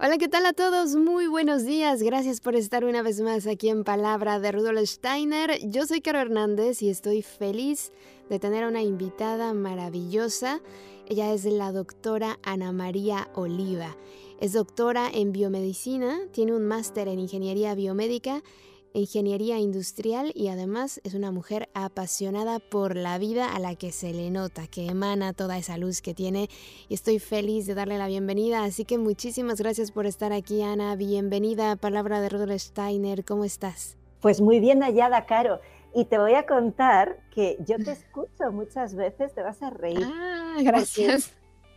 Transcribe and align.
Hola, 0.00 0.16
¿qué 0.16 0.28
tal 0.28 0.46
a 0.46 0.52
todos? 0.52 0.94
Muy 0.94 1.26
buenos 1.26 1.64
días. 1.64 2.04
Gracias 2.04 2.40
por 2.40 2.54
estar 2.54 2.84
una 2.84 3.02
vez 3.02 3.20
más 3.20 3.48
aquí 3.48 3.68
en 3.68 3.82
Palabra 3.82 4.38
de 4.38 4.52
Rudolf 4.52 4.88
Steiner. 4.88 5.58
Yo 5.68 5.86
soy 5.86 6.00
Caro 6.02 6.20
Hernández 6.20 6.82
y 6.82 6.88
estoy 6.88 7.22
feliz 7.22 7.90
de 8.30 8.38
tener 8.38 8.62
a 8.62 8.68
una 8.68 8.80
invitada 8.80 9.52
maravillosa. 9.54 10.60
Ella 11.08 11.32
es 11.32 11.44
la 11.46 11.72
doctora 11.72 12.38
Ana 12.44 12.70
María 12.70 13.28
Oliva. 13.34 13.96
Es 14.40 14.52
doctora 14.52 15.10
en 15.12 15.32
biomedicina, 15.32 16.20
tiene 16.30 16.54
un 16.54 16.64
máster 16.68 17.08
en 17.08 17.18
ingeniería 17.18 17.74
biomédica 17.74 18.44
ingeniería 18.92 19.58
industrial 19.58 20.32
y 20.34 20.48
además 20.48 21.00
es 21.04 21.14
una 21.14 21.30
mujer 21.30 21.68
apasionada 21.74 22.58
por 22.58 22.96
la 22.96 23.18
vida 23.18 23.54
a 23.54 23.58
la 23.58 23.74
que 23.74 23.92
se 23.92 24.12
le 24.12 24.30
nota, 24.30 24.66
que 24.66 24.86
emana 24.86 25.32
toda 25.32 25.58
esa 25.58 25.78
luz 25.78 26.02
que 26.02 26.14
tiene 26.14 26.48
y 26.88 26.94
estoy 26.94 27.18
feliz 27.18 27.66
de 27.66 27.74
darle 27.74 27.98
la 27.98 28.06
bienvenida. 28.06 28.64
Así 28.64 28.84
que 28.84 28.98
muchísimas 28.98 29.60
gracias 29.60 29.90
por 29.90 30.06
estar 30.06 30.32
aquí, 30.32 30.62
Ana. 30.62 30.96
Bienvenida, 30.96 31.76
palabra 31.76 32.20
de 32.20 32.28
Rudolf 32.28 32.60
Steiner. 32.60 33.24
¿Cómo 33.24 33.44
estás? 33.44 33.96
Pues 34.20 34.40
muy 34.40 34.60
bien 34.60 34.82
hallada, 34.82 35.26
Caro. 35.26 35.60
Y 35.94 36.04
te 36.04 36.18
voy 36.18 36.34
a 36.34 36.46
contar 36.46 37.18
que 37.30 37.56
yo 37.66 37.76
te 37.76 37.92
escucho 37.92 38.52
muchas 38.52 38.94
veces, 38.94 39.34
te 39.34 39.42
vas 39.42 39.62
a 39.62 39.70
reír. 39.70 40.04
Ah, 40.04 40.56
gracias. 40.62 41.32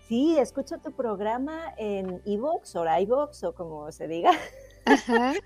sí, 0.07 0.38
escucho 0.38 0.77
tu 0.80 0.91
programa 0.91 1.73
en 1.77 2.21
iVoox 2.25 2.75
o 2.75 2.99
iVoox 2.99 3.43
o 3.43 3.53
como 3.53 3.91
se 3.91 4.08
diga. 4.08 4.31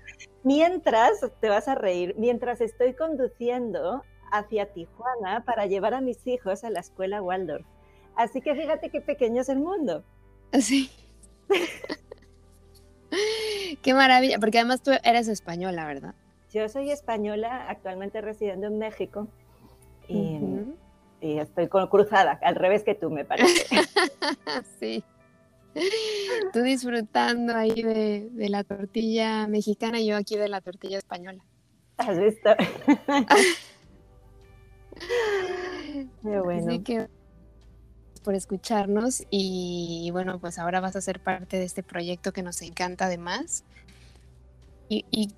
mientras, 0.46 1.26
te 1.40 1.48
vas 1.48 1.66
a 1.66 1.74
reír, 1.74 2.14
mientras 2.16 2.60
estoy 2.60 2.94
conduciendo 2.94 4.04
hacia 4.30 4.72
Tijuana 4.72 5.44
para 5.44 5.66
llevar 5.66 5.92
a 5.92 6.00
mis 6.00 6.24
hijos 6.24 6.62
a 6.62 6.70
la 6.70 6.78
escuela 6.78 7.20
Waldorf. 7.20 7.66
Así 8.14 8.40
que 8.40 8.54
fíjate 8.54 8.90
qué 8.90 9.00
pequeño 9.00 9.42
es 9.42 9.48
el 9.48 9.58
mundo. 9.58 10.04
Sí. 10.52 10.88
qué 13.82 13.92
maravilla, 13.92 14.38
porque 14.38 14.58
además 14.58 14.82
tú 14.82 14.92
eres 15.02 15.26
española, 15.26 15.84
¿verdad? 15.84 16.14
Yo 16.52 16.68
soy 16.68 16.92
española, 16.92 17.66
actualmente 17.68 18.20
residiendo 18.20 18.68
en 18.68 18.78
México 18.78 19.26
y, 20.06 20.38
y 21.20 21.38
estoy 21.38 21.68
cruzada, 21.68 22.38
al 22.40 22.54
revés 22.54 22.84
que 22.84 22.94
tú, 22.94 23.10
me 23.10 23.24
parece. 23.24 23.66
sí. 24.78 25.02
Tú 26.52 26.62
disfrutando 26.62 27.54
ahí 27.54 27.82
de, 27.82 28.30
la 28.48 28.64
tortilla 28.64 29.46
mexicana 29.46 30.00
y 30.00 30.06
yo 30.06 30.16
aquí 30.16 30.36
de 30.36 30.48
la 30.48 30.60
tortilla 30.60 30.98
española. 30.98 31.44
¿Has 31.98 32.18
visto? 32.18 32.50
Qué 36.22 36.40
bueno. 36.40 36.68
Así 36.68 36.80
que 36.80 37.08
por 38.22 38.34
escucharnos 38.34 39.22
y 39.30 40.10
bueno, 40.12 40.40
pues 40.40 40.58
ahora 40.58 40.80
vas 40.80 40.96
a 40.96 41.00
ser 41.00 41.20
parte 41.20 41.58
de 41.58 41.64
este 41.64 41.82
proyecto 41.82 42.32
que 42.32 42.42
nos 42.42 42.60
encanta 42.62 43.06
además. 43.06 43.64
Y, 44.88 45.04
y 45.10 45.28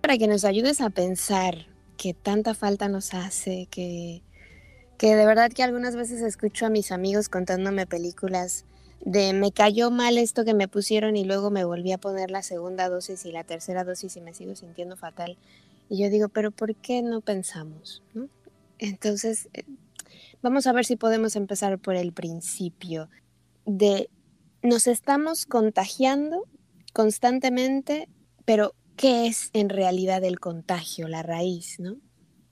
para 0.00 0.18
que 0.18 0.28
nos 0.28 0.44
ayudes 0.44 0.80
a 0.80 0.90
pensar 0.90 1.66
que 1.96 2.14
tanta 2.14 2.54
falta 2.54 2.88
nos 2.88 3.14
hace, 3.14 3.66
que, 3.70 4.22
que 4.98 5.16
de 5.16 5.26
verdad 5.26 5.50
que 5.50 5.62
algunas 5.62 5.96
veces 5.96 6.22
escucho 6.22 6.66
a 6.66 6.70
mis 6.70 6.92
amigos 6.92 7.28
contándome 7.28 7.86
películas 7.86 8.64
de 9.04 9.34
me 9.34 9.52
cayó 9.52 9.90
mal 9.90 10.16
esto 10.16 10.44
que 10.44 10.54
me 10.54 10.66
pusieron 10.66 11.16
y 11.16 11.24
luego 11.24 11.50
me 11.50 11.64
volví 11.64 11.92
a 11.92 11.98
poner 11.98 12.30
la 12.30 12.42
segunda 12.42 12.88
dosis 12.88 13.24
y 13.26 13.32
la 13.32 13.44
tercera 13.44 13.84
dosis 13.84 14.16
y 14.16 14.20
me 14.20 14.34
sigo 14.34 14.56
sintiendo 14.56 14.96
fatal. 14.96 15.36
Y 15.90 16.02
yo 16.02 16.08
digo, 16.08 16.28
pero 16.28 16.50
¿por 16.50 16.74
qué 16.74 17.02
no 17.02 17.20
pensamos? 17.20 18.02
Entonces, 18.78 19.48
eh, 19.52 19.64
vamos 20.42 20.66
a 20.66 20.72
ver 20.72 20.86
si 20.86 20.96
podemos 20.96 21.36
empezar 21.36 21.78
por 21.78 21.96
el 21.96 22.12
principio 22.12 23.10
de 23.66 24.08
nos 24.62 24.86
estamos 24.86 25.44
contagiando 25.44 26.44
constantemente, 26.94 28.08
pero 28.46 28.74
¿qué 28.96 29.26
es 29.26 29.50
en 29.52 29.68
realidad 29.68 30.24
el 30.24 30.40
contagio, 30.40 31.08
la 31.08 31.22
raíz, 31.22 31.78
no? 31.78 31.96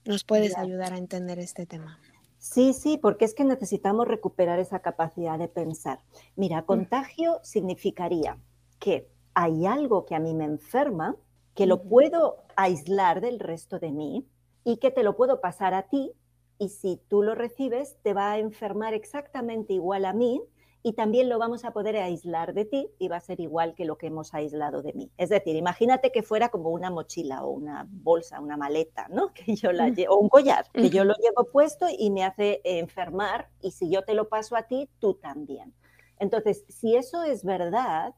¿Nos 0.04 0.24
puedes 0.24 0.58
ayudar 0.58 0.92
a 0.92 0.98
entender 0.98 1.38
este 1.38 1.64
tema? 1.64 1.98
Sí, 2.42 2.72
sí, 2.72 2.98
porque 2.98 3.24
es 3.24 3.34
que 3.34 3.44
necesitamos 3.44 4.08
recuperar 4.08 4.58
esa 4.58 4.80
capacidad 4.80 5.38
de 5.38 5.46
pensar. 5.46 6.00
Mira, 6.34 6.62
mm. 6.62 6.66
contagio 6.66 7.38
significaría 7.44 8.36
que 8.80 9.08
hay 9.32 9.64
algo 9.64 10.04
que 10.06 10.16
a 10.16 10.18
mí 10.18 10.34
me 10.34 10.44
enferma, 10.46 11.14
que 11.54 11.66
lo 11.66 11.84
puedo 11.84 12.42
aislar 12.56 13.20
del 13.20 13.38
resto 13.38 13.78
de 13.78 13.92
mí 13.92 14.26
y 14.64 14.78
que 14.78 14.90
te 14.90 15.04
lo 15.04 15.14
puedo 15.14 15.40
pasar 15.40 15.72
a 15.72 15.84
ti 15.84 16.10
y 16.58 16.70
si 16.70 17.00
tú 17.06 17.22
lo 17.22 17.36
recibes 17.36 17.96
te 18.02 18.12
va 18.12 18.32
a 18.32 18.38
enfermar 18.38 18.92
exactamente 18.92 19.74
igual 19.74 20.04
a 20.04 20.12
mí 20.12 20.42
y 20.82 20.94
también 20.94 21.28
lo 21.28 21.38
vamos 21.38 21.64
a 21.64 21.72
poder 21.72 21.96
aislar 21.96 22.54
de 22.54 22.64
ti 22.64 22.90
y 22.98 23.08
va 23.08 23.16
a 23.16 23.20
ser 23.20 23.40
igual 23.40 23.74
que 23.74 23.84
lo 23.84 23.96
que 23.98 24.08
hemos 24.08 24.34
aislado 24.34 24.82
de 24.82 24.92
mí. 24.92 25.10
Es 25.16 25.28
decir, 25.28 25.54
imagínate 25.54 26.10
que 26.10 26.22
fuera 26.22 26.48
como 26.48 26.70
una 26.70 26.90
mochila 26.90 27.44
o 27.44 27.50
una 27.50 27.86
bolsa, 27.88 28.40
una 28.40 28.56
maleta, 28.56 29.06
¿no? 29.08 29.32
Que 29.42 29.54
yo 29.54 29.72
la 29.72 29.88
llevo, 29.90 30.14
o 30.14 30.18
un 30.18 30.28
collar, 30.28 30.66
que 30.72 30.90
yo 30.90 31.04
lo 31.04 31.14
llevo 31.14 31.50
puesto 31.50 31.86
y 31.96 32.10
me 32.10 32.24
hace 32.24 32.60
enfermar 32.64 33.48
y 33.60 33.70
si 33.70 33.90
yo 33.90 34.02
te 34.02 34.14
lo 34.14 34.28
paso 34.28 34.56
a 34.56 34.64
ti, 34.64 34.88
tú 34.98 35.14
también. 35.14 35.72
Entonces, 36.18 36.64
si 36.68 36.96
eso 36.96 37.22
es 37.22 37.44
verdad, 37.44 38.14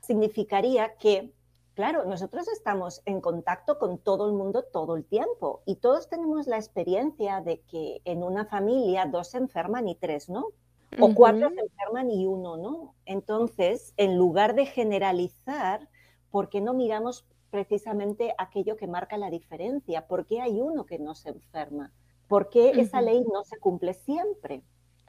significaría 0.00 0.96
que, 0.96 1.32
claro, 1.74 2.04
nosotros 2.04 2.46
estamos 2.48 3.02
en 3.06 3.20
contacto 3.20 3.78
con 3.78 3.98
todo 3.98 4.26
el 4.26 4.34
mundo 4.34 4.64
todo 4.70 4.96
el 4.96 5.04
tiempo 5.04 5.62
y 5.64 5.76
todos 5.76 6.08
tenemos 6.08 6.46
la 6.46 6.56
experiencia 6.56 7.40
de 7.40 7.60
que 7.62 8.02
en 8.04 8.22
una 8.22 8.44
familia 8.44 9.06
dos 9.06 9.28
se 9.28 9.38
enferman 9.38 9.88
y 9.88 9.94
tres 9.94 10.28
no 10.28 10.48
o 11.00 11.14
cuatro 11.14 11.50
se 11.50 11.60
enferman 11.60 12.10
y 12.10 12.26
uno 12.26 12.56
no. 12.56 12.94
Entonces, 13.06 13.94
en 13.96 14.16
lugar 14.16 14.54
de 14.54 14.66
generalizar, 14.66 15.88
¿por 16.30 16.48
qué 16.48 16.60
no 16.60 16.74
miramos 16.74 17.26
precisamente 17.50 18.34
aquello 18.38 18.76
que 18.76 18.86
marca 18.86 19.16
la 19.18 19.30
diferencia? 19.30 20.06
¿Por 20.06 20.26
qué 20.26 20.40
hay 20.40 20.60
uno 20.60 20.86
que 20.86 20.98
no 20.98 21.14
se 21.14 21.30
enferma? 21.30 21.92
¿Por 22.28 22.48
qué 22.48 22.70
esa 22.70 23.02
ley 23.02 23.24
no 23.30 23.44
se 23.44 23.58
cumple 23.58 23.94
siempre? 23.94 24.62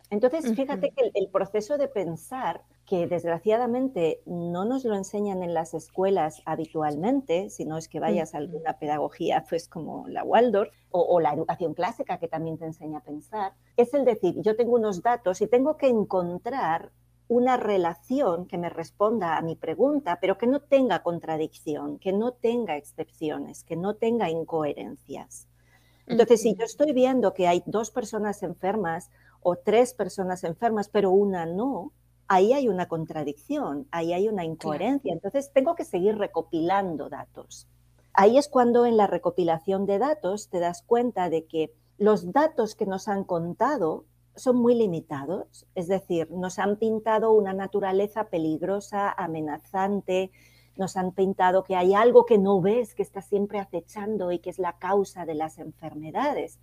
Entonces, 0.09 0.53
fíjate 0.53 0.91
que 0.91 1.11
el, 1.13 1.29
proceso 1.29 1.77
de 1.77 1.87
pensar, 1.87 2.63
que 2.85 3.07
desgraciadamente 3.07 4.21
no 4.25 4.65
nos 4.65 4.83
lo 4.83 4.95
enseñan 4.95 5.41
en 5.41 5.53
las 5.53 5.73
escuelas 5.73 6.41
habitualmente, 6.45 7.49
sino 7.49 7.77
es 7.77 7.87
que 7.87 8.01
vayas 8.01 8.33
a 8.33 8.39
alguna 8.39 8.73
pedagogía, 8.73 9.45
pues 9.47 9.69
como 9.69 10.07
la 10.09 10.23
Waldorf 10.23 10.73
o, 10.91 11.19
la 11.21 11.33
educación 11.33 11.73
clásica 11.73 12.19
que 12.19 12.27
también 12.27 12.57
te 12.57 12.65
enseña 12.65 12.99
a 12.99 13.03
pensar, 13.03 13.53
es 13.77 13.93
el 13.93 14.03
decir, 14.03 14.35
yo 14.41 14.55
tengo 14.55 14.75
unos 14.75 15.01
datos 15.01 15.41
y 15.41 15.47
tengo 15.47 15.77
que 15.77 15.87
encontrar 15.87 16.91
una 17.29 17.55
relación 17.55 18.45
que 18.47 18.57
me 18.57 18.69
responda 18.69 19.37
a 19.37 19.41
mi 19.41 19.55
pregunta, 19.55 20.19
pero 20.19 20.37
que 20.37 20.45
no 20.45 20.59
tenga 20.59 21.01
contradicción, 21.03 21.97
que 21.99 22.11
no 22.11 22.33
tenga 22.33 22.75
excepciones, 22.75 23.63
que 23.63 23.77
no 23.77 23.95
tenga 23.95 24.29
incoherencias. 24.29 25.47
Entonces, 26.05 26.41
si 26.41 26.53
yo 26.53 26.65
estoy 26.65 26.91
viendo 26.91 27.33
que 27.33 27.47
hay 27.47 27.63
dos 27.65 27.89
personas 27.89 28.43
enfermas 28.43 29.09
o 29.41 29.55
tres 29.55 29.93
personas 29.93 30.43
enfermas, 30.43 30.89
pero 30.89 31.11
una 31.11 31.45
no, 31.45 31.93
ahí 32.33 32.53
hay 32.53 32.67
una 32.67 32.87
contradicción, 32.87 33.87
ahí 33.91 34.13
hay 34.13 34.27
una 34.27 34.43
incoherencia. 34.43 35.13
Entonces, 35.13 35.51
tengo 35.53 35.75
que 35.75 35.85
seguir 35.85 36.17
recopilando 36.17 37.09
datos. 37.09 37.67
Ahí 38.13 38.37
es 38.37 38.47
cuando 38.47 38.85
en 38.85 38.97
la 38.97 39.07
recopilación 39.07 39.85
de 39.85 39.99
datos 39.99 40.49
te 40.49 40.59
das 40.59 40.83
cuenta 40.83 41.29
de 41.29 41.45
que 41.45 41.73
los 41.97 42.31
datos 42.31 42.75
que 42.75 42.85
nos 42.85 43.07
han 43.07 43.23
contado 43.23 44.05
son 44.35 44.57
muy 44.57 44.73
limitados, 44.73 45.67
es 45.75 45.87
decir, 45.87 46.31
nos 46.31 46.57
han 46.57 46.77
pintado 46.77 47.33
una 47.33 47.53
naturaleza 47.53 48.29
peligrosa, 48.29 49.11
amenazante, 49.11 50.31
nos 50.75 50.97
han 50.97 51.11
pintado 51.11 51.63
que 51.63 51.75
hay 51.75 51.93
algo 51.93 52.25
que 52.25 52.39
no 52.39 52.59
ves, 52.59 52.95
que 52.95 53.03
está 53.03 53.21
siempre 53.21 53.59
acechando 53.59 54.31
y 54.31 54.39
que 54.39 54.49
es 54.49 54.57
la 54.57 54.79
causa 54.79 55.25
de 55.25 55.35
las 55.35 55.59
enfermedades. 55.59 56.59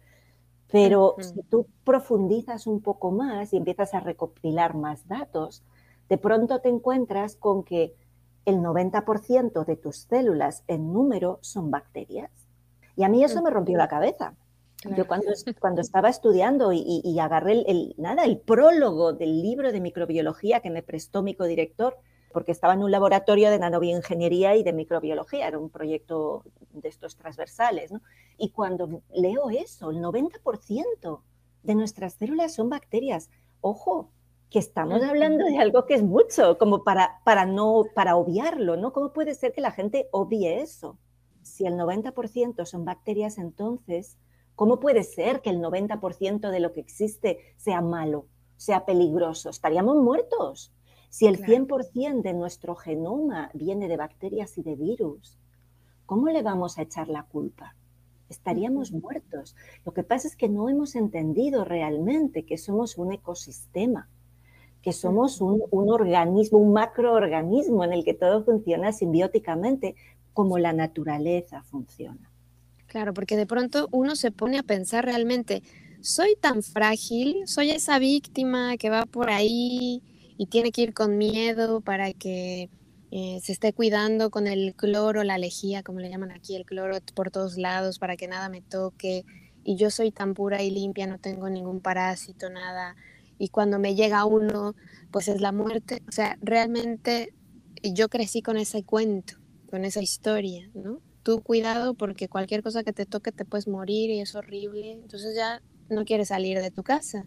Pero 0.73 1.17
si 1.19 1.43
tú 1.43 1.67
profundizas 1.85 2.67
un 2.67 2.81
poco 2.81 3.11
más 3.11 3.53
y 3.53 3.57
empiezas 3.57 3.95
a 3.95 4.01
recopilar 4.01 4.75
más 4.75 5.07
datos, 5.09 5.63
de 6.09 6.19
pronto 6.19 6.61
te 6.61 6.69
encuentras 6.69 7.37
con 7.37 7.65
que 7.65 7.95
el 8.45 8.57
90% 8.57 9.65
de 9.65 9.77
tus 9.77 9.97
células 10.09 10.65
en 10.67 10.93
número 10.93 11.39
son 11.43 11.71
bacterias. 11.71 12.31
Y 12.97 13.05
a 13.05 13.09
mí 13.09 13.25
eso 13.25 13.43
me 13.43 13.51
rompió 13.51 13.77
la 13.77 13.89
cabeza. 13.89 14.35
Yo 14.97 15.07
cuando, 15.07 15.27
cuando 15.61 15.81
estaba 15.81 16.09
estudiando 16.09 16.73
y, 16.73 17.19
agarré 17.19 17.65
el, 17.67 17.95
nada, 17.99 18.25
el 18.25 18.39
prólogo 18.39 19.13
del 19.13 19.43
libro 19.43 19.73
de 19.73 19.81
microbiología 19.81 20.61
que 20.61 20.71
me 20.71 20.83
prestó 20.83 21.23
mi 21.23 21.35
codirector, 21.35 21.99
porque 22.33 22.53
estaba 22.53 22.75
en 22.75 22.83
un 22.83 22.91
laboratorio 22.91 23.51
de 23.51 23.59
nanobioingeniería 23.59 24.57
y 24.57 24.63
de 24.63 24.73
microbiología, 24.73 25.49
era 25.49 25.59
un 25.59 25.71
proyecto 25.71 26.45
de 26.73 26.89
estos 26.89 27.17
transversales, 27.17 27.93
Y 28.39 28.51
cuando 28.51 29.03
leo 29.13 29.51
eso, 29.51 29.91
el 29.91 29.99
90% 29.99 31.23
de 31.63 31.75
nuestras 31.75 32.15
células 32.15 32.55
son 32.55 32.71
bacterias. 32.71 33.31
Ojo, 33.61 34.11
que 34.51 34.59
estamos 34.59 35.03
hablando 35.03 35.45
de 35.45 35.59
algo 35.59 35.87
que 35.87 35.95
es 35.95 36.03
mucho, 36.03 36.59
como 36.59 36.83
para, 36.83 37.21
para, 37.25 37.47
no, 37.47 37.85
para 37.95 38.17
obviarlo, 38.17 38.77
¿no? 38.77 38.93
¿Cómo 38.93 39.13
puede 39.13 39.35
ser 39.35 39.53
que 39.53 39.61
la 39.61 39.71
gente 39.71 40.09
obvie 40.11 40.61
eso? 40.61 40.99
Si 41.43 41.67
el 41.67 41.75
90% 41.75 42.65
son 42.65 42.85
bacterias, 42.85 43.39
entonces, 43.39 44.19
¿cómo 44.57 44.81
puede 44.81 45.05
ser 45.05 45.41
que 45.41 45.51
el 45.51 45.61
90% 45.61 46.51
de 46.51 46.61
lo 46.61 46.73
que 46.73 46.81
existe 46.81 47.39
sea 47.57 47.81
malo, 47.81 48.27
sea 48.57 48.85
peligroso? 48.85 49.51
Estaríamos 49.51 49.97
muertos. 49.97 50.73
Si 51.11 51.27
el 51.27 51.39
100% 51.39 52.23
de 52.23 52.33
nuestro 52.33 52.75
genoma 52.75 53.51
viene 53.53 53.89
de 53.89 53.99
bacterias 53.99 54.57
y 54.57 54.63
de 54.63 54.77
virus, 54.77 55.37
¿cómo 56.07 56.29
le 56.29 56.43
vamos 56.43 56.79
a 56.79 56.83
echar 56.83 57.09
la 57.09 57.25
culpa? 57.25 57.75
Estaríamos 58.29 58.93
muertos. 58.93 59.55
Lo 59.85 59.93
que 59.93 60.05
pasa 60.05 60.29
es 60.29 60.37
que 60.37 60.49
no 60.49 60.69
hemos 60.69 60.95
entendido 60.95 61.65
realmente 61.65 62.45
que 62.45 62.57
somos 62.57 62.97
un 62.97 63.13
ecosistema 63.13 64.09
que 64.83 64.93
somos 64.93 65.41
un, 65.41 65.63
organismo, 65.71 66.59
un 66.59 66.73
macroorganismo 66.73 67.85
en 67.85 67.93
el 67.93 68.05
que 68.05 68.15
todo 68.15 68.45
funciona 68.45 68.93
simbióticamente 68.93 69.95
como 70.33 70.59
la 70.59 70.73
naturaleza 70.73 71.63
funciona. 71.63 72.31
Claro, 72.87 73.13
porque 73.13 73.37
de 73.37 73.47
pronto 73.47 73.89
uno 73.93 74.17
se 74.17 74.31
pone 74.31 74.59
a 74.59 74.63
pensar 74.63 75.05
realmente, 75.05 75.63
soy 76.01 76.35
tan 76.41 76.63
frágil, 76.63 77.43
soy 77.47 77.71
esa 77.71 77.99
víctima 77.99 78.77
que 78.79 78.91
va 78.91 79.07
por 79.07 79.31
ahí 79.31 80.03
y 80.41 80.47
tiene 80.47 80.73
que 80.73 80.81
ir 80.81 80.95
con 80.95 81.19
miedo 81.19 81.83
para 81.83 82.15
que 82.15 82.71
eh, 83.11 83.41
se 83.43 83.53
esté 83.53 83.75
cuidando 83.75 84.31
con 84.31 84.47
el 84.47 84.75
cloro, 84.75 85.23
la 85.23 85.37
lejía, 85.37 85.83
como 85.83 86.01
le 86.01 86.09
llaman 86.09 86.31
aquí, 86.31 86.57
el 86.57 86.65
cloro 86.65 86.97
por 87.15 87.31
todos 87.31 87.59
lados 87.59 87.99
para 87.99 88.17
que 88.17 88.27
nada 88.27 88.49
me 88.49 88.63
toque. 88.63 89.27
Y 89.65 89.77
yo 89.77 89.91
soy 89.91 90.13
tan 90.13 90.33
pura 90.33 90.63
y 90.63 90.71
limpia, 90.71 91.07
no 91.07 91.19
tengo 91.19 91.51
ningún 91.51 91.81
parásito, 91.81 92.49
nada 92.49 92.97
y 93.37 93.49
cuando 93.49 93.79
me 93.79 93.95
llega 93.95 94.25
uno, 94.25 94.75
pues 95.11 95.29
es 95.29 95.43
la 95.43 95.53
muerte. 95.53 96.03
O 96.09 96.13
sea, 96.13 96.39
realmente 96.41 97.35
yo 97.83 98.09
crecí 98.09 98.41
con 98.41 98.57
ese 98.57 98.83
cuento, 98.83 99.35
con 99.71 99.85
esa 99.85 100.01
historia, 100.01 100.71
¿no? 100.73 101.03
Tú 101.23 101.43
cuidado 101.43 101.93
porque 101.93 102.29
cualquier 102.29 102.63
cosa 102.63 102.83
que 102.83 102.95
te 102.95 103.05
toque 103.05 103.31
te 103.31 103.45
puedes 103.45 103.69
morir 103.69 104.09
y 104.09 104.21
es 104.21 104.35
horrible. 104.35 104.93
Entonces 104.93 105.37
ya 105.37 105.63
no 105.91 106.07
quieres 106.07 106.29
salir 106.29 106.61
de 106.61 106.71
tu 106.71 106.83
casa. 106.83 107.27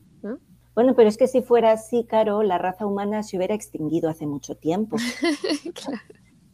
Bueno, 0.76 0.96
pero 0.96 1.10
es 1.10 1.18
que 1.18 1.28
si 1.28 1.42
fuera 1.42 1.72
así, 1.72 2.04
Caro, 2.04 2.44
la 2.44 2.58
raza 2.58 2.86
humana 2.86 3.24
se 3.24 3.38
hubiera 3.38 3.56
extinguido 3.56 4.10
hace 4.10 4.26
mucho 4.26 4.56
tiempo. 4.56 4.98
claro 5.74 6.00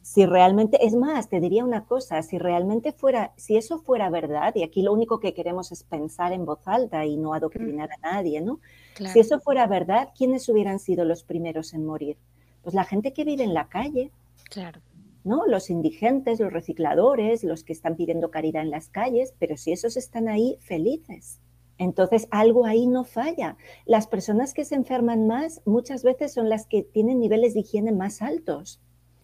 si 0.09 0.25
realmente, 0.25 0.83
es 0.83 0.95
más, 0.95 1.29
te 1.29 1.39
diría 1.39 1.63
una 1.63 1.85
cosa, 1.85 2.23
si 2.23 2.39
realmente 2.39 2.93
fuera, 2.93 3.31
si 3.35 3.57
eso 3.57 3.77
fuera 3.77 4.09
verdad, 4.09 4.55
y 4.55 4.63
aquí 4.63 4.81
lo 4.81 4.91
único 4.91 5.19
que 5.19 5.35
queremos 5.35 5.71
es 5.71 5.83
pensar 5.83 6.33
en 6.33 6.45
voz 6.45 6.67
alta 6.67 7.05
y 7.05 7.15
no 7.15 7.35
adoctrinar 7.35 7.91
a 7.91 8.13
nadie, 8.13 8.41
¿no? 8.41 8.59
Si 8.95 9.19
eso 9.19 9.39
fuera 9.39 9.67
verdad, 9.67 10.09
¿quiénes 10.17 10.49
hubieran 10.49 10.79
sido 10.79 11.05
los 11.05 11.21
primeros 11.21 11.75
en 11.75 11.85
morir? 11.85 12.17
Pues 12.63 12.73
la 12.73 12.85
gente 12.85 13.13
que 13.13 13.23
vive 13.23 13.43
en 13.43 13.53
la 13.53 13.69
calle. 13.69 14.09
Claro. 14.49 14.81
¿no? 15.23 15.45
Los 15.45 15.69
indigentes, 15.69 16.39
los 16.39 16.51
recicladores, 16.51 17.43
los 17.43 17.63
que 17.63 17.73
están 17.73 17.95
pidiendo 17.95 18.31
caridad 18.31 18.63
en 18.63 18.71
las 18.71 18.89
calles, 18.89 19.35
pero 19.37 19.57
si 19.57 19.73
esos 19.73 19.95
están 19.95 20.27
ahí 20.27 20.57
felices. 20.61 21.39
Entonces, 21.79 22.27
algo 22.29 22.65
ahí 22.65 22.85
no 22.85 23.05
falla. 23.05 23.57
Las 23.85 24.05
personas 24.05 24.53
que 24.53 24.65
se 24.65 24.75
enferman 24.75 25.25
más 25.27 25.61
muchas 25.65 26.03
veces 26.03 26.33
son 26.33 26.49
las 26.49 26.67
que 26.67 26.83
tienen 26.83 27.19
niveles 27.19 27.53
de 27.53 27.61
higiene 27.61 27.93
más 27.93 28.21
altos. 28.21 28.79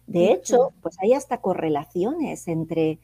De 0.06 0.32
hecho, 0.32 0.72
pues 0.80 0.96
hay 1.00 1.12
hasta 1.12 1.40
correlaciones 1.40 2.48
entre, 2.48 2.98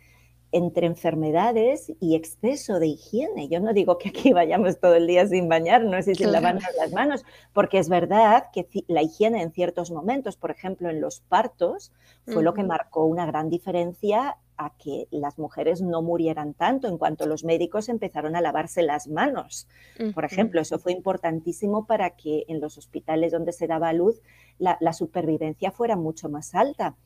entre 0.52 0.86
enfermedades 0.86 1.92
y 2.00 2.14
exceso 2.14 2.78
de 2.78 2.86
higiene. 2.86 3.48
Yo 3.48 3.60
no 3.60 3.74
digo 3.74 3.98
que 3.98 4.08
aquí 4.08 4.32
vayamos 4.32 4.80
todo 4.80 4.94
el 4.94 5.06
día 5.06 5.26
sin 5.26 5.48
bañarnos 5.48 6.08
y 6.08 6.14
sin 6.14 6.32
lavarnos 6.32 6.64
las 6.78 6.92
manos, 6.92 7.24
porque 7.52 7.78
es 7.78 7.90
verdad 7.90 8.44
que 8.52 8.66
la 8.86 9.02
higiene 9.02 9.42
en 9.42 9.52
ciertos 9.52 9.90
momentos, 9.90 10.36
por 10.36 10.50
ejemplo 10.50 10.88
en 10.88 11.00
los 11.00 11.20
partos, 11.20 11.92
fue 12.26 12.42
lo 12.42 12.54
que 12.54 12.62
marcó 12.62 13.04
una 13.04 13.26
gran 13.26 13.50
diferencia 13.50 14.38
a 14.56 14.76
que 14.76 15.06
las 15.10 15.38
mujeres 15.38 15.82
no 15.82 16.02
murieran 16.02 16.54
tanto 16.54 16.88
en 16.88 16.98
cuanto 16.98 17.26
los 17.26 17.44
médicos 17.44 17.88
empezaron 17.88 18.36
a 18.36 18.40
lavarse 18.40 18.82
las 18.82 19.08
manos. 19.08 19.66
Por 20.14 20.24
ejemplo, 20.24 20.60
eso 20.60 20.78
fue 20.78 20.92
importantísimo 20.92 21.86
para 21.86 22.10
que 22.10 22.44
en 22.48 22.60
los 22.60 22.78
hospitales 22.78 23.32
donde 23.32 23.52
se 23.52 23.66
daba 23.66 23.92
luz 23.92 24.20
la, 24.58 24.92
supervivencia 24.92 25.70
fuera 25.70 25.96
mucho 25.96 26.28
más 26.28 26.54
alta. 26.54 26.96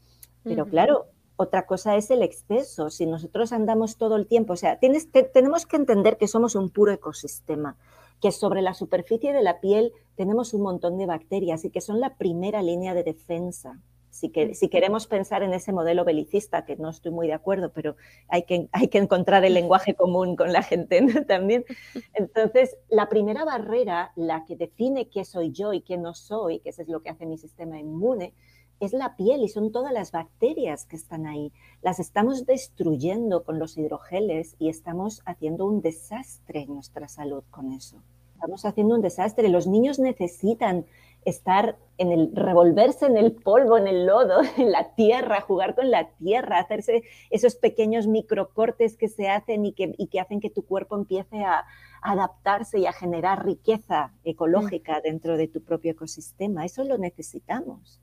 Pero 0.43 0.66
claro, 0.66 1.06
otra 1.37 1.66
cosa 1.66 1.96
es 1.96 2.10
el 2.10 2.22
exceso. 2.22 2.90
Si 2.90 3.06
nosotros 3.06 3.52
andamos 3.52 3.96
todo 3.96 4.16
el 4.16 4.26
tiempo, 4.26 4.54
o 4.54 4.56
sea, 4.56 4.78
tenemos 4.78 5.66
que 5.66 5.76
entender 5.76 6.16
que 6.16 6.28
somos 6.28 6.54
un 6.54 6.70
puro 6.70 6.92
ecosistema, 6.92 7.76
que 8.20 8.32
sobre 8.32 8.62
la 8.62 8.75
superficie 8.75 9.32
de 9.32 9.42
la 9.42 9.60
piel 9.60 9.92
tenemos 10.16 10.54
un 10.54 10.62
montón 10.62 10.96
de 10.99 11.06
bacterias 11.06 11.64
y 11.64 11.70
que 11.70 11.81
son 11.81 12.00
la 12.00 12.16
primera 12.16 12.62
línea 12.62 12.94
de 12.94 13.02
defensa. 13.02 13.81
Si, 14.16 14.30
que, 14.30 14.54
si, 14.54 14.70
queremos 14.70 15.06
pensar 15.06 15.42
en 15.42 15.52
ese 15.52 15.72
modelo 15.72 16.02
belicista, 16.02 16.64
que 16.64 16.76
no 16.76 16.88
estoy 16.88 17.12
muy 17.12 17.26
de 17.26 17.34
acuerdo, 17.34 17.70
pero 17.74 17.96
hay 18.28 18.44
que, 18.44 18.68
hay 18.72 18.88
que 18.88 18.96
encontrar 18.96 19.44
el 19.44 19.52
lenguaje 19.52 19.94
común 19.94 20.36
con 20.36 20.54
la 20.54 20.62
gente 20.62 21.02
también. 21.28 21.66
Entonces, 22.14 22.78
la 22.88 23.10
primera 23.10 23.44
barrera, 23.44 24.12
la 24.16 24.46
que 24.46 24.56
define 24.56 25.10
qué 25.10 25.26
soy 25.26 25.52
yo 25.52 25.74
y 25.74 25.82
qué 25.82 25.98
no 25.98 26.14
soy, 26.14 26.60
que 26.60 26.70
eso 26.70 26.80
es 26.80 26.88
lo 26.88 27.02
que 27.02 27.10
hace 27.10 27.26
mi 27.26 27.36
sistema 27.36 27.78
inmune, 27.78 28.32
es 28.80 28.94
la 28.94 29.16
piel 29.16 29.42
y 29.42 29.48
son 29.48 29.70
todas 29.70 29.92
las 29.92 30.12
bacterias 30.12 30.86
que 30.86 30.96
están 30.96 31.26
ahí. 31.26 31.52
Las 31.82 31.98
estamos 31.98 32.46
destruyendo 32.46 33.44
con 33.44 33.58
los 33.58 33.76
hidrogeles 33.76 34.56
y 34.58 34.70
estamos 34.70 35.20
haciendo 35.26 35.66
un 35.66 35.82
desastre 35.82 36.62
en 36.62 36.72
nuestra 36.72 37.08
salud 37.08 37.44
con 37.50 37.72
eso. 37.72 38.02
Estamos 38.34 38.64
haciendo 38.64 38.94
un 38.94 39.02
desastre. 39.02 39.48
Los 39.50 39.66
niños 39.66 39.98
necesitan 39.98 40.86
estar 41.26 41.76
en 41.99 42.12
el, 42.12 42.31
revolverse 42.34 43.05
en 43.05 43.17
el 43.17 43.32
polvo, 43.32 43.76
en 43.76 43.88
el 43.88 44.06
lodo, 44.06 44.40
en 44.56 44.73
la 44.73 44.94
tierra, 44.94 45.43
jugar 45.43 45.75
con 45.75 45.90
la 45.90 46.08
tierra, 46.17 46.61
hacerse 46.61 47.02
esos 47.31 47.56
pequeños 47.56 48.06
microcortes 48.06 48.96
que 48.96 49.08
se 49.08 49.28
hacen 49.28 49.67
y 49.67 49.73
que, 49.73 49.94
y 49.99 50.06
que 50.06 50.20
hacen 50.20 50.40
que 50.40 50.50
tu 50.50 50.64
cuerpo 50.64 50.96
empiece 50.96 51.44
a, 51.44 51.67
adaptarse 52.02 52.78
y 52.78 52.87
a 52.87 52.93
generar 52.93 53.44
riqueza 53.44 54.12
ecológica 54.23 55.00
dentro 55.00 55.37
de 55.37 55.49
tu 55.49 55.62
propio 55.62 55.90
ecosistema. 55.90 56.64
Eso 56.64 56.84
lo 56.84 56.99
necesitamos. 56.99 58.00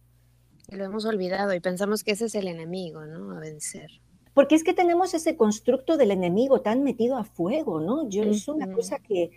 Lo 0.68 0.84
hemos 0.84 1.06
olvidado 1.06 1.54
y 1.54 1.62
pensamos 1.62 2.04
que 2.04 2.12
ese 2.12 2.26
es 2.26 2.36
el 2.36 2.50
enemigo, 2.50 3.06
¿no? 3.06 3.38
A 3.38 3.40
vencer. 3.40 3.90
Porque 4.34 4.56
es 4.56 4.64
que 4.66 4.74
tenemos 4.74 5.14
ese 5.14 5.38
constructo 5.38 5.96
del 5.96 6.12
enemigo 6.12 6.60
tan 6.60 6.84
metido 6.84 7.16
a 7.18 7.24
fuego, 7.24 7.80
¿no? 7.80 8.10
Yo, 8.10 8.24
Es 8.24 8.48
una 8.50 8.74
cosa 8.74 9.00
que, 9.00 9.32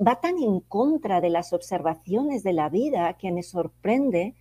va 0.00 0.20
tan 0.20 0.38
en 0.38 0.60
contra 0.60 1.20
de 1.20 1.30
las 1.30 1.52
observaciones 1.52 2.42
de 2.42 2.52
la 2.52 2.68
vida 2.68 3.14
que 3.14 3.32
me 3.32 3.42
sorprende 3.42 4.34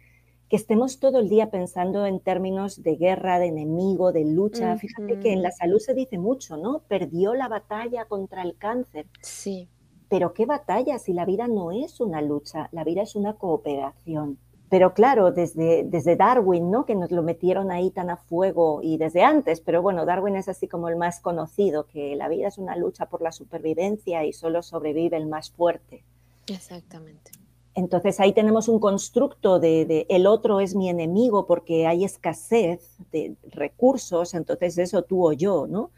que 0.52 0.58
estemos 0.58 1.00
todo 1.00 1.20
el 1.20 1.30
día 1.30 1.50
pensando 1.50 2.06
en 2.06 2.20
términos 2.20 2.84
de 2.84 2.98
guerra, 2.98 3.40
de 3.40 3.48
enemigo, 3.48 4.12
de 4.12 4.26
lucha. 4.26 4.76
Fíjate 4.76 5.18
que 5.20 5.32
en 5.32 5.42
la 5.42 5.52
salud 5.52 5.80
se 5.80 5.94
dice 5.94 6.18
mucho, 6.18 6.58
¿no? 6.58 6.82
Perdió 6.90 7.34
la 7.36 7.48
batalla 7.48 8.04
contra 8.04 8.42
el 8.42 8.58
cáncer. 8.58 9.08
Sí. 9.22 9.70
Pero 10.10 10.34
¿qué 10.34 10.46
batalla 10.46 11.00
si 11.00 11.14
la 11.14 11.24
vida 11.24 11.48
no 11.48 11.72
es 11.72 12.02
una 12.02 12.22
lucha? 12.22 12.68
La 12.74 12.84
vida 12.84 13.02
es 13.02 13.16
una 13.16 13.36
cooperación. 13.36 14.40
Pero 14.72 14.94
claro, 14.94 15.34
desde, 15.34 15.84
desde 15.84 16.16
Darwin, 16.16 16.72
¿no? 16.72 16.86
que 16.86 16.96
nos 16.96 17.12
lo 17.12 17.24
metieron 17.24 17.72
ahí 17.72 17.92
tan 17.92 18.10
a 18.10 18.16
fuego 18.16 18.80
y 18.82 18.96
desde 18.96 19.22
antes, 19.22 19.60
pero 19.60 19.82
bueno, 19.82 20.06
Darwin 20.06 20.38
es 20.38 20.48
así 20.48 20.70
como 20.70 20.88
el 20.88 20.96
más 20.96 21.20
conocido, 21.20 21.88
que 21.88 22.16
la 22.16 22.30
vida 22.30 22.48
es 22.48 22.58
una 22.58 22.78
lucha 22.78 23.08
por 23.08 23.22
la 23.22 23.34
supervivencia 23.34 24.24
y 24.24 24.32
solo 24.32 24.64
sobrevive 24.64 25.18
el 25.18 25.28
más 25.28 25.52
fuerte. 25.52 26.06
Exactamente. 26.48 27.32
Entonces 27.76 28.22
ahí 28.22 28.32
tenemos 28.32 28.70
un 28.70 28.80
constructo 28.80 29.60
de, 29.60 30.06
el 30.08 30.26
otro 30.26 30.62
es 30.62 30.74
mi 30.74 30.88
enemigo 30.88 31.48
porque 31.48 31.86
hay 31.86 32.06
escasez 32.06 32.96
de 33.12 33.36
recursos, 33.52 34.34
entonces 34.34 34.78
eso 34.78 35.02
tú 35.02 35.28
o 35.28 35.34
yo, 35.34 35.68
¿no? 35.68 35.92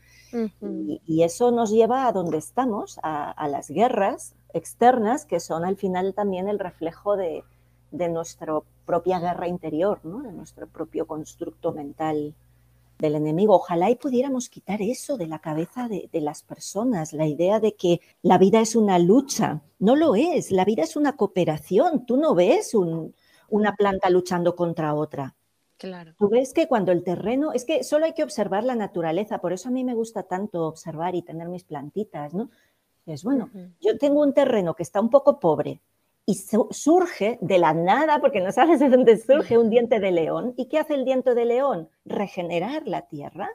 y, 1.05 1.21
eso 1.21 1.51
nos 1.51 1.69
lleva 1.69 2.07
a 2.07 2.11
donde 2.11 2.39
estamos, 2.39 2.99
a, 3.03 3.29
a 3.29 3.47
las 3.47 3.69
guerras 3.69 4.33
externas, 4.51 5.25
que 5.25 5.39
son 5.39 5.63
al 5.63 5.75
final 5.75 6.15
también 6.15 6.49
el 6.49 6.57
reflejo 6.57 7.15
de, 7.15 7.43
de 7.93 8.09
nuestra 8.09 8.59
propia 8.85 9.19
guerra 9.19 9.47
interior, 9.47 9.99
¿no? 10.03 10.23
de 10.23 10.33
nuestro 10.33 10.67
propio 10.67 11.05
constructo 11.05 11.71
mental 11.71 12.33
del 12.97 13.15
enemigo. 13.15 13.55
Ojalá 13.55 13.91
y 13.91 13.95
pudiéramos 13.95 14.49
quitar 14.49 14.81
eso 14.81 15.15
de 15.15 15.27
la 15.27 15.39
cabeza 15.39 15.87
de, 15.87 16.09
las 16.21 16.41
personas, 16.41 17.13
la 17.13 17.27
idea 17.27 17.59
de 17.59 17.75
que 17.75 18.01
la 18.23 18.39
vida 18.39 18.61
es 18.61 18.75
una 18.75 18.97
lucha. 18.97 19.61
No 19.77 19.95
lo 19.95 20.15
es, 20.15 20.51
la 20.51 20.65
vida 20.65 20.83
es 20.83 20.95
una 20.95 21.15
cooperación. 21.15 22.05
Tú 22.05 22.17
no 22.17 22.33
ves 22.33 22.73
una 22.73 23.75
planta 23.75 24.09
luchando 24.09 24.55
contra 24.55 24.95
otra. 24.95 25.35
Claro. 25.77 26.13
Tú 26.17 26.29
ves 26.29 26.53
que 26.53 26.67
cuando 26.67 26.91
el 26.91 27.03
terreno, 27.03 27.51
es 27.51 27.65
que 27.65 27.83
solo 27.83 28.05
hay 28.05 28.13
que 28.13 28.23
observar 28.23 28.63
la 28.63 28.75
naturaleza, 28.75 29.39
por 29.39 29.53
eso 29.53 29.69
a 29.69 29.71
mí 29.71 29.83
me 29.83 29.93
gusta 29.93 30.23
tanto 30.23 30.65
observar 30.65 31.13
y 31.13 31.21
tener 31.21 31.47
mis 31.49 31.63
plantitas, 31.63 32.33
¿no? 32.33 32.49
Es 33.05 33.23
bueno, 33.23 33.49
yo 33.81 33.97
tengo 33.97 34.21
un 34.21 34.33
terreno 34.33 34.75
que 34.75 34.83
está 34.83 35.01
un 35.01 35.09
poco 35.09 35.39
pobre, 35.39 35.81
y 36.25 36.35
surge 36.35 37.37
de 37.41 37.57
la 37.57 37.73
nada, 37.73 38.21
porque 38.21 38.39
no 38.39 38.51
sabes 38.51 38.79
de 38.79 38.89
dónde 38.89 39.17
surge 39.17 39.57
un 39.57 39.69
diente 39.69 39.99
de 39.99 40.11
león. 40.11 40.53
¿Y 40.55 40.67
qué 40.67 40.79
hace 40.79 40.93
el 40.93 41.03
diente 41.03 41.35
de 41.35 41.45
león? 41.45 41.89
Regenerar 42.05 42.87
la 42.87 43.07
tierra. 43.07 43.49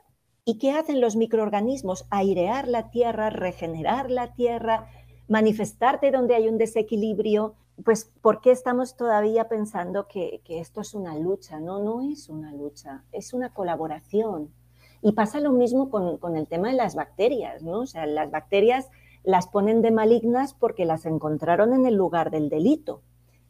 ¿Y 0.45 0.59
qué 0.59 0.73
hacen 0.73 1.01
los 1.01 1.17
microorganismos? 1.17 2.07
Airear 2.11 2.69
la 2.69 2.91
tierra, 2.91 3.31
regenerar 3.31 4.11
la 4.11 4.35
tierra, 4.35 4.87
manifestarte 5.29 6.11
donde 6.11 6.35
hay 6.35 6.49
un 6.49 6.59
desequilibrio, 6.59 7.55
pues 7.85 8.11
¿por 8.21 8.41
qué 8.41 8.51
estamos 8.51 8.97
todavía 8.97 9.49
pensando 9.49 10.09
que, 10.09 10.43
esto 10.49 10.81
es 10.81 10.95
una 10.95 11.17
lucha? 11.17 11.61
No, 11.61 11.79
no 11.83 12.03
es 12.03 12.29
una 12.29 12.53
lucha, 12.53 13.05
es 13.13 13.33
una 13.33 13.53
colaboración. 13.55 14.53
Y 15.01 15.13
pasa 15.13 15.41
lo 15.41 15.53
mismo 15.53 15.91
con, 15.91 16.19
con, 16.19 16.37
el 16.37 16.49
tema 16.49 16.69
de 16.69 16.75
las 16.75 16.97
bacterias, 16.97 17.63
¿no? 17.63 17.81
O 17.81 17.87
sea, 17.87 18.05
las 18.07 18.31
bacterias 18.31 18.89
las 19.29 19.47
ponen 19.47 19.83
de 19.83 19.91
malignas 19.91 20.55
porque 20.55 20.87
las 20.87 21.05
encontraron 21.05 21.75
en 21.75 21.85
el 21.85 21.95
lugar 21.95 22.31
del 22.31 22.49
delito. 22.49 23.03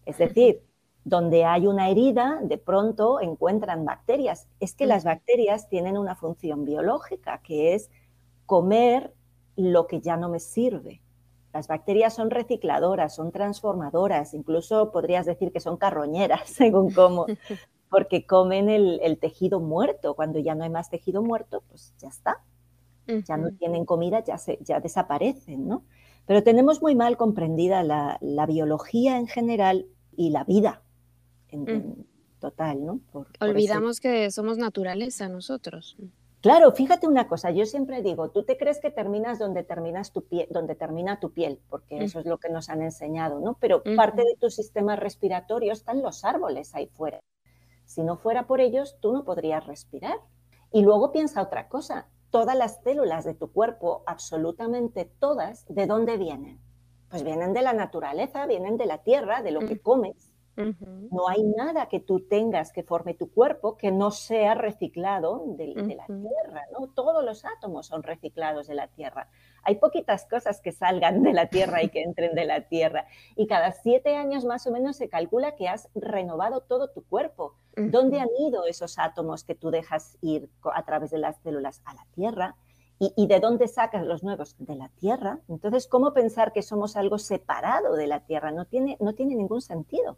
Es 0.07 0.19
decir, 0.19 0.65
donde 1.05 1.45
hay 1.45 1.69
una 1.69 1.89
herida, 1.89 2.41
de 2.43 2.59
pronto 2.59 3.21
encuentran 3.21 3.85
bacterias. 3.85 4.49
Es 4.59 4.75
que 4.75 4.87
las 4.87 5.05
bacterias 5.05 5.69
tienen 5.69 5.97
una 5.97 6.17
función 6.17 6.65
biológica, 6.65 7.43
que 7.45 7.75
es 7.75 7.93
comer 8.45 9.15
lo 9.55 9.87
que 9.87 10.01
ya 10.01 10.17
no 10.17 10.29
me 10.29 10.41
sirve. 10.41 11.01
Las 11.53 11.69
bacterias 11.69 12.13
son 12.13 12.31
recicladoras, 12.31 13.15
son 13.15 13.31
transformadoras, 13.31 14.35
incluso 14.35 14.91
podrías 14.91 15.27
decir 15.27 15.53
que 15.53 15.61
son 15.61 15.77
carroñeras, 15.77 16.51
según 16.51 16.91
cómo, 16.91 17.27
porque 17.89 18.27
comen 18.27 18.69
el, 18.69 19.19
tejido 19.21 19.61
muerto. 19.61 20.15
Cuando 20.15 20.41
ya 20.41 20.57
no 20.57 20.65
hay 20.65 20.71
más 20.71 20.91
tejido 20.91 21.23
muerto, 21.23 21.63
pues 21.69 21.95
ya 21.99 22.09
está. 22.09 22.43
Ya 23.27 23.37
no 23.39 23.51
tienen 23.53 23.85
comida, 23.85 24.23
ya, 24.23 24.37
se, 24.37 24.59
ya 24.63 24.81
desaparecen, 24.81 25.67
¿no? 25.67 25.85
Pero 26.27 26.43
tenemos 26.43 26.83
muy 26.83 26.95
mal 26.95 27.17
comprendida 27.17 27.83
la, 27.83 28.47
biología 28.47 29.17
en 29.19 29.27
general 29.27 29.87
y 30.15 30.31
la 30.31 30.45
vida 30.45 30.83
en, 31.49 32.07
total, 32.39 32.85
¿no? 32.85 33.01
Olvidamos 33.41 34.01
que 34.01 34.31
somos 34.31 34.59
naturaleza 34.59 35.29
nosotros. 35.29 35.97
Claro, 36.41 36.71
fíjate 36.71 37.09
una 37.09 37.27
cosa, 37.27 37.51
yo 37.51 37.67
siempre 37.67 38.01
digo, 38.01 38.31
tú 38.31 38.45
te 38.45 38.57
crees 38.57 38.79
que 38.79 38.93
terminas 38.93 39.41
donde 39.41 39.65
terminas 39.65 40.13
tu 40.13 40.23
piel, 40.23 40.47
donde 40.51 40.77
termina 40.77 41.19
tu 41.19 41.33
piel, 41.33 41.59
porque 41.69 41.99
eso 42.05 42.21
es 42.21 42.27
lo 42.27 42.39
que 42.39 42.49
nos 42.49 42.69
han 42.69 42.81
enseñado, 42.81 43.41
¿no? 43.41 43.57
Pero 43.59 43.83
parte 43.97 44.23
de 44.23 44.37
tu 44.39 44.49
sistema 44.49 44.95
respiratorio 44.95 45.73
están 45.73 46.01
los 46.01 46.25
árboles 46.25 46.77
ahí 46.77 46.87
fuera. 46.87 47.21
Si 47.87 48.03
no 48.03 48.17
fuera 48.17 48.47
por 48.47 48.61
ellos, 48.61 48.99
tú 49.01 49.13
no 49.13 49.25
podrías 49.25 49.67
respirar. 49.67 50.19
Y 50.71 50.83
luego 50.83 51.11
piensa 51.11 51.43
otra 51.43 51.69
cosa, 51.69 52.07
todas 52.31 52.57
las 52.57 52.83
células 52.83 53.25
de 53.25 53.35
tu 53.35 53.53
cuerpo, 53.53 54.03
absolutamente 54.07 55.05
todas, 55.19 55.67
¿de 55.69 55.87
dónde 55.87 56.17
vienen? 56.17 56.61
Pues 57.09 57.23
vienen 57.23 57.53
de 57.53 57.63
la 57.63 57.73
naturaleza, 57.73 58.47
vienen 58.47 58.77
de 58.77 58.87
la 58.87 58.99
tierra, 58.99 59.43
de 59.43 59.51
lo 59.51 59.61
que 59.61 59.81
comes. 59.81 60.33
No 61.11 61.29
hay 61.29 61.45
nada 61.45 61.87
que 61.87 62.01
tú 62.01 62.27
tengas 62.27 62.73
que 62.73 62.83
forme 62.83 63.15
tu 63.15 63.31
cuerpo 63.31 63.77
que 63.77 63.93
no 63.93 64.11
sea 64.11 64.55
reciclado 64.55 65.45
de, 65.47 65.69
la 65.95 66.07
Tierra, 66.07 66.65
¿no? 66.73 66.89
Todos 66.89 67.25
los 67.25 67.45
átomos 67.45 67.87
son 67.87 68.03
reciclados 68.03 68.67
de 68.67 68.75
la 68.75 68.89
Tierra. 68.89 69.29
Hay 69.69 69.75
poquitas 69.75 70.25
cosas 70.25 70.63
que 70.63 70.73
salgan 70.73 71.23
de 71.23 71.35
la 71.35 71.51
Tierra 71.51 71.83
y 71.83 71.91
que 71.91 72.03
entren 72.03 72.35
de 72.35 72.47
la 72.47 72.63
Tierra. 72.63 73.05
Y 73.37 73.47
cada 73.47 73.73
siete 73.73 74.17
años 74.17 74.47
más 74.47 74.67
o 74.67 74.71
menos 74.71 74.97
se 74.97 75.11
calcula 75.11 75.57
que 75.57 75.69
has 75.69 75.91
renovado 75.95 76.63
todo 76.63 76.89
tu 76.89 77.05
cuerpo. 77.05 77.55
¿Dónde 77.77 78.19
han 78.19 78.31
ido 78.39 78.65
esos 78.65 78.99
átomos 78.99 79.45
que 79.45 79.55
tú 79.55 79.71
dejas 79.71 80.17
ir 80.23 80.49
a 80.73 80.87
través 80.87 81.11
de 81.11 81.19
las 81.19 81.37
células 81.43 81.83
a 81.85 81.93
la 81.93 82.07
Tierra? 82.15 82.57
¿Y, 82.99 83.27
de 83.27 83.41
dónde 83.41 83.69
sacas 83.69 84.07
los 84.07 84.23
nuevos? 84.23 84.57
De 84.59 84.75
la 84.75 84.89
Tierra. 84.89 85.41
Entonces, 85.49 85.87
¿cómo 85.87 86.15
pensar 86.15 86.55
que 86.55 86.63
somos 86.63 86.97
algo 86.97 87.19
separado 87.19 87.95
de 87.95 88.07
la 88.07 88.21
Tierra? 88.25 88.51
No 88.53 88.65
tiene, 88.65 88.97
no 89.01 89.13
tiene 89.13 89.35
ningún 89.35 89.61
sentido. 89.61 90.17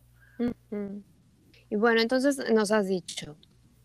Y 1.70 1.74
bueno, 1.74 2.00
entonces 2.00 2.38
nos 2.52 2.70
has 2.70 2.86
dicho, 2.86 3.34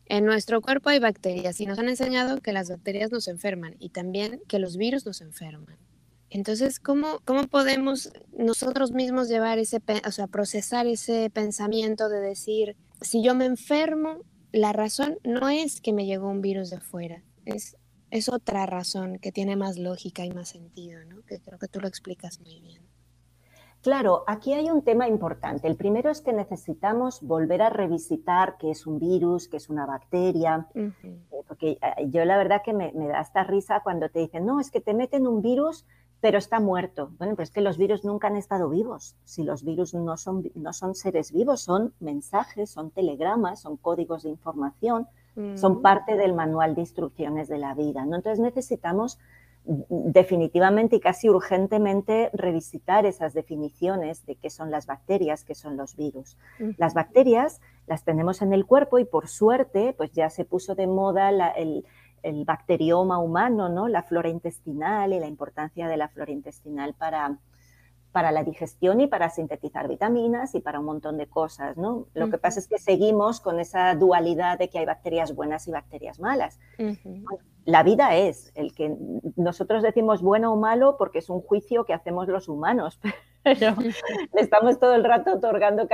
en 0.07 0.25
nuestro 0.25 0.61
cuerpo 0.61 0.89
hay 0.89 0.99
bacterias 0.99 1.59
y 1.59 1.65
nos 1.65 1.79
han 1.79 1.89
enseñado 1.89 2.41
que 2.41 2.53
las 2.53 2.69
bacterias 2.69 3.11
nos 3.11 3.27
enferman 3.27 3.75
y 3.79 3.89
también 3.89 4.41
que 4.47 4.59
los 4.59 4.77
virus 4.77 5.05
nos 5.05 5.21
enferman. 5.21 5.77
Entonces, 6.29 6.79
¿cómo, 6.79 7.21
cómo 7.23 7.47
podemos 7.47 8.11
nosotros 8.37 8.91
mismos 8.91 9.29
llevar 9.29 9.57
ese, 9.57 9.81
o 10.05 10.11
sea, 10.11 10.27
procesar 10.27 10.85
ese 10.85 11.29
pensamiento 11.29 12.09
de 12.09 12.19
decir, 12.19 12.75
si 13.01 13.23
yo 13.23 13.35
me 13.35 13.45
enfermo, 13.45 14.19
la 14.51 14.73
razón 14.73 15.17
no 15.23 15.49
es 15.49 15.81
que 15.81 15.93
me 15.93 16.05
llegó 16.05 16.29
un 16.29 16.41
virus 16.41 16.69
de 16.69 16.79
fuera, 16.79 17.23
es, 17.45 17.77
es 18.11 18.29
otra 18.29 18.65
razón 18.65 19.17
que 19.19 19.31
tiene 19.31 19.55
más 19.55 19.77
lógica 19.77 20.25
y 20.25 20.31
más 20.31 20.49
sentido, 20.49 21.03
¿no? 21.05 21.23
Que 21.23 21.39
creo 21.39 21.59
que 21.59 21.67
tú 21.67 21.79
lo 21.79 21.87
explicas 21.87 22.39
muy 22.39 22.59
bien. 22.59 22.81
Claro, 23.85 24.23
aquí 24.25 24.51
hay 24.51 24.71
un 24.71 24.81
tema 24.81 25.07
importante. 25.07 25.67
El 25.67 25.75
primero 25.75 26.09
es 26.09 26.19
que 26.19 26.33
necesitamos 26.33 27.21
volver 27.21 27.61
a 27.61 27.69
revisitar 27.69 28.57
qué 28.57 28.71
es 28.71 28.87
un 28.87 28.97
virus, 28.97 29.47
qué 29.47 29.57
es 29.57 29.69
una 29.69 29.85
bacteria, 29.85 30.67
eh, 30.73 30.91
porque 31.47 31.73
eh, 31.73 32.07
yo 32.09 32.25
la 32.25 32.35
verdad 32.35 32.63
que 32.65 32.73
me, 32.73 32.91
da 32.91 33.21
esta 33.21 33.43
risa 33.43 33.81
cuando 33.83 34.09
te 34.09 34.17
dicen, 34.17 34.43
no, 34.43 34.59
es 34.59 34.71
que 34.71 34.81
te 34.81 34.95
meten 34.95 35.27
un 35.27 35.43
virus, 35.43 35.85
pero 36.19 36.39
está 36.39 36.59
muerto. 36.59 37.11
Bueno, 37.19 37.35
pues 37.35 37.49
es 37.49 37.53
que 37.53 37.61
los 37.61 37.77
virus 37.77 38.03
nunca 38.03 38.25
han 38.25 38.37
estado 38.37 38.69
vivos. 38.69 39.17
Si 39.23 39.43
los 39.43 39.63
virus 39.63 39.93
no 39.93 40.17
son, 40.17 40.49
no 40.55 40.73
son 40.73 40.95
seres 40.95 41.31
vivos, 41.31 41.61
son 41.61 41.93
mensajes, 41.99 42.71
son 42.71 42.89
telegramas, 42.89 43.61
son 43.61 43.77
códigos 43.77 44.23
de 44.23 44.29
información, 44.29 45.07
son 45.57 45.73
mm. 45.73 45.81
parte 45.83 46.17
del 46.17 46.33
manual 46.33 46.73
de 46.73 46.81
instrucciones 46.81 47.49
de 47.49 47.59
la 47.59 47.75
vida. 47.75 48.03
¿no? 48.03 48.15
Entonces 48.15 48.39
necesitamos 48.39 49.19
definitivamente 49.65 50.97
y 50.97 50.99
casi 50.99 51.29
urgentemente 51.29 52.29
revisitar 52.33 53.05
esas 53.05 53.33
definiciones 53.33 54.25
de 54.25 54.35
qué 54.35 54.49
son 54.49 54.69
las 54.69 54.85
bacterias, 54.85 55.43
qué 55.43 55.55
son 55.55 55.75
los 55.77 55.95
virus. 55.95 56.37
Las 56.77 56.93
bacterias 56.93 57.61
las 57.87 58.03
tenemos 58.03 58.41
en 58.41 58.53
el 58.53 58.65
cuerpo 58.65 58.99
y 58.99 59.05
por 59.05 59.27
suerte, 59.27 59.93
pues 59.97 60.11
ya 60.11 60.29
se 60.29 60.45
puso 60.45 60.75
de 60.75 60.87
moda 60.87 61.29
el, 61.29 61.85
bacterioma 62.45 63.19
humano, 63.19 63.69
¿no? 63.69 63.87
La 63.87 64.01
flora 64.01 64.29
intestinal 64.29 65.13
y 65.13 65.19
la 65.19 65.27
importancia 65.27 65.87
de 65.87 65.95
la 65.95 66.07
flora 66.07 66.31
intestinal 66.31 66.95
para, 66.95 67.37
para 68.11 68.31
la 68.31 68.43
digestión 68.43 68.99
y 68.99 69.05
para 69.05 69.29
sintetizar 69.29 69.87
vitaminas 69.87 70.55
y 70.55 70.59
para 70.59 70.79
un 70.79 70.85
montón 70.85 71.17
de 71.17 71.27
cosas, 71.27 71.77
¿no? 71.77 72.07
Lo 72.15 72.31
que 72.31 72.39
pasa 72.39 72.59
es 72.59 72.67
que 72.67 72.79
seguimos 72.79 73.41
con 73.41 73.59
esa 73.59 73.93
dualidad 73.93 74.57
de 74.57 74.69
que 74.69 74.79
hay 74.79 74.85
bacterias 74.85 75.35
buenas 75.35 75.67
y 75.67 75.71
bacterias 75.71 76.19
malas 76.19 76.59
la 77.65 77.81
vida 77.81 78.15
es, 78.15 78.51
el 78.55 78.73
que 78.73 78.95
nosotros 79.35 79.81
decimos 79.83 80.21
bueno 80.21 80.53
o 80.53 80.55
malo 80.55 80.97
porque 80.97 81.19
es 81.19 81.29
un 81.29 81.41
juicio 81.41 81.83
que 81.83 81.93
hacemos 81.93 82.27
los 82.27 82.47
humanos, 82.47 82.99
pero 83.43 83.75
le 83.77 84.41
estamos 84.41 84.79
todo 84.79 84.93
el 84.93 85.03
rato 85.03 85.33
otorgando 85.33 85.87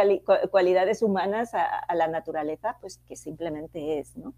cualidades 0.51 1.01
humanas 1.01 1.53
a, 1.53 1.65
a, 1.65 1.95
la 1.95 2.07
naturaleza, 2.07 2.77
pues 2.81 2.97
que 3.07 3.15
simplemente 3.15 3.99
es, 3.99 4.17
¿no? 4.17 4.33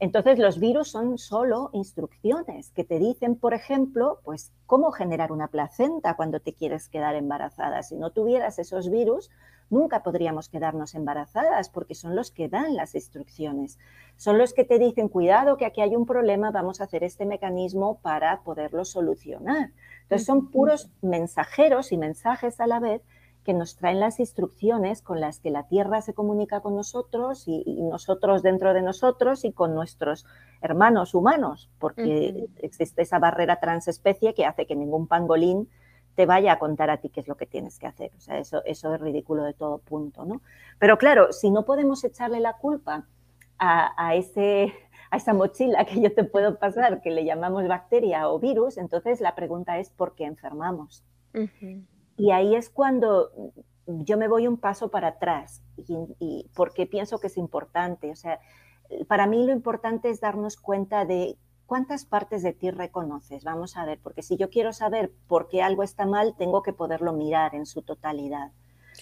Entonces 0.00 0.38
los 0.38 0.60
virus 0.60 0.90
son 0.90 1.18
solo 1.18 1.70
instrucciones 1.72 2.70
que 2.70 2.84
te 2.84 3.00
dicen, 3.00 3.34
por 3.34 3.52
ejemplo, 3.52 4.20
pues 4.22 4.52
cómo 4.66 4.92
generar 4.92 5.32
una 5.32 5.48
placenta 5.48 6.14
cuando 6.14 6.38
te 6.38 6.54
quieres 6.54 6.88
quedar 6.88 7.16
embarazada. 7.16 7.82
Si 7.82 7.96
no 7.96 8.12
tuvieras 8.12 8.60
esos 8.60 8.90
virus, 8.90 9.28
nunca 9.70 10.02
podríamos 10.02 10.48
quedarnos 10.48 10.94
embarazadas 10.94 11.68
porque 11.68 11.94
son 11.94 12.16
los 12.16 12.30
que 12.30 12.48
dan 12.48 12.74
las 12.74 12.94
instrucciones. 12.94 13.78
Son 14.16 14.38
los 14.38 14.52
que 14.52 14.64
te 14.64 14.78
dicen, 14.78 15.08
cuidado, 15.08 15.56
que 15.56 15.66
aquí 15.66 15.80
hay 15.80 15.94
un 15.94 16.06
problema, 16.06 16.50
vamos 16.50 16.80
a 16.80 16.84
hacer 16.84 17.04
este 17.04 17.26
mecanismo 17.26 17.98
para 18.00 18.40
poderlo 18.42 18.84
solucionar. 18.84 19.70
Entonces 20.02 20.26
son 20.26 20.50
puros 20.50 20.90
mensajeros 21.02 21.92
y 21.92 21.98
mensajes 21.98 22.60
a 22.60 22.66
la 22.66 22.80
vez 22.80 23.02
que 23.48 23.54
nos 23.54 23.76
traen 23.76 23.98
las 23.98 24.20
instrucciones 24.20 25.00
con 25.00 25.20
las 25.22 25.40
que 25.40 25.50
la 25.50 25.62
Tierra 25.68 26.02
se 26.02 26.12
comunica 26.12 26.60
con 26.60 26.76
nosotros 26.76 27.44
y, 27.46 27.80
nosotros 27.80 28.42
dentro 28.42 28.74
de 28.74 28.82
nosotros 28.82 29.44
y 29.46 29.52
con 29.52 29.74
nuestros 29.74 30.26
hermanos 30.60 31.14
humanos, 31.14 31.70
porque 31.78 32.46
existe 32.58 33.00
esa 33.00 33.18
barrera 33.18 33.58
transespecie 33.58 34.34
que 34.34 34.44
hace 34.44 34.66
que 34.66 34.76
ningún 34.76 35.06
pangolín 35.06 35.70
te 36.18 36.26
vaya 36.26 36.54
a 36.54 36.58
contar 36.58 36.90
a 36.90 36.96
ti 36.96 37.10
qué 37.10 37.20
es 37.20 37.28
lo 37.28 37.36
que 37.36 37.46
tienes 37.46 37.78
que 37.78 37.86
hacer. 37.86 38.10
O 38.16 38.20
sea, 38.20 38.38
eso, 38.38 38.60
eso 38.64 38.92
es 38.92 39.00
ridículo 39.00 39.44
de 39.44 39.54
todo 39.54 39.78
punto, 39.78 40.24
¿no? 40.24 40.42
Pero 40.80 40.98
claro, 40.98 41.32
si 41.32 41.48
no 41.48 41.64
podemos 41.64 42.02
echarle 42.02 42.40
la 42.40 42.54
culpa 42.54 43.06
a, 43.60 44.16
ese, 44.16 44.74
a 45.12 45.16
esa 45.16 45.32
mochila 45.32 45.84
que 45.84 46.00
yo 46.00 46.12
te 46.12 46.24
puedo 46.24 46.58
pasar, 46.58 47.02
que 47.02 47.12
le 47.12 47.24
llamamos 47.24 47.68
bacteria 47.68 48.28
o 48.28 48.40
virus, 48.40 48.78
entonces 48.78 49.20
la 49.20 49.36
pregunta 49.36 49.78
es 49.78 49.90
¿por 49.90 50.16
qué 50.16 50.24
enfermamos? 50.24 51.04
Y 52.16 52.32
ahí 52.32 52.56
es 52.56 52.68
cuando 52.68 53.30
yo 53.86 54.18
me 54.18 54.26
voy 54.26 54.48
un 54.48 54.56
paso 54.56 54.90
para 54.90 55.10
atrás 55.10 55.62
y, 56.18 56.50
porque 56.52 56.86
pienso 56.86 57.20
que 57.20 57.28
es 57.28 57.36
importante. 57.36 58.10
O 58.10 58.16
sea, 58.16 58.40
para 59.06 59.28
mí 59.28 59.46
lo 59.46 59.52
importante 59.52 60.10
es 60.10 60.18
darnos 60.18 60.56
cuenta 60.56 61.04
de 61.04 61.36
¿cuántas 61.68 62.06
partes 62.06 62.42
de 62.42 62.54
ti 62.54 62.70
reconoces? 62.70 63.44
Vamos 63.44 63.76
a 63.76 63.84
ver, 63.84 64.00
porque 64.02 64.22
si 64.22 64.38
yo 64.38 64.48
quiero 64.48 64.72
saber 64.72 65.12
por 65.28 65.48
qué 65.48 65.62
algo 65.62 65.82
está 65.82 66.06
mal, 66.06 66.34
tengo 66.36 66.62
que 66.62 66.72
poderlo 66.72 67.12
mirar 67.12 67.54
en 67.54 67.66
su 67.66 67.82
totalidad. 67.82 68.52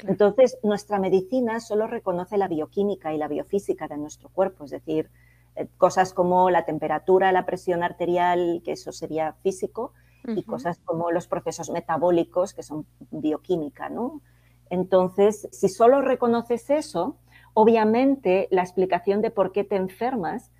Entonces, 0.02 0.58
nuestra 0.64 0.98
medicina 0.98 1.60
solo 1.60 1.86
reconoce 1.86 2.36
la 2.36 2.48
bioquímica 2.48 3.14
y 3.14 3.18
la 3.18 3.28
biofísica 3.28 3.86
de 3.86 3.96
nuestro 3.96 4.30
cuerpo, 4.30 4.64
es 4.64 4.72
decir, 4.72 5.10
eh, 5.54 5.68
cosas 5.78 6.12
como 6.12 6.50
la 6.50 6.64
temperatura, 6.64 7.30
la 7.30 7.46
presión 7.46 7.84
arterial, 7.84 8.60
que 8.64 8.72
eso 8.72 8.90
sería 8.90 9.32
físico, 9.44 9.92
y 10.26 10.42
cosas 10.42 10.80
como 10.84 11.12
los 11.12 11.28
procesos 11.28 11.70
metabólicos, 11.70 12.52
que 12.52 12.64
son 12.64 12.84
bioquímica, 13.12 13.88
¿no? 13.88 14.22
Entonces, 14.70 15.48
si 15.52 15.68
solo 15.68 16.02
reconoces 16.02 16.68
eso, 16.68 17.16
obviamente 17.54 18.48
la 18.50 18.62
explicación 18.62 19.22
de 19.22 19.30
por 19.30 19.52
qué 19.52 19.62
te 19.62 19.76
enfermas 19.76 20.50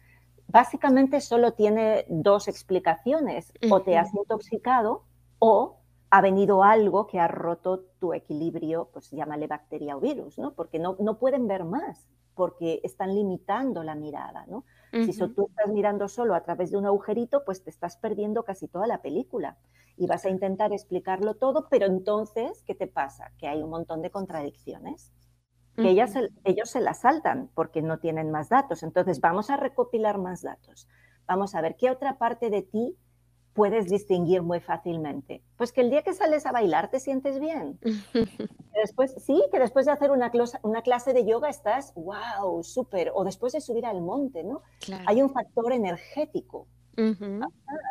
básicamente 0.49 1.21
solo 1.21 1.53
tiene 1.53 2.05
dos 2.09 2.49
explicaciones. 2.49 3.53
O 3.71 3.83
te 3.83 3.97
has 3.97 4.15
intoxicado 4.15 5.05
o 5.39 5.79
ha 6.11 6.21
venido 6.21 6.63
algo 6.63 7.07
que 7.07 7.19
ha 7.19 7.29
roto 7.29 7.85
tu 7.99 8.15
equilibrio, 8.15 8.89
pues 8.93 9.11
llámale 9.11 9.47
bacteria 9.47 9.97
o 9.97 10.01
virus, 10.01 10.39
¿no? 10.39 10.55
Porque 10.55 10.79
no, 10.79 10.97
no 11.01 11.19
pueden 11.19 11.49
ver 11.49 11.65
más, 11.65 12.09
porque 12.35 12.81
están 12.85 13.15
limitando 13.15 13.83
la 13.83 13.95
mirada, 13.95 14.47
¿no? 14.47 14.65
Si 14.93 15.13
tú 15.13 15.49
estás 15.51 15.69
mirando 15.69 16.09
solo 16.09 16.35
a 16.35 16.43
través 16.43 16.71
de 16.71 16.79
un 16.79 16.87
agujerito, 16.87 17.45
pues 17.45 17.63
te 17.63 17.69
estás 17.69 17.99
perdiendo 17.99 18.45
casi 18.45 18.67
toda 18.67 18.87
la 18.87 19.03
película 19.03 19.59
y 19.99 20.07
vas 20.07 20.25
a 20.25 20.31
intentar 20.31 20.73
explicarlo 20.73 21.35
todo, 21.35 21.69
pero 21.69 21.85
entonces, 21.85 22.63
¿qué 22.63 22.75
te 22.75 22.87
pasa? 22.87 23.31
Que 23.37 23.47
hay 23.47 23.63
un 23.63 23.69
montón 23.69 24.01
de 24.01 24.11
contradicciones 24.11 25.13
que 25.77 25.91
ellos 25.91 26.71
se 26.71 26.81
las 26.81 27.01
saltan 27.01 27.51
porque 27.55 27.83
no 27.83 27.99
tienen 27.99 28.31
más 28.31 28.49
datos. 28.49 28.83
Entonces, 28.83 29.21
vamos 29.21 29.51
a 29.51 29.57
recopilar 29.57 30.19
más 30.19 30.43
datos. 30.43 30.89
Vamos 31.27 31.55
a 31.55 31.61
ver 31.61 31.77
qué 31.77 31.91
otra 31.91 32.19
parte 32.19 32.51
de 32.51 32.63
ti 32.63 32.97
puedes 33.57 33.89
distinguir 33.89 34.43
muy 34.43 34.61
fácilmente. 34.61 35.43
Pues 35.57 35.73
que 35.73 35.81
el 35.81 35.91
día 35.91 36.03
que 36.03 36.13
sales 36.13 36.45
a 36.47 36.53
bailar 36.53 36.91
te 36.91 37.01
sientes 37.01 37.41
bien. 37.41 37.81
después, 38.75 39.15
sí, 39.19 39.43
que 39.51 39.59
después 39.59 39.87
de 39.87 39.93
hacer 39.93 40.11
una, 40.11 40.31
una 40.63 40.83
clase 40.83 41.15
de 41.15 41.25
yoga 41.25 41.49
estás, 41.49 41.95
wow, 41.95 42.63
súper. 42.63 43.11
O 43.15 43.25
después 43.25 43.55
de 43.55 43.61
subir 43.61 43.87
al 43.87 44.03
monte, 44.03 44.45
¿no? 44.45 44.63
Hay 45.07 45.23
un 45.23 45.31
factor 45.31 45.73
energético. 45.73 46.69
Ah, 46.99 47.49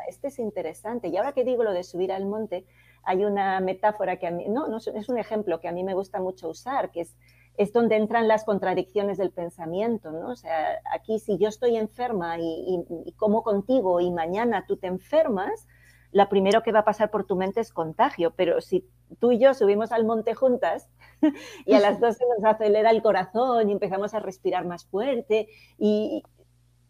este 0.07 0.27
es 0.27 0.39
interesante. 0.39 1.09
Y 1.09 1.17
ahora 1.17 1.33
que 1.33 1.43
digo 1.43 1.63
lo 1.63 1.73
de 1.73 1.83
subir 1.83 2.11
al 2.11 2.25
monte, 2.25 2.65
hay 3.03 3.25
una 3.25 3.59
metáfora 3.59 4.17
que 4.17 4.27
a 4.27 4.31
mí, 4.31 4.45
no, 4.47 4.67
no 4.67 4.77
es 4.77 5.09
un 5.09 5.17
ejemplo 5.17 5.59
que 5.59 5.67
a 5.67 5.71
mí 5.71 5.83
me 5.83 5.93
gusta 5.93 6.19
mucho 6.19 6.49
usar, 6.49 6.91
que 6.91 7.01
es 7.01 7.15
es 7.57 7.73
donde 7.73 7.95
entran 7.95 8.27
las 8.27 8.43
contradicciones 8.43 9.17
del 9.17 9.31
pensamiento, 9.31 10.11
¿no? 10.11 10.29
O 10.29 10.35
sea, 10.35 10.79
aquí 10.93 11.19
si 11.19 11.37
yo 11.37 11.47
estoy 11.47 11.77
enferma 11.77 12.37
y, 12.39 13.13
como 13.15 13.43
contigo 13.43 13.99
y 13.99 14.11
mañana 14.11 14.65
tú 14.67 14.77
te 14.77 14.87
enfermas, 14.87 15.67
lo 16.11 16.27
primero 16.29 16.63
que 16.63 16.71
va 16.71 16.79
a 16.79 16.85
pasar 16.85 17.11
por 17.11 17.25
tu 17.25 17.35
mente 17.35 17.61
es 17.61 17.73
contagio, 17.73 18.33
pero 18.35 18.61
si 18.61 18.87
tú 19.19 19.31
y 19.31 19.39
yo 19.39 19.53
subimos 19.53 19.91
al 19.91 20.05
monte 20.05 20.33
juntas 20.33 20.89
y 21.65 21.73
a 21.73 21.79
las 21.79 21.99
dos 21.99 22.15
se 22.15 22.25
nos 22.25 22.43
acelera 22.45 22.91
el 22.91 23.01
corazón 23.01 23.69
y 23.69 23.73
empezamos 23.73 24.13
a 24.13 24.19
respirar 24.19 24.65
más 24.65 24.85
fuerte 24.85 25.47
y 25.77 26.23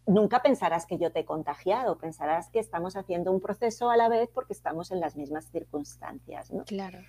nunca 0.08 0.42
pensarás 0.42 0.86
que 0.86 0.98
yo 0.98 1.12
te 1.12 1.22
he 1.22 1.26
contagiado, 1.26 1.98
pensarás 1.98 2.50
que 2.50 2.60
estamos 2.60 2.96
haciendo 2.96 3.32
un 3.32 3.42
proceso 3.42 3.90
a 3.90 3.98
la 3.98 4.10
vez 4.10 4.30
porque 4.34 4.54
estamos 4.54 4.92
en 4.92 5.00
las 5.00 5.16
mismas 5.16 5.50
circunstancias, 5.52 6.52
¿no? 6.52 6.64
Claro. 6.66 7.00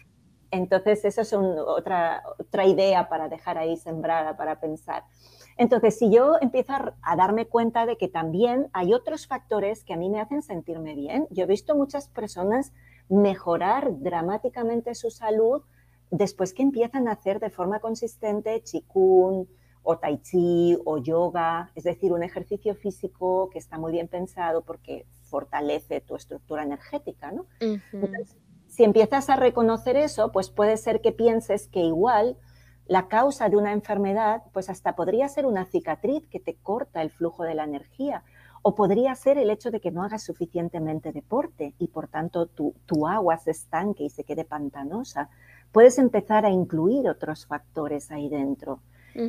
Entonces, 0.51 1.05
eso 1.05 1.23
es 1.23 1.33
otra, 1.33 2.23
otra 2.39 2.67
idea 2.67 3.09
para 3.09 3.29
dejar 3.29 3.59
ahí 3.59 3.77
sembrada, 3.77 4.37
para 4.37 4.61
pensar. 4.61 5.05
Entonces, 5.59 5.99
si 5.99 6.11
yo 6.11 6.35
empiezo 6.41 6.73
a, 7.01 7.17
darme 7.17 7.47
cuenta 7.47 7.87
de 7.87 7.97
que 7.97 8.09
también 8.09 8.69
hay 8.73 8.93
otros 8.93 9.27
factores 9.27 9.85
que 9.85 9.95
a 9.95 9.97
mí 9.97 10.11
me 10.11 10.21
hacen 10.21 10.43
sentirme 10.43 10.95
bien, 10.95 11.27
yo 11.31 11.45
he 11.45 11.47
visto 11.47 11.75
muchas 11.75 12.09
personas 12.09 12.73
mejorar 13.09 13.99
dramáticamente 14.01 14.95
su 14.95 15.11
salud 15.11 15.63
después 16.11 16.53
que 16.53 16.63
empiezan 16.63 17.09
a 17.09 17.13
hacer 17.13 17.41
de 17.41 17.51
forma 17.51 17.81
consistente 17.81 18.63
chikun 18.63 19.49
o 19.83 19.99
tai 19.99 20.19
chi 20.19 20.77
o 20.85 20.99
yoga, 20.99 21.71
es 21.75 21.85
decir, 21.85 22.13
un 22.13 22.23
ejercicio 22.23 22.75
físico 22.75 23.49
que 23.51 23.59
está 23.59 23.79
muy 23.79 23.93
bien 23.93 24.09
pensado 24.09 24.63
porque 24.63 25.07
fortalece 25.23 26.01
tu 26.01 26.17
estructura 26.17 26.65
energética, 26.65 27.33
¿no? 27.33 27.47
Si 28.77 28.85
empiezas 28.85 29.31
a 29.31 29.37
reconocer 29.37 29.97
eso, 29.97 30.31
pues 30.33 30.51
puede 30.51 30.77
ser 30.77 31.01
que 31.01 31.11
pienses 31.11 31.67
que 31.67 31.81
igual 31.81 32.37
la 32.87 33.09
causa 33.09 33.49
de 33.49 33.57
una 33.57 33.73
enfermedad, 33.73 34.43
pues 34.53 34.69
hasta 34.69 34.95
podría 34.95 35.29
ser 35.29 35.47
una 35.47 35.65
cicatriz 35.65 36.27
que 36.29 36.41
te 36.41 36.57
corta 36.57 37.01
el 37.01 37.11
flujo 37.11 37.43
de 37.45 37.55
la 37.55 37.65
energía, 37.65 38.23
o 38.61 38.75
podría 38.75 39.15
ser 39.15 39.39
el 39.39 39.49
hecho 39.49 39.71
de 39.71 39.81
que 39.81 39.91
no 39.91 40.03
hagas 40.03 40.25
suficientemente 40.25 41.13
deporte 41.13 41.75
y 41.79 41.89
por 41.89 42.09
tanto 42.09 42.49
tu, 42.49 43.07
agua 43.07 43.39
se 43.39 43.53
estanque 43.53 44.05
y 44.05 44.11
se 44.11 44.25
quede 44.25 44.45
pantanosa. 44.45 45.31
Puedes 45.73 45.99
empezar 45.99 46.45
a 46.45 46.51
incluir 46.51 47.09
otros 47.09 47.47
factores 47.47 48.11
ahí 48.11 48.29
dentro. 48.29 48.83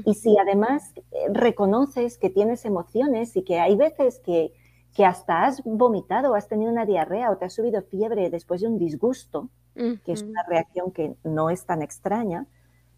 Y 0.04 0.16
si 0.16 0.38
además 0.38 0.92
eh, 0.98 1.28
reconoces 1.32 2.18
que 2.18 2.30
tienes 2.30 2.66
emociones 2.66 3.38
y 3.38 3.44
que 3.44 3.60
hay 3.62 3.78
veces 3.78 4.20
que 4.20 4.52
que 4.94 5.06
hasta 5.06 5.46
has 5.46 5.64
vomitado, 5.64 6.36
has 6.36 6.48
tenido 6.48 6.72
una 6.72 6.86
diarrea 6.86 7.32
o 7.32 7.38
te 7.38 7.46
has 7.46 7.54
subido 7.54 7.82
fiebre 7.84 8.30
después 8.30 8.62
de 8.62 8.68
un 8.68 8.78
disgusto, 8.78 9.50
que 9.76 10.12
es 10.12 10.24
una 10.24 10.44
reacción 10.48 10.92
que 10.92 11.16
no 11.24 11.52
es 11.52 11.66
tan 11.66 11.84
extraña, 11.84 12.48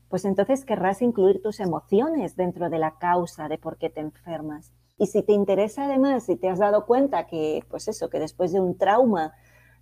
pues 0.07 0.25
entonces 0.25 0.65
querrás 0.65 1.01
incluir 1.01 1.41
tus 1.41 1.59
emociones 1.59 2.35
dentro 2.35 2.69
de 2.69 2.79
la 2.79 2.97
causa 2.97 3.49
de 3.49 3.57
por 3.57 3.77
qué 3.77 3.89
te 3.89 3.99
enfermas. 3.99 4.71
Y 4.97 5.07
si 5.07 5.23
te 5.23 5.33
interesa 5.33 5.85
además, 5.85 6.23
si 6.23 6.35
te 6.35 6.49
has 6.49 6.59
dado 6.59 6.85
cuenta 6.85 7.27
que, 7.27 7.63
pues 7.69 7.87
eso, 7.87 8.09
que 8.09 8.19
después 8.19 8.51
de 8.51 8.59
un 8.59 8.77
trauma, 8.77 9.33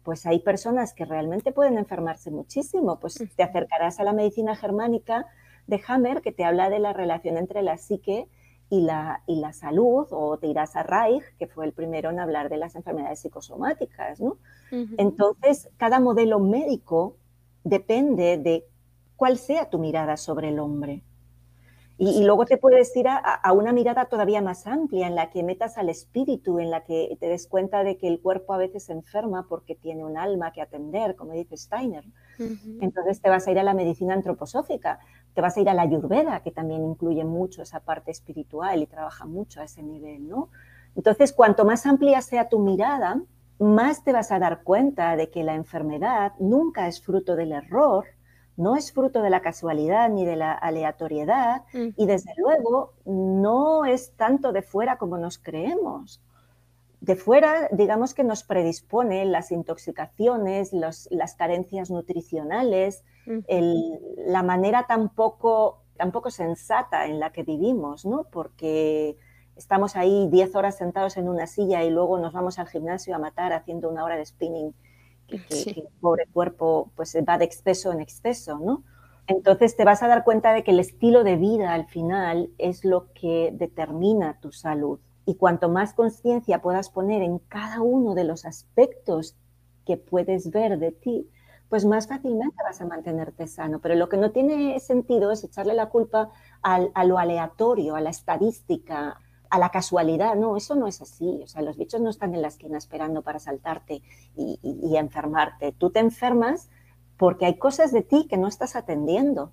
pues 0.04 0.26
hay 0.26 0.39
personas 0.39 0.93
que 0.93 1.06
realmente 1.06 1.52
pueden 1.52 1.78
enfermarse 1.78 2.30
muchísimo, 2.32 3.00
pues 3.00 3.24
te 3.36 3.43
acercarás 3.43 4.00
a 4.00 4.04
la 4.04 4.13
medicina 4.13 4.56
germánica 4.56 5.26
de 5.65 5.82
Hammer, 5.88 6.22
que 6.22 6.32
te 6.32 6.46
habla 6.46 6.70
de 6.70 6.80
la 6.80 6.93
relación 6.93 7.38
entre 7.38 7.62
la 7.62 7.78
psique 7.78 8.28
y 8.70 8.82
la, 8.82 9.24
y 9.28 9.40
la 9.40 9.54
salud, 9.54 10.08
o 10.12 10.38
te 10.38 10.48
irás 10.48 10.76
a 10.76 10.84
Reich, 10.84 11.24
que 11.40 11.48
fue 11.48 11.66
el 11.66 11.74
primero 11.74 12.10
en 12.10 12.20
hablar 12.20 12.50
de 12.50 12.58
las 12.58 12.76
enfermedades 12.76 13.20
psicosomáticas, 13.20 14.20
¿no? 14.20 14.38
Entonces, 14.98 15.70
cada 15.78 16.00
modelo 16.00 16.40
médico 16.40 17.16
depende 17.64 18.38
de 18.38 18.66
cuál 19.16 19.38
sea 19.38 19.70
tu 19.70 19.80
mirada 19.80 20.18
sobre 20.18 20.50
el 20.50 20.60
hombre. 20.60 21.04
Y, 22.00 22.24
luego 22.26 22.46
te 22.46 22.58
puedes 22.58 22.96
ir 22.96 23.08
a, 23.08 23.52
una 23.54 23.74
mirada 23.74 24.06
todavía 24.06 24.40
más 24.40 24.68
amplia, 24.68 25.08
en 25.08 25.16
la 25.16 25.32
que 25.32 25.42
metas 25.42 25.80
al 25.80 25.90
espíritu, 25.90 26.60
en 26.60 26.70
la 26.70 26.84
que 26.84 27.18
te 27.20 27.28
des 27.28 27.48
cuenta 27.48 27.84
de 27.84 27.98
que 27.98 28.08
el 28.08 28.22
cuerpo 28.22 28.54
a 28.54 28.58
veces 28.58 28.84
se 28.84 28.94
enferma 28.94 29.48
porque 29.50 29.74
tiene 29.74 30.06
un 30.06 30.16
alma 30.16 30.52
que 30.52 30.62
atender, 30.62 31.16
como 31.16 31.34
dice 31.34 31.58
Steiner. 31.58 32.06
Entonces 32.82 33.20
te 33.20 33.30
vas 33.30 33.48
a 33.48 33.52
ir 33.52 33.58
a 33.58 33.64
la 33.64 33.74
medicina 33.74 34.14
antroposófica, 34.14 35.00
te 35.38 35.41
vas 35.41 35.56
a 35.56 35.62
ir 35.62 35.69
a 35.69 35.76
la 35.76 35.84
ayurveda, 35.84 36.41
que 36.41 36.50
también 36.50 36.84
incluye 36.84 37.23
mucho 37.23 37.62
esa 37.62 37.80
parte 37.80 38.10
espiritual 38.10 38.82
y 38.82 38.88
trabaja 38.88 39.28
mucho 39.28 39.62
a 39.62 39.65
ese 39.65 39.84
nivel, 39.84 40.28
¿no? 40.28 40.50
Entonces, 40.95 41.32
cuanto 41.32 41.63
más 41.63 41.86
amplia 41.86 42.23
sea 42.23 42.50
tu 42.50 42.58
mirada, 42.58 43.21
más 43.60 44.04
te 44.04 44.13
vas 44.13 44.32
a 44.32 44.39
dar 44.39 44.63
cuenta 44.63 45.15
de 45.15 45.30
que 45.30 45.43
la 45.43 45.54
enfermedad 45.54 46.34
nunca 46.39 46.88
es 46.88 47.04
fruto 47.04 47.36
del 47.36 47.52
error, 47.52 48.06
no 48.56 48.76
es 48.76 48.91
fruto 48.91 49.21
de 49.21 49.30
la 49.30 49.41
casualidad 49.41 50.10
ni 50.10 50.26
de 50.26 50.38
la 50.38 50.54
aleatoriedad 50.54 51.65
y 51.71 52.08
desde 52.08 52.34
luego 52.38 52.93
no 53.06 53.86
es 53.86 54.13
tanto 54.13 54.52
de 54.52 54.63
fuera 54.63 54.97
como 54.97 55.19
nos 55.19 55.38
creemos. 55.38 56.19
De 57.00 57.16
fuera, 57.16 57.70
digamos 57.72 58.14
que 58.14 58.24
nos 58.24 58.44
predispone 58.44 59.26
las 59.26 59.52
intoxicaciones, 59.52 60.74
las 60.74 61.36
carencias 61.38 61.92
nutricionales, 61.92 63.04
la 63.26 64.44
manera 64.44 64.86
tan 64.88 65.10
poco, 65.10 65.84
sensata 66.30 67.06
en 67.06 67.20
la 67.20 67.32
que 67.32 67.44
vivimos, 67.44 68.06
¿no? 68.06 68.26
Porque 68.32 69.18
estamos 69.56 69.96
ahí 69.96 70.28
10 70.30 70.56
horas 70.56 70.78
sentados 70.78 71.18
en 71.18 71.30
una 71.30 71.48
silla 71.48 71.84
y 71.84 71.90
luego 71.90 72.20
nos 72.20 72.34
vamos 72.34 72.60
al 72.60 72.68
gimnasio 72.68 73.16
a 73.16 73.20
matar 73.20 73.54
haciendo 73.54 73.90
una 73.90 74.04
hora 74.04 74.16
de 74.16 74.26
spinning 74.26 74.74
que, 75.28 75.38
el 75.50 75.88
pobre 76.00 76.26
cuerpo 76.32 76.92
pues 76.96 77.16
va 77.28 77.38
de 77.38 77.46
exceso 77.46 77.92
en 77.92 78.02
exceso, 78.02 78.60
¿no? 78.60 78.84
Entonces 79.28 79.76
te 79.76 79.84
vas 79.84 80.02
a 80.04 80.08
dar 80.08 80.24
cuenta 80.24 80.54
de 80.54 80.64
que 80.64 80.72
el 80.72 80.80
estilo 80.80 81.24
de 81.24 81.36
vida 81.36 81.74
al 81.74 81.86
final 81.86 82.50
es 82.58 82.86
lo 82.86 83.12
que 83.14 83.52
determina 83.54 84.40
tu 84.40 84.54
salud. 84.54 85.00
Y 85.28 85.36
cuanto 85.36 85.70
más 85.70 85.94
conciencia 85.94 86.62
puedas 86.62 86.90
poner 86.90 87.22
en 87.22 87.38
cada 87.38 87.82
uno 87.82 88.16
de 88.16 88.24
los 88.24 88.46
aspectos 88.46 89.36
que 89.86 89.98
puedes 89.98 90.50
ver 90.50 90.80
de 90.80 90.92
ti, 90.92 91.30
pues 91.70 91.86
más 91.86 92.08
fácilmente 92.08 92.56
vas 92.63 92.82
a 92.82 92.86
mantenerte 92.86 93.46
sano. 93.46 93.80
Pero 93.80 93.96
lo 93.96 94.08
que 94.10 94.18
no 94.18 94.32
tiene 94.32 94.80
sentido 94.80 95.32
es 95.32 95.44
echarle 95.44 95.74
la 95.74 95.90
culpa 95.90 96.32
a 96.63 97.04
lo 97.04 97.20
aleatorio, 97.20 97.96
a 97.96 98.02
la 98.02 98.10
estadística, 98.10 99.20
a 99.50 99.60
la 99.60 99.70
casualidad. 99.70 100.36
No, 100.36 100.56
eso 100.58 100.76
no 100.76 100.88
es 100.88 101.02
así. 101.02 101.42
O 101.44 101.48
sea, 101.48 101.62
los 101.62 101.78
bichos 101.78 102.02
no 102.02 102.10
están 102.10 102.34
en 102.34 102.42
la 102.42 102.48
esquina 102.48 102.78
esperando 102.78 103.22
para 103.22 103.40
saltarte 103.40 104.02
y, 104.36 104.96
enfermarte. 104.96 105.74
Tú 105.74 105.90
te 105.90 106.00
enfermas 106.00 106.70
porque 107.18 107.46
hay 107.46 107.58
cosas 107.58 107.92
de 107.92 108.02
ti 108.02 108.28
que 108.30 108.38
no 108.38 108.48
estás 108.48 108.76
atendiendo. 108.76 109.52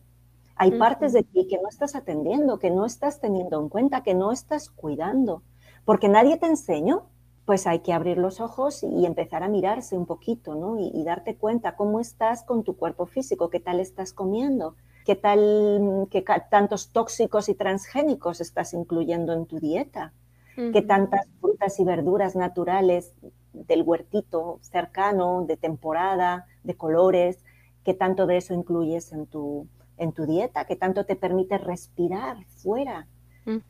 Hay 0.57 0.79
partes 0.79 1.13
de 1.13 1.25
ti 1.25 1.49
que 1.49 1.61
no 1.61 1.69
estás 1.69 1.97
atendiendo, 1.97 2.61
que 2.61 2.71
no 2.71 2.87
estás 2.87 3.21
teniendo 3.21 3.61
en 3.61 3.69
cuenta, 3.69 4.05
que 4.05 4.15
no 4.15 4.31
estás 4.31 4.71
cuidando, 4.71 5.43
porque 5.85 6.09
nadie 6.09 6.37
te 6.37 6.47
enseñó. 6.47 7.07
Pues 7.45 7.67
hay 7.67 7.81
que 7.81 7.93
abrir 7.93 8.17
los 8.17 8.41
ojos 8.41 8.83
y 8.83 9.05
empezar 9.05 9.43
a 9.43 9.49
mirarse 9.49 9.99
un 9.99 10.07
poquito, 10.07 10.55
¿no? 10.55 10.79
Y, 10.79 10.91
y 10.95 11.05
darte 11.05 11.37
cuenta 11.37 11.77
cómo 11.77 12.01
estás 12.01 12.43
con 12.43 12.65
tu 12.65 12.75
cuerpo 12.75 13.05
físico, 13.05 13.51
qué 13.51 13.61
tal 13.61 13.81
estás 13.81 14.15
comiendo, 14.15 14.77
qué 15.05 15.15
tal, 15.15 16.09
qué 16.11 16.25
tantos 16.51 16.91
tóxicos 16.91 17.49
y 17.49 17.55
transgénicos 17.55 18.41
estás 18.41 18.73
incluyendo 18.73 19.33
en 19.35 19.47
tu 19.47 19.61
dieta, 19.61 20.13
qué 20.57 20.83
tantas 20.83 21.27
frutas 21.41 21.79
y 21.79 21.85
verduras 21.85 22.35
naturales 22.37 23.13
del 23.53 23.83
huertito 23.83 24.59
cercano, 24.63 25.45
de 25.47 25.57
temporada, 25.57 26.47
de 26.63 26.75
colores, 26.77 27.45
qué 27.85 27.93
tanto 27.93 28.27
de 28.27 28.39
eso 28.39 28.55
incluyes 28.55 29.13
en 29.13 29.27
tu, 29.27 29.69
en 29.99 30.13
tu 30.13 30.27
dieta, 30.27 30.65
qué 30.65 30.77
tanto 30.77 31.05
te 31.05 31.17
permite 31.17 31.59
respirar 31.59 32.45
fuera, 32.47 33.07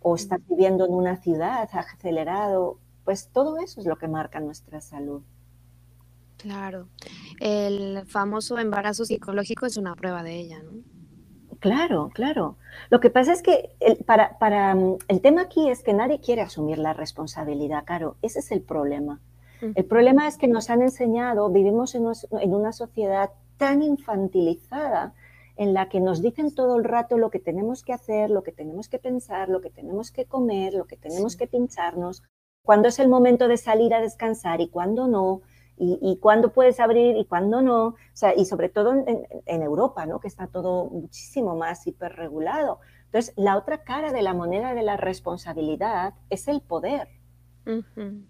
o 0.01 0.15
estás 0.15 0.41
viviendo 0.49 0.87
en 0.87 0.93
una 0.93 1.17
ciudad 1.17 1.69
acelerado, 1.73 2.79
pues 3.05 3.29
todo 3.33 3.59
eso 3.59 3.81
es 3.81 3.87
lo 3.87 3.97
que 3.97 4.09
marca 4.09 4.41
nuestra 4.41 4.81
salud. 4.81 5.23
Claro. 6.37 6.89
El 7.41 8.05
famoso 8.07 8.59
embarazo 8.59 9.05
psicológico 9.05 9.67
es 9.67 9.77
una 9.77 9.95
prueba 9.95 10.23
de 10.23 10.37
ella, 10.37 10.63
¿no? 10.63 10.73
Claro, 11.61 12.11
claro. 12.13 12.59
Lo 12.91 13.01
que 13.01 13.09
pasa 13.09 13.33
es 13.33 13.41
que 13.41 13.75
el, 13.81 13.97
para, 14.05 14.39
para, 14.39 14.75
mm, 14.75 14.99
el 15.09 15.21
tema 15.23 15.43
aquí 15.43 15.71
es 15.71 15.83
que 15.83 15.95
nadie 15.95 16.21
quiere 16.21 16.43
asumir 16.43 16.77
la 16.79 16.93
responsabilidad, 16.93 17.85
Caro. 17.87 18.17
Ese 18.21 18.41
es 18.41 18.51
el 18.53 18.61
problema. 18.61 19.21
El 19.75 19.87
problema 19.87 20.29
es 20.29 20.37
que 20.37 20.47
nos 20.47 20.69
han 20.69 20.83
enseñado, 20.83 21.49
vivimos 21.49 21.95
en, 21.95 22.05
en 22.39 22.55
una 22.55 22.73
sociedad 22.73 23.31
tan 23.57 23.83
infantilizada 23.83 25.15
en 25.57 25.75
la 25.75 25.89
que 25.89 26.01
nos 26.01 26.21
dicen 26.21 26.55
todo 26.55 26.77
el 26.77 26.85
rato 26.85 27.19
lo 27.19 27.31
que 27.31 27.39
tenemos 27.39 27.83
que 27.83 27.93
hacer, 27.93 28.31
lo 28.31 28.43
que 28.43 28.53
tenemos 28.53 28.89
que 28.89 28.99
pensar, 28.99 29.49
lo 29.49 29.61
que 29.61 29.71
tenemos 29.71 30.11
que 30.11 30.27
comer, 30.27 30.75
lo 30.75 30.87
que 30.87 30.97
tenemos 30.97 31.37
que 31.37 31.47
pincharnos, 31.47 32.23
cuándo 32.63 32.89
es 32.89 32.99
el 32.99 33.09
momento 33.09 33.47
de 33.47 33.57
salir 33.57 33.95
a 33.95 34.01
descansar 34.01 34.61
y 34.61 34.69
cuándo 34.69 35.07
no, 35.07 35.43
y, 35.77 36.19
cuándo 36.21 36.53
puedes 36.53 36.79
abrir 36.79 37.17
y 37.17 37.25
cuándo 37.25 37.61
no, 37.61 37.87
o 37.87 37.97
sea, 38.13 38.33
y 38.37 38.45
sobre 38.45 38.69
todo 38.69 38.95
en, 38.95 39.63
Europa, 39.63 40.07
¿no? 40.07 40.21
que 40.21 40.29
está 40.29 40.47
todo 40.47 40.87
muchísimo 40.87 41.57
más 41.57 41.87
hiperregulado. 41.87 42.79
Entonces, 43.07 43.35
la 43.37 43.57
otra 43.57 43.83
cara 43.83 44.13
de 44.13 44.23
la 44.23 44.35
moneda 44.35 44.75
de 44.75 44.83
la 44.83 44.97
responsabilidad 44.97 46.15
es 46.31 46.47
el 46.47 46.61
poder. 46.61 47.09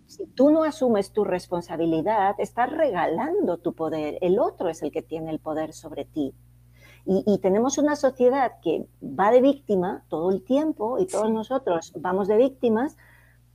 Si 0.06 0.26
tú 0.28 0.50
no 0.50 0.62
asumes 0.62 1.12
tu 1.12 1.24
responsabilidad, 1.24 2.36
estás 2.38 2.70
regalando 2.70 3.58
tu 3.58 3.74
poder. 3.74 4.16
El 4.20 4.38
otro 4.38 4.68
es 4.68 4.82
el 4.82 4.92
que 4.92 5.02
tiene 5.02 5.30
el 5.30 5.40
poder 5.40 5.72
sobre 5.72 6.04
ti. 6.04 6.34
Y, 7.06 7.38
tenemos 7.38 7.76
una 7.76 7.96
sociedad 7.96 8.52
que 8.62 8.86
va 9.02 9.30
de 9.30 9.42
víctima 9.42 10.04
todo 10.08 10.30
el 10.30 10.42
tiempo 10.42 10.98
y 10.98 11.06
todos 11.06 11.30
nosotros 11.30 11.92
vamos 11.96 12.28
de 12.28 12.38
víctimas 12.38 12.96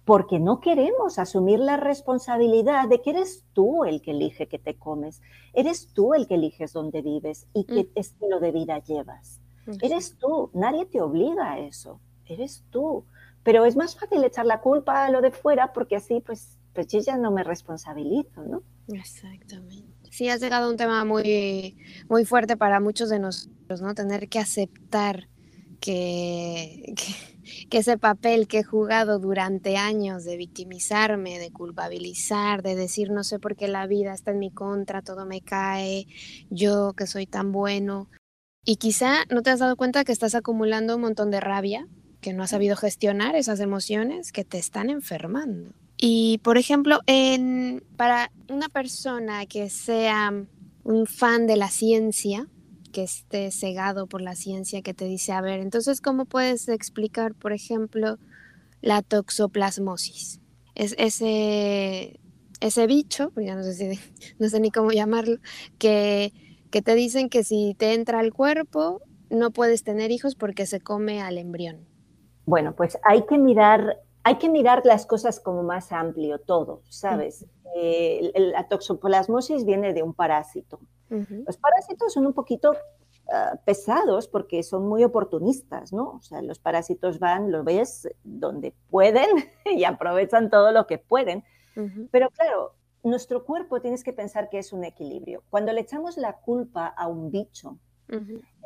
porque 0.06 0.40
no 0.40 0.60
queremos 0.60 1.18
asumir 1.18 1.60
la 1.60 1.78
responsabilidad 1.78 2.88
de 2.88 3.02
que 3.02 3.12
eres 3.12 3.46
tú 3.54 3.86
el 3.86 4.02
que 4.02 4.12
elige 4.12 4.48
que 4.48 4.60
te 4.60 4.76
comes, 4.76 5.22
eres 5.54 5.94
tú 5.94 6.14
el 6.14 6.28
que 6.28 6.36
eliges 6.36 6.74
dónde 6.74 7.02
vives 7.02 7.48
y 7.54 7.64
qué 7.64 7.84
mm. 7.84 7.92
estilo 7.96 8.40
de 8.40 8.52
vida 8.52 8.80
llevas. 8.80 9.40
Eres 9.82 10.18
tú, 10.18 10.50
nadie 10.54 10.86
te 10.86 11.02
obliga 11.02 11.52
a 11.52 11.60
eso, 11.60 12.00
eres 12.26 12.64
tú. 12.72 13.06
Pero 13.44 13.66
es 13.66 13.76
más 13.76 13.98
fácil 13.98 14.24
echar 14.24 14.46
la 14.46 14.62
culpa 14.62 15.06
a 15.06 15.12
lo 15.12 15.22
de 15.22 15.32
fuera 15.32 15.74
porque 15.74 15.96
así 15.96 16.20
pues, 16.20 16.60
pues 16.74 16.88
yo 16.88 17.00
ya 17.00 17.18
no 17.18 17.32
me 17.32 17.44
responsabilizo, 17.44 18.44
¿no? 18.44 18.64
Exactamente. 18.88 19.99
Sí, 20.10 20.30
has 20.30 20.42
llegado 20.42 20.68
a 20.68 20.70
un 20.70 20.78
tema 20.78 21.06
muy, 21.06 21.78
muy 22.10 22.26
fuerte 22.26 22.58
para 22.58 22.80
muchos 22.80 23.10
de 23.10 23.20
nosotros, 23.20 23.82
¿no? 23.82 23.94
Tener 23.94 24.28
que 24.28 24.40
aceptar 24.40 25.28
que, 25.80 26.96
que, 27.70 27.78
ese 27.78 27.98
papel 27.98 28.48
que 28.48 28.60
he 28.60 28.64
jugado 28.64 29.20
durante 29.20 29.78
años 29.78 30.24
de 30.26 30.38
victimizarme, 30.38 31.40
de 31.40 31.52
culpabilizar, 31.52 32.64
de 32.64 32.76
decir 32.76 33.12
no 33.12 33.24
sé 33.24 33.40
por 33.40 33.56
qué 33.56 33.68
la 33.68 33.88
vida 33.88 34.14
está 34.14 34.32
en 34.32 34.40
mi 34.40 34.52
contra, 34.52 35.02
todo 35.02 35.26
me 35.26 35.42
cae, 35.42 36.08
yo 36.50 36.94
que 36.94 37.08
soy 37.08 37.26
tan 37.28 37.52
bueno. 37.52 38.10
Y 38.66 38.76
quizá 38.76 39.26
no 39.30 39.42
te 39.42 39.52
has 39.52 39.60
dado 39.60 39.78
cuenta 39.78 40.04
que 40.04 40.12
estás 40.12 40.36
acumulando 40.36 40.96
un 40.96 41.02
montón 41.02 41.32
de 41.32 41.40
rabia, 41.40 41.88
que 42.22 42.34
no 42.34 42.44
has 42.44 42.50
sabido 42.50 42.76
gestionar 42.76 43.36
esas 43.36 43.60
emociones 43.60 44.32
que 44.32 44.44
te 44.44 44.58
están 44.58 44.90
enfermando. 44.90 45.74
Y, 46.02 46.40
por 46.44 46.58
ejemplo, 46.58 47.00
en, 47.08 47.84
para 47.98 48.32
una 48.50 48.70
persona 48.70 49.46
que 49.46 49.70
sea 49.70 50.34
un 50.84 51.06
fan 51.06 51.46
de 51.46 51.58
la 51.58 51.68
ciencia, 51.68 52.48
que 52.94 53.04
esté 53.04 53.52
cegado 53.52 54.08
por 54.08 54.22
la 54.22 54.36
ciencia 54.36 54.82
que 54.82 54.94
te 54.94 55.06
dice, 55.06 55.34
a 55.34 55.42
ver, 55.42 55.60
entonces, 55.60 56.00
¿cómo 56.00 56.26
puedes 56.26 56.70
explicar, 56.70 57.36
por 57.36 57.52
ejemplo, 57.52 58.18
la 58.82 59.02
toxoplasmosis? 59.02 60.40
Es 60.74 60.96
ese, 60.98 62.20
ese 62.62 62.88
bicho, 62.88 63.34
ya 63.36 63.56
no 63.56 63.64
sé, 63.64 63.74
si, 63.74 64.00
no 64.40 64.48
sé 64.48 64.62
ni 64.62 64.72
cómo 64.72 64.92
llamarlo, 64.92 65.38
que, 65.78 66.32
que 66.72 66.82
te 66.82 66.96
dicen 66.96 67.30
que 67.30 67.44
si 67.44 67.76
te 67.78 67.94
entra 67.94 68.20
al 68.20 68.34
cuerpo 68.34 69.02
no 69.30 69.52
puedes 69.52 69.84
tener 69.84 70.12
hijos 70.12 70.36
porque 70.36 70.66
se 70.66 70.80
come 70.80 71.22
al 71.22 71.38
embrión. 71.38 71.86
Bueno, 72.46 72.74
pues 72.76 72.98
hay 73.04 73.26
que 73.28 73.38
mirar, 73.38 73.98
hay 74.30 74.36
que 74.36 74.48
mirar 74.48 74.86
las 74.86 75.08
cosas 75.08 75.40
como 75.40 75.64
más 75.64 75.92
amplio, 75.92 76.38
todo, 76.38 76.84
¿sabes? 76.88 77.48
Eh, 77.76 78.32
la 78.36 78.68
toxoplasmosis 78.68 79.66
viene 79.66 79.92
de 79.92 80.04
un 80.04 80.14
parásito. 80.14 80.80
Los 81.10 81.58
parásitos 81.58 82.14
son 82.14 82.28
un 82.28 82.34
poquito 82.34 82.76
ah, 83.34 83.56
pesados 83.66 84.28
porque 84.28 84.62
son 84.62 84.88
muy 84.88 85.04
oportunistas, 85.04 85.92
¿no? 85.92 86.12
O 86.12 86.22
sea, 86.22 86.44
los 86.44 86.60
parásitos 86.60 87.18
van, 87.18 87.52
lo 87.52 87.64
ves, 87.64 88.08
donde 88.24 88.76
pueden 88.92 89.30
y 89.66 89.84
aprovechan 89.84 90.52
todo 90.52 90.72
lo 90.72 90.86
que 90.86 91.00
pueden. 91.00 91.44
Pero 92.12 92.30
claro, 92.30 92.76
nuestro 93.02 93.46
cuerpo 93.46 93.82
tienes 93.82 94.04
que 94.04 94.14
pensar 94.14 94.50
que 94.50 94.60
es 94.60 94.74
un 94.74 94.84
equilibrio. 94.84 95.42
Cuando 95.50 95.74
le 95.74 95.82
echamos 95.82 96.18
la 96.18 96.34
culpa 96.34 96.86
a 96.86 97.08
un 97.08 97.32
bicho, 97.32 97.80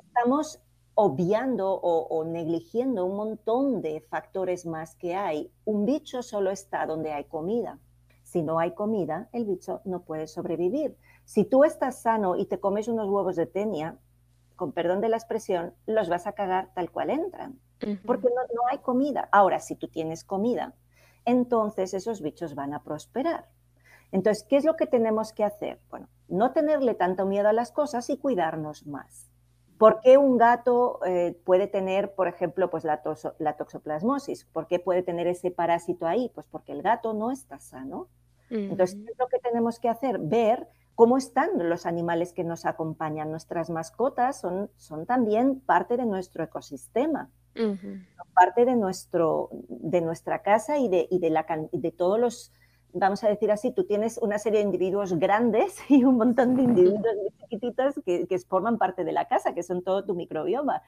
estamos 0.07 0.59
obviando 0.95 1.73
o, 1.73 2.07
o, 2.07 2.23
negligiendo 2.23 3.05
un 3.05 3.15
montón 3.15 3.81
de 3.81 4.01
factores 4.01 4.65
más 4.65 4.95
que 4.95 5.15
hay. 5.15 5.51
Un 5.65 5.85
bicho 5.85 6.21
solo 6.21 6.51
está 6.51 6.85
donde 6.85 7.11
hay 7.11 7.25
comida. 7.25 7.79
Si 8.23 8.41
no 8.41 8.59
hay 8.59 8.73
comida, 8.73 9.29
el 9.31 9.45
bicho 9.45 9.81
no 9.85 10.03
puede 10.03 10.27
sobrevivir. 10.27 10.97
Si 11.25 11.45
tú 11.45 11.63
estás 11.63 12.01
sano 12.01 12.35
y 12.35 12.45
te 12.45 12.59
comes 12.59 12.87
unos 12.87 13.09
huevos 13.09 13.35
de 13.35 13.45
tenia, 13.45 13.97
con 14.55 14.71
perdón 14.71 15.01
de 15.01 15.09
la 15.09 15.17
expresión, 15.17 15.73
los 15.85 16.09
vas 16.09 16.27
a 16.27 16.33
cagar 16.33 16.71
tal 16.73 16.91
cual 16.91 17.09
entran, 17.09 17.59
porque 18.05 18.29
no, 18.29 18.61
hay 18.69 18.79
comida. 18.79 19.29
Ahora, 19.31 19.59
si 19.59 19.75
tú 19.75 19.87
tienes 19.87 20.23
comida, 20.23 20.73
entonces 21.25 21.93
esos 21.93 22.21
bichos 22.21 22.55
van 22.55 22.73
a 22.73 22.83
prosperar. 22.83 23.49
Entonces, 24.11 24.45
¿qué 24.47 24.57
es 24.57 24.65
lo 24.65 24.75
que 24.75 24.85
tenemos 24.85 25.33
que 25.33 25.43
hacer? 25.43 25.79
Bueno, 25.89 26.07
no 26.27 26.51
tenerle 26.53 26.93
tanto 26.93 27.25
miedo 27.25 27.49
a 27.49 27.53
las 27.53 27.71
cosas 27.71 28.09
y 28.09 28.17
cuidarnos 28.17 28.85
más. 28.85 29.32
¿Por 29.83 29.99
qué 29.99 30.17
un 30.17 30.37
gato 30.37 31.01
eh, 31.05 31.37
puede 31.43 31.67
tener, 31.67 32.15
por 32.15 32.29
ejemplo, 32.29 32.69
pues 32.69 32.85
la, 32.85 33.01
la, 33.37 33.57
toxoplasmosis? 33.57 34.45
¿Por 34.45 34.67
qué 34.67 34.79
puede 34.79 35.03
tener 35.03 35.27
ese 35.27 35.51
parásito 35.51 36.07
ahí? 36.07 36.31
Pues 36.33 36.47
porque 36.47 36.71
el 36.71 36.81
gato 36.81 37.11
no 37.13 37.31
está 37.31 37.59
sano. 37.59 38.07
Entonces, 38.49 38.95
¿qué 38.95 39.11
es 39.11 39.19
lo 39.19 39.27
que 39.27 39.39
tenemos 39.39 39.81
que 39.81 39.89
hacer? 39.89 40.19
Ver 40.19 40.69
cómo 40.95 41.17
están 41.17 41.49
los 41.67 41.85
animales 41.85 42.31
que 42.31 42.45
nos 42.45 42.65
acompañan. 42.65 43.29
Nuestras 43.29 43.69
mascotas 43.69 44.39
son, 44.39 44.71
son 44.77 45.05
también 45.05 45.59
parte 45.59 45.97
de 45.97 46.05
nuestro 46.05 46.45
ecosistema, 46.45 47.29
parte 48.33 48.63
de, 48.63 48.77
nuestro, 48.77 49.49
de 49.67 49.99
nuestra 49.99 50.43
casa 50.43 50.77
y 50.77 50.87
de, 50.87 51.09
y 51.11 51.19
de, 51.19 51.29
la, 51.29 51.45
de 51.73 51.91
todos 51.91 52.17
los, 52.21 52.53
vamos 52.93 53.23
a 53.23 53.29
decir 53.29 53.51
así, 53.51 53.71
tú 53.71 53.85
tienes 53.85 54.17
una 54.17 54.39
serie 54.39 54.59
de 54.59 54.65
individuos 54.65 55.13
grandes 55.19 55.77
y 55.89 56.03
un 56.03 56.17
montón 56.17 56.55
de 56.55 56.63
individuos 56.63 57.03
chiquititos 57.39 57.95
que, 58.05 58.27
que 58.27 58.39
forman 58.39 58.77
parte 58.77 59.03
de 59.03 59.11
la 59.11 59.27
casa, 59.27 59.53
que 59.53 59.63
son 59.63 59.83
todo 59.83 60.05
tu 60.05 60.15
microbioma. 60.15 60.81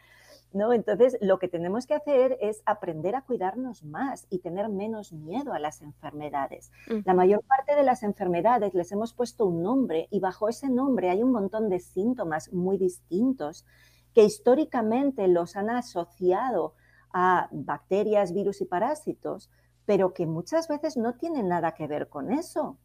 ¿no? 0.54 0.72
Entonces, 0.74 1.18
lo 1.22 1.38
que 1.38 1.48
tenemos 1.48 1.86
que 1.86 1.94
hacer 1.94 2.38
es 2.42 2.64
aprender 2.66 3.16
a 3.16 3.22
cuidarnos 3.22 3.84
más 3.84 4.26
y 4.30 4.40
tener 4.40 4.70
menos 4.70 5.12
miedo 5.12 5.54
a 5.54 5.60
las 5.60 5.82
enfermedades. 5.82 6.72
La 7.04 7.14
mayor 7.14 7.44
parte 7.44 7.76
de 7.76 7.84
las 7.84 8.04
enfermedades 8.04 8.74
les 8.74 8.92
hemos 8.92 9.14
puesto 9.14 9.46
un 9.46 9.62
nombre 9.62 10.08
y 10.12 10.20
bajo 10.20 10.48
ese 10.48 10.70
nombre 10.70 11.10
hay 11.10 11.22
un 11.22 11.32
montón 11.32 11.70
de 11.70 11.80
síntomas 11.80 12.54
muy 12.54 12.78
distintos 12.78 13.66
que 14.14 14.24
históricamente 14.24 15.28
los 15.28 15.58
han 15.58 15.70
asociado 15.70 16.74
a 17.12 17.50
bacterias, 17.52 18.34
virus 18.34 18.62
y 18.62 18.66
parásitos, 18.66 19.50
pero 19.86 20.14
que 20.14 20.26
muchas 20.26 20.68
veces 20.68 20.98
no 20.98 21.14
tienen 21.14 21.48
nada 21.48 21.74
que 21.74 21.88
ver 21.88 22.10
con 22.10 22.32
eso. 22.32 22.78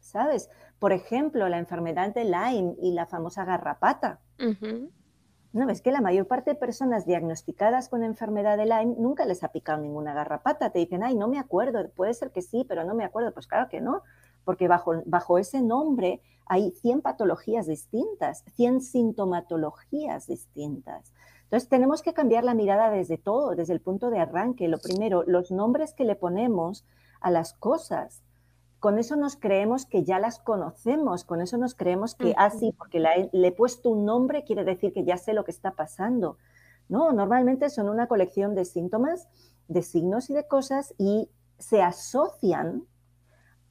¿Sabes? 0.00 0.50
Por 0.78 0.92
ejemplo, 0.92 1.48
la 1.48 1.58
enfermedad 1.58 2.14
de 2.14 2.24
Lyme 2.24 2.76
y 2.80 2.92
la 2.92 3.06
famosa 3.06 3.44
garrapata. 3.44 4.20
No, 5.52 5.70
es 5.70 5.80
que 5.80 5.90
la 5.90 6.02
mayor 6.02 6.26
parte 6.26 6.50
de 6.50 6.56
personas 6.56 7.06
diagnosticadas 7.06 7.88
con 7.88 8.04
enfermedad 8.04 8.56
de 8.58 8.66
Lyme 8.66 8.94
nunca 8.98 9.24
les 9.24 9.42
ha 9.42 9.52
picado 9.52 9.80
ninguna 9.80 10.12
garrapata. 10.12 10.70
Te 10.70 10.78
dicen, 10.80 11.02
ay, 11.02 11.16
no 11.16 11.28
me 11.28 11.38
acuerdo, 11.38 11.88
puede 11.90 12.14
ser 12.14 12.30
que 12.30 12.42
sí, 12.42 12.64
pero 12.68 12.84
no 12.84 12.94
me 12.94 13.04
acuerdo. 13.04 13.32
Pues 13.32 13.46
claro 13.46 13.68
que 13.68 13.80
no, 13.80 14.02
porque 14.44 14.68
bajo, 14.68 15.02
bajo 15.06 15.38
ese 15.38 15.62
nombre 15.62 16.20
hay 16.44 16.70
100 16.70 17.00
patologías 17.00 17.66
distintas, 17.66 18.44
100 18.54 18.82
sintomatologías 18.82 20.26
distintas. 20.26 21.12
Entonces 21.46 21.68
tenemos 21.68 22.02
que 22.02 22.12
cambiar 22.12 22.44
la 22.44 22.54
mirada 22.54 22.90
desde 22.90 23.18
todo, 23.18 23.54
desde 23.54 23.72
el 23.72 23.80
punto 23.80 24.10
de 24.10 24.18
arranque. 24.18 24.68
Lo 24.68 24.78
primero, 24.78 25.22
los 25.26 25.50
nombres 25.50 25.94
que 25.94 26.04
le 26.04 26.16
ponemos 26.16 26.84
a 27.20 27.30
las 27.30 27.54
cosas 27.54 28.22
con 28.78 28.98
eso 28.98 29.16
nos 29.16 29.36
creemos 29.36 29.86
que 29.86 30.04
ya 30.04 30.18
las 30.18 30.38
conocemos, 30.38 31.24
con 31.24 31.40
eso 31.40 31.56
nos 31.56 31.74
creemos 31.74 32.14
que, 32.14 32.34
así, 32.36 32.70
ah, 32.72 32.74
porque 32.78 33.00
le 33.00 33.48
he 33.48 33.52
puesto 33.52 33.90
un 33.90 34.04
nombre, 34.04 34.44
quiere 34.44 34.64
decir 34.64 34.92
que 34.92 35.04
ya 35.04 35.16
sé 35.16 35.32
lo 35.32 35.44
que 35.44 35.50
está 35.50 35.72
pasando. 35.72 36.36
No, 36.88 37.12
normalmente 37.12 37.70
son 37.70 37.88
una 37.88 38.06
colección 38.06 38.54
de 38.54 38.64
síntomas, 38.64 39.28
de 39.66 39.82
signos 39.82 40.30
y 40.30 40.34
de 40.34 40.46
cosas 40.46 40.94
y 40.98 41.28
se 41.58 41.82
asocian 41.82 42.86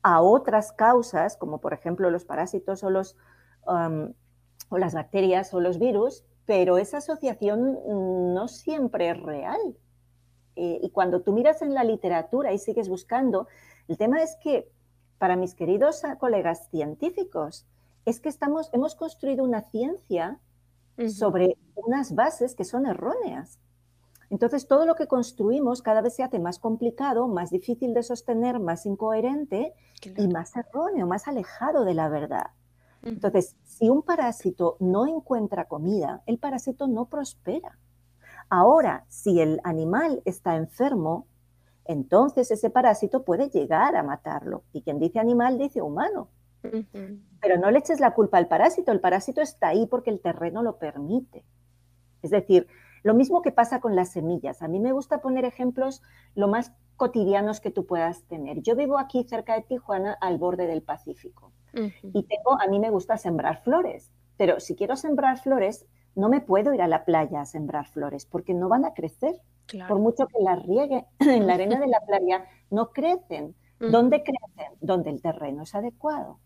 a 0.01 0.21
otras 0.21 0.73
causas, 0.73 1.37
como 1.37 1.61
por 1.61 1.73
ejemplo 1.73 2.09
los 2.09 2.25
parásitos 2.25 2.83
o, 2.83 2.89
los, 2.89 3.15
o 3.65 4.77
las 4.77 4.93
bacterias 4.93 5.53
o 5.53 5.61
los 5.61 5.79
virus, 5.79 6.25
pero 6.45 6.77
esa 6.77 6.97
asociación 6.97 7.79
no 8.33 8.47
siempre 8.47 9.09
es 9.09 9.21
real. 9.21 9.59
Eh, 10.55 10.79
y 10.81 10.89
cuando 10.91 11.21
tú 11.21 11.33
miras 11.33 11.61
en 11.61 11.73
la 11.73 11.83
literatura 11.83 12.53
y 12.53 12.59
sigues 12.59 12.87
buscando, 12.87 13.47
el 13.87 13.97
tema 13.97 14.21
es 14.21 14.37
que 14.41 14.69
para 15.17 15.35
mis 15.35 15.55
queridos 15.55 16.03
colegas 16.19 16.69
científicos, 16.69 17.65
es 18.05 18.19
que 18.19 18.29
estamos, 18.29 18.69
hemos 18.73 18.95
construido 18.95 19.43
una 19.43 19.61
ciencia 19.61 20.39
sobre 21.09 21.57
unas 21.75 22.13
bases 22.15 22.55
que 22.55 22.63
son 22.63 22.85
erróneas. 22.85 23.59
Entonces, 24.29 24.67
todo 24.67 24.85
lo 24.85 24.95
que 24.95 25.07
construimos 25.07 25.81
cada 25.81 26.01
vez 26.01 26.15
se 26.15 26.23
hace 26.23 26.39
más 26.39 26.59
complicado, 26.59 27.27
más 27.27 27.49
difícil 27.51 27.93
de 27.93 28.03
sostener, 28.03 28.59
más 28.59 28.85
incoherente 28.85 29.73
y 30.17 30.27
más 30.27 30.55
erróneo, 30.55 31.05
más 31.07 31.27
alejado 31.27 31.85
de 31.85 31.93
la 31.93 32.09
verdad. 32.09 32.51
Entonces, 33.05 33.55
si 33.63 33.87
un 33.87 34.01
parásito 34.01 34.77
no 34.79 35.05
encuentra 35.05 35.65
comida, 35.65 36.23
el 36.25 36.39
parásito 36.39 36.87
no 36.87 37.05
prospera. 37.05 37.77
Ahora, 38.49 39.05
si 39.07 39.39
el 39.39 39.61
animal 39.63 40.21
está 40.25 40.55
enfermo, 40.55 41.27
entonces 41.85 42.49
ese 42.49 42.71
parásito 42.71 43.23
puede 43.23 43.49
llegar 43.49 43.95
a 43.95 44.03
matarlo. 44.03 44.63
Y 44.73 44.81
quien 44.81 44.99
dice 44.99 45.19
animal 45.19 45.57
dice 45.57 45.81
humano. 45.81 46.29
Pero 47.41 47.59
no 47.59 47.69
le 47.69 47.77
eches 47.77 47.99
la 47.99 48.15
culpa 48.15 48.39
al 48.39 48.47
parásito, 48.47 48.91
el 48.91 48.99
parásito 48.99 49.39
está 49.39 49.67
ahí 49.67 49.85
porque 49.85 50.09
el 50.09 50.19
terreno 50.19 50.63
lo 50.63 50.77
permite. 50.77 51.45
Es 52.23 52.31
decir, 52.31 52.67
lo 53.03 53.13
mismo 53.13 53.43
que 53.43 53.51
pasa 53.51 53.79
con 53.79 53.95
las 53.95 54.13
semillas. 54.13 54.63
A 54.63 54.67
mí 54.67 54.79
me 54.79 54.93
gusta 54.93 55.21
poner 55.21 55.45
ejemplos 55.45 56.01
lo 56.33 56.47
más 56.47 56.71
cotidianos 56.95 57.59
que 57.61 57.69
tú 57.69 57.85
puedas 57.85 58.23
tener. 58.23 58.63
Yo 58.63 58.75
vivo 58.75 58.97
aquí 58.97 59.23
cerca 59.25 59.53
de 59.53 59.61
Tijuana, 59.61 60.17
al 60.19 60.39
borde 60.39 60.65
del 60.65 60.81
Pacífico. 60.81 61.51
Y 61.75 62.23
tengo, 62.23 62.59
a 62.59 62.67
mí 62.67 62.79
me 62.79 62.89
gusta 62.89 63.17
sembrar 63.17 63.61
flores. 63.63 64.11
Pero 64.37 64.59
si 64.59 64.75
quiero 64.75 64.95
sembrar 64.95 65.39
flores, 65.39 65.85
no 66.15 66.29
me 66.29 66.41
puedo 66.41 66.73
ir 66.73 66.81
a 66.81 66.87
la 66.87 67.05
playa 67.05 67.41
a 67.41 67.45
sembrar 67.45 67.87
flores 67.87 68.25
porque 68.25 68.53
no 68.53 68.69
van 68.69 68.85
a 68.85 68.93
crecer. 68.93 69.35
Por 69.87 69.99
mucho 69.99 70.27
que 70.27 70.41
las 70.43 70.63
riegue 70.65 71.05
en 71.19 71.47
la 71.47 71.55
arena 71.55 71.79
de 71.79 71.87
la 71.87 71.99
playa, 72.01 72.45
no 72.69 72.91
crecen. 72.91 73.55
¿Dónde 73.79 74.23
crecen? 74.23 74.73
Donde 74.79 75.09
el 75.09 75.21
terreno 75.21 75.63
es 75.63 75.75
adecuado. 75.75 76.39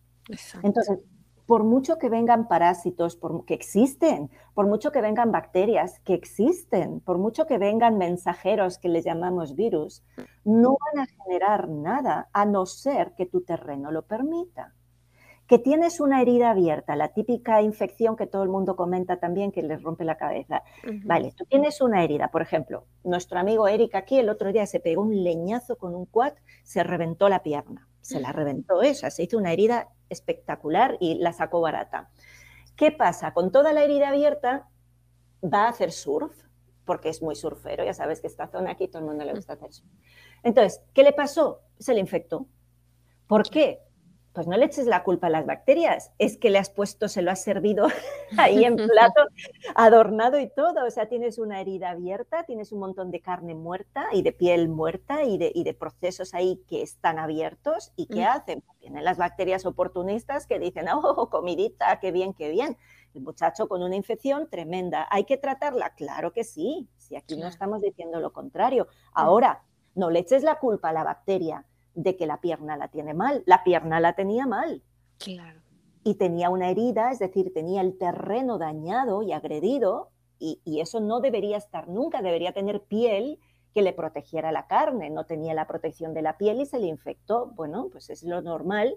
Entonces, 0.63 0.99
por 1.45 1.63
mucho 1.63 1.97
que 1.97 2.09
vengan 2.09 2.47
parásitos, 2.47 3.15
por, 3.15 3.45
que 3.45 3.53
existen, 3.53 4.29
por 4.53 4.67
mucho 4.67 4.91
que 4.91 5.01
vengan 5.01 5.31
bacterias, 5.31 5.99
que 5.99 6.13
existen, 6.13 6.99
por 7.01 7.17
mucho 7.17 7.45
que 7.45 7.57
vengan 7.57 7.97
mensajeros 7.97 8.77
que 8.77 8.89
les 8.89 9.05
llamamos 9.05 9.55
virus, 9.55 10.03
no 10.43 10.77
van 10.79 11.03
a 11.03 11.07
generar 11.07 11.69
nada 11.69 12.29
a 12.33 12.45
no 12.45 12.65
ser 12.65 13.13
que 13.15 13.25
tu 13.25 13.41
terreno 13.41 13.91
lo 13.91 14.03
permita 14.03 14.75
que 15.49 15.57
tienes 15.57 15.99
una 15.99 16.21
herida 16.21 16.51
abierta, 16.51 16.95
la 16.95 17.07
típica 17.07 17.63
infección 17.63 18.15
que 18.15 18.27
todo 18.27 18.43
el 18.43 18.49
mundo 18.49 18.75
comenta 18.75 19.17
también 19.17 19.51
que 19.51 19.63
les 19.63 19.81
rompe 19.81 20.05
la 20.05 20.15
cabeza. 20.15 20.61
Vale, 21.05 21.33
tú 21.35 21.43
tienes 21.45 21.81
una 21.81 22.03
herida, 22.03 22.27
por 22.27 22.43
ejemplo, 22.43 22.85
nuestro 23.03 23.39
amigo 23.39 23.67
Eric 23.67 23.95
aquí 23.95 24.19
el 24.19 24.29
otro 24.29 24.51
día 24.53 24.67
se 24.67 24.79
pegó 24.79 25.01
un 25.01 25.23
leñazo 25.23 25.75
con 25.75 25.95
un 25.95 26.05
quad, 26.05 26.33
se 26.63 26.83
reventó 26.83 27.29
la 27.29 27.41
pierna, 27.41 27.87
se 27.99 28.19
la 28.19 28.31
reventó 28.31 28.83
esa, 28.83 29.09
se 29.09 29.23
hizo 29.23 29.39
una 29.39 29.51
herida 29.51 29.89
espectacular 30.09 30.97
y 30.99 31.15
la 31.15 31.33
sacó 31.33 31.61
barata. 31.61 32.11
¿Qué 32.75 32.91
pasa? 32.91 33.33
Con 33.33 33.51
toda 33.51 33.73
la 33.73 33.83
herida 33.83 34.09
abierta 34.09 34.69
va 35.43 35.65
a 35.65 35.69
hacer 35.69 35.91
surf, 35.91 36.43
porque 36.85 37.09
es 37.09 37.23
muy 37.23 37.33
surfero, 37.33 37.83
ya 37.83 37.95
sabes 37.95 38.21
que 38.21 38.27
esta 38.27 38.49
zona 38.49 38.71
aquí 38.71 38.87
todo 38.87 38.99
el 38.99 39.07
mundo 39.07 39.25
le 39.25 39.33
gusta 39.33 39.53
hacer 39.53 39.73
surf. 39.73 39.89
Entonces, 40.43 40.83
¿qué 40.93 41.01
le 41.01 41.11
pasó? 41.11 41.61
Se 41.79 41.95
le 41.95 42.01
infectó. 42.01 42.45
¿Por 43.25 43.49
qué? 43.49 43.88
Pues 44.33 44.47
no 44.47 44.55
le 44.57 44.65
eches 44.65 44.85
la 44.85 45.03
culpa 45.03 45.27
a 45.27 45.29
las 45.29 45.45
bacterias, 45.45 46.11
es 46.19 46.37
que 46.37 46.49
le 46.49 46.59
has 46.59 46.69
puesto, 46.69 47.07
se 47.07 47.21
lo 47.21 47.31
has 47.31 47.41
servido 47.41 47.87
ahí 48.37 48.63
en 48.63 48.75
plato, 48.87 49.21
adornado 49.75 50.39
y 50.39 50.49
todo. 50.49 50.85
O 50.85 50.91
sea, 50.91 51.07
tienes 51.07 51.39
una 51.39 51.61
herida 51.61 51.89
abierta, 51.89 52.43
tienes 52.43 52.71
un 52.71 52.79
montón 52.79 53.11
de 53.11 53.21
carne 53.21 53.55
muerta 53.55 54.07
y 54.11 54.21
de 54.21 54.31
piel 54.31 54.69
muerta 54.69 55.23
y 55.23 55.37
de, 55.37 55.73
procesos 55.73 56.33
ahí 56.33 56.61
que 56.67 56.81
están 56.81 57.19
abiertos. 57.19 57.91
¿Y 57.95 58.07
qué 58.07 58.21
mm. 58.21 58.27
hacen? 58.27 58.63
Vienen 58.79 59.03
las 59.03 59.17
bacterias 59.17 59.65
oportunistas 59.65 60.45
que 60.45 60.59
dicen, 60.59 60.87
oh, 60.89 61.29
comidita, 61.29 61.99
qué 61.99 62.11
bien, 62.11 62.33
qué 62.33 62.49
bien. 62.49 62.77
El 63.15 63.21
muchacho 63.21 63.67
con 63.67 63.81
una 63.81 63.95
infección 63.95 64.49
tremenda. 64.49 65.07
¿Hay 65.09 65.23
que 65.23 65.37
tratarla? 65.37 65.95
Claro 65.95 66.33
que 66.33 66.43
sí, 66.43 66.87
si 66.97 67.15
aquí 67.15 67.37
no 67.37 67.47
estamos 67.47 67.81
diciendo 67.81 68.19
lo 68.19 68.31
contrario. 68.31 68.85
Mm. 68.85 69.11
Ahora, 69.13 69.63
no 69.95 70.11
le 70.11 70.19
eches 70.19 70.43
la 70.43 70.59
culpa 70.59 70.89
a 70.89 70.93
la 70.93 71.03
bacteria 71.03 71.65
de 72.03 72.15
que 72.15 72.25
la 72.25 72.39
pierna 72.39 72.77
la 72.77 72.87
tiene 72.87 73.13
mal. 73.13 73.43
La 73.45 73.63
pierna 73.63 73.99
la 73.99 74.13
tenía 74.13 74.47
mal. 74.47 74.81
Claro. 75.17 75.59
Y 76.03 76.15
tenía 76.15 76.49
una 76.49 76.69
herida, 76.69 77.11
es 77.11 77.19
decir, 77.19 77.53
tenía 77.53 77.81
el 77.81 77.97
terreno 77.97 78.57
dañado 78.57 79.21
y 79.21 79.33
agredido, 79.33 80.11
y, 80.41 80.61
eso 80.79 81.01
no 81.01 81.19
debería 81.19 81.57
estar 81.57 81.89
nunca, 81.89 82.21
debería 82.21 82.53
tener 82.53 82.81
piel 82.83 83.39
que 83.73 83.81
le 83.81 83.91
protegiera 83.91 84.53
la 84.53 84.67
carne, 84.67 85.09
no 85.09 85.25
tenía 85.25 85.53
la 85.53 85.67
protección 85.67 86.13
de 86.13 86.21
la 86.21 86.37
piel 86.37 86.61
y 86.61 86.65
se 86.65 86.79
le 86.79 86.87
infectó. 86.87 87.47
Bueno, 87.47 87.89
pues 87.91 88.09
es 88.09 88.23
lo 88.23 88.41
normal 88.41 88.95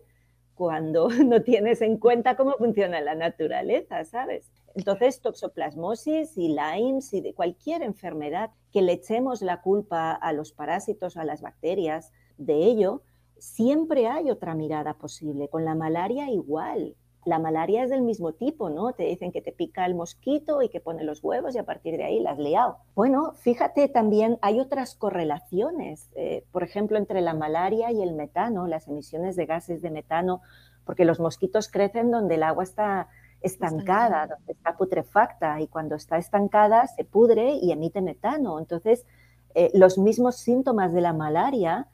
cuando 0.55 1.09
no 1.27 1.43
tienes 1.43 1.83
en 1.83 1.99
cuenta 1.99 2.37
cómo 2.37 2.53
funciona 2.53 3.01
la 3.01 3.17
naturaleza, 3.17 4.05
¿sabes? 4.05 4.53
Entonces, 4.77 5.21
toxoplasmosis 5.21 6.39
y 6.39 6.55
Lyme's 6.55 7.13
y 7.13 7.21
de 7.21 7.35
cualquier 7.35 7.83
enfermedad 7.83 8.51
que 8.73 8.81
le 8.81 8.93
echemos 8.93 9.43
la 9.43 9.61
culpa 9.61 10.13
a 10.13 10.33
los 10.33 10.53
parásitos, 10.53 11.17
a 11.17 11.25
las 11.25 11.43
bacterias, 11.43 12.13
de 12.47 12.65
ello, 12.65 13.03
siempre 13.39 14.07
hay 14.07 14.31
otra 14.31 14.55
mirada 14.55 14.95
posible. 14.95 15.49
Con 15.49 15.65
la 15.65 15.75
malaria 15.75 16.31
igual. 16.31 16.97
La 17.25 17.39
malaria 17.39 17.85
es 17.85 17.91
del 17.91 18.03
mismo 18.03 18.33
tipo, 18.33 18.69
¿no? 18.69 18.95
Te 18.95 19.05
dicen 19.05 19.31
que 19.31 19.41
te 19.41 19.53
pica 19.53 19.87
el 19.87 19.95
mosquito 19.95 20.61
y 20.61 20.69
que 20.69 20.81
pone 20.81 21.05
los 21.05 21.23
huevos 21.23 21.55
y 21.55 21.59
a 21.59 21.65
partir 21.65 21.97
de 21.97 22.03
ahí 22.03 22.19
las 22.19 22.33
has 22.33 22.39
liado. 22.41 22.79
Bueno, 22.97 23.35
fíjate 23.35 23.89
también, 23.89 24.39
hay 24.43 24.59
otras 24.59 24.97
correlaciones, 24.97 26.11
eh, 26.17 26.45
por 26.51 26.65
ejemplo, 26.65 26.99
entre 26.99 27.21
la 27.21 27.33
malaria 27.33 27.93
y 27.93 28.03
el 28.03 28.15
metano, 28.15 28.67
las 28.67 28.89
emisiones 28.89 29.37
de 29.37 29.47
gases 29.47 29.83
de 29.83 29.91
metano, 29.91 30.41
porque 30.85 31.05
los 31.05 31.21
mosquitos 31.21 31.69
crecen 31.69 32.11
donde 32.11 32.35
el 32.35 32.43
agua 32.43 32.65
está 32.65 33.09
estancada, 33.41 34.27
donde 34.27 34.53
está 34.53 34.77
putrefacta 34.77 35.61
y 35.61 35.69
cuando 35.69 35.95
está 35.95 36.19
estancada 36.19 36.87
se 36.89 37.05
pudre 37.05 37.55
y 37.55 37.71
emite 37.71 38.01
metano. 38.01 38.59
Entonces, 38.59 39.07
eh, 39.55 39.71
los 39.75 39.99
mismos 39.99 40.37
síntomas 40.37 40.93
de 40.93 41.01
la 41.03 41.13
malaria 41.13 41.89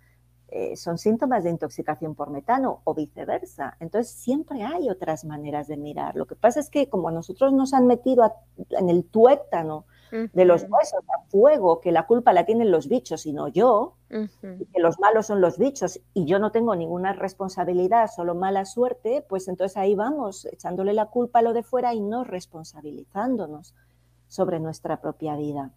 eh, 0.50 0.76
son 0.76 0.96
síntomas 0.96 1.44
de 1.44 1.50
intoxicación 1.50 2.14
por 2.14 2.30
metano 2.30 2.80
o 2.84 2.94
viceversa. 2.94 3.76
Entonces, 3.80 4.12
siempre 4.12 4.62
hay 4.62 4.88
otras 4.88 5.24
maneras 5.24 5.68
de 5.68 5.76
mirar. 5.76 6.16
Lo 6.16 6.26
que 6.26 6.36
pasa 6.36 6.58
es 6.60 6.70
que 6.70 6.88
como 6.88 7.10
nosotros 7.10 7.52
nos 7.52 7.74
han 7.74 7.86
metido 7.86 8.32
en 8.70 8.88
el 8.88 9.04
tuétano 9.04 9.84
de 10.10 10.44
los 10.46 10.62
huesos 10.62 11.04
a 11.08 11.28
fuego, 11.28 11.80
que 11.80 11.92
la 11.92 12.06
culpa 12.06 12.32
la 12.32 12.46
tienen 12.46 12.70
los 12.70 12.88
bichos 12.88 13.26
y 13.26 13.34
no 13.34 13.48
yo, 13.48 13.96
que 14.08 14.80
los 14.80 14.98
malos 14.98 15.26
son 15.26 15.42
los 15.42 15.58
bichos 15.58 16.00
y 16.14 16.24
yo 16.24 16.38
no 16.38 16.50
tengo 16.50 16.74
ninguna 16.74 17.12
responsabilidad, 17.12 18.08
solo 18.14 18.34
mala 18.34 18.64
suerte, 18.64 19.22
pues 19.28 19.48
entonces 19.48 19.76
ahí 19.76 19.94
vamos, 19.94 20.46
echándole 20.46 20.94
la 20.94 21.06
culpa 21.06 21.40
a 21.40 21.42
lo 21.42 21.52
de 21.52 21.62
fuera 21.62 21.92
y 21.92 22.00
no 22.00 22.24
responsabilizándonos 22.24 23.74
sobre 24.28 24.60
nuestra 24.60 25.00
propia 25.02 25.36
vida. 25.36 25.72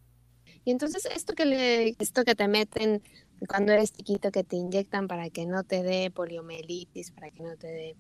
Y 0.64 0.72
entonces 0.72 1.06
esto 1.14 1.34
que, 1.34 1.46
le, 1.46 1.90
esto 2.00 2.24
que 2.24 2.36
te 2.36 2.48
meten 2.48 3.02
cuando 3.48 3.74
eres 3.74 3.94
chiquito 3.94 4.32
que 4.32 4.44
te 4.44 4.56
inyectan 4.56 5.08
para 5.08 5.30
que 5.30 5.46
no 5.46 5.64
te 5.64 5.84
dé 5.84 6.12
poliomielitis, 6.12 7.12
para 7.12 7.32
que 7.32 7.44
no 7.44 7.56
te 7.58 7.68
dé 7.68 7.96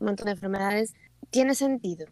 un 0.00 0.06
montón 0.06 0.26
de 0.26 0.32
enfermedades, 0.32 0.94
tiene 1.30 1.54
sentido 1.54 2.06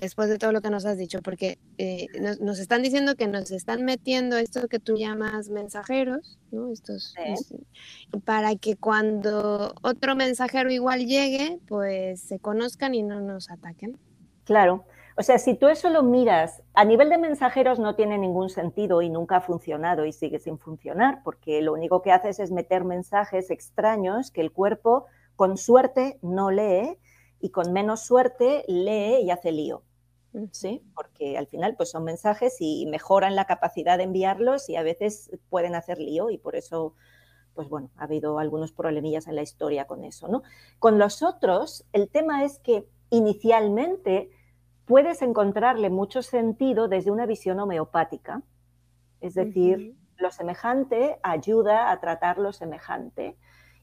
después 0.00 0.28
de 0.28 0.38
todo 0.38 0.52
lo 0.52 0.62
que 0.62 0.70
nos 0.70 0.86
has 0.86 0.96
dicho, 0.96 1.20
porque 1.22 1.58
eh, 1.78 2.06
nos, 2.40 2.58
están 2.58 2.82
diciendo 2.82 3.14
que 3.16 3.28
nos 3.28 3.50
están 3.50 3.84
metiendo 3.84 4.38
esto 4.38 4.66
que 4.66 4.78
tú 4.78 4.96
llamas 4.96 5.50
mensajeros, 5.50 6.38
¿no? 6.50 6.72
Estos, 6.72 7.14
para 8.24 8.56
que 8.56 8.76
cuando 8.76 9.74
otro 9.82 10.16
mensajero 10.16 10.70
igual 10.70 11.06
llegue, 11.06 11.60
pues 11.68 12.20
se 12.20 12.38
conozcan 12.38 12.94
y 12.94 13.02
no 13.02 13.20
nos 13.20 13.50
ataquen. 13.50 13.98
Claro, 14.44 14.86
o 15.20 15.22
sea, 15.22 15.38
si 15.38 15.54
tú 15.54 15.68
eso 15.68 15.90
lo 15.90 16.02
miras, 16.02 16.62
a 16.72 16.82
nivel 16.86 17.10
de 17.10 17.18
mensajeros 17.18 17.78
no 17.78 17.94
tiene 17.94 18.16
ningún 18.16 18.48
sentido 18.48 19.02
y 19.02 19.10
nunca 19.10 19.36
ha 19.36 19.40
funcionado 19.42 20.06
y 20.06 20.14
sigue 20.14 20.38
sin 20.38 20.58
funcionar, 20.58 21.20
porque 21.22 21.60
lo 21.60 21.74
único 21.74 22.00
que 22.00 22.10
haces 22.10 22.40
es 22.40 22.50
meter 22.50 22.84
mensajes 22.84 23.50
extraños 23.50 24.30
que 24.30 24.40
el 24.40 24.50
cuerpo, 24.50 25.04
con 25.36 25.58
suerte, 25.58 26.18
no 26.22 26.50
lee 26.50 26.96
y 27.38 27.50
con 27.50 27.70
menos 27.70 28.00
suerte 28.00 28.64
lee 28.66 29.20
y 29.22 29.30
hace 29.30 29.52
lío. 29.52 29.82
¿Sí? 30.52 30.82
Porque 30.94 31.36
al 31.36 31.48
final 31.48 31.76
pues 31.76 31.90
son 31.90 32.04
mensajes 32.04 32.56
y 32.58 32.86
mejoran 32.86 33.36
la 33.36 33.44
capacidad 33.44 33.98
de 33.98 34.04
enviarlos 34.04 34.70
y 34.70 34.76
a 34.76 34.82
veces 34.82 35.30
pueden 35.50 35.74
hacer 35.74 35.98
lío 35.98 36.30
y 36.30 36.38
por 36.38 36.56
eso 36.56 36.94
pues 37.52 37.68
bueno, 37.68 37.90
ha 37.96 38.04
habido 38.04 38.38
algunos 38.38 38.72
problemillas 38.72 39.26
en 39.26 39.34
la 39.34 39.42
historia 39.42 39.86
con 39.86 40.02
eso, 40.02 40.28
¿no? 40.28 40.42
Con 40.78 40.98
los 40.98 41.22
otros, 41.22 41.84
el 41.92 42.08
tema 42.08 42.42
es 42.42 42.58
que 42.60 42.86
inicialmente 43.10 44.30
puedes 44.90 45.22
encontrarle 45.22 45.88
mucho 45.88 46.20
sentido 46.20 46.88
desde 46.88 47.12
una 47.12 47.24
visión 47.24 47.60
homeopática, 47.60 48.42
es 49.20 49.34
decir, 49.34 49.94
lo 50.16 50.32
semejante 50.32 51.16
ayuda 51.22 51.92
a 51.92 52.00
tratar 52.00 52.38
lo 52.38 52.52
semejante. 52.52 53.36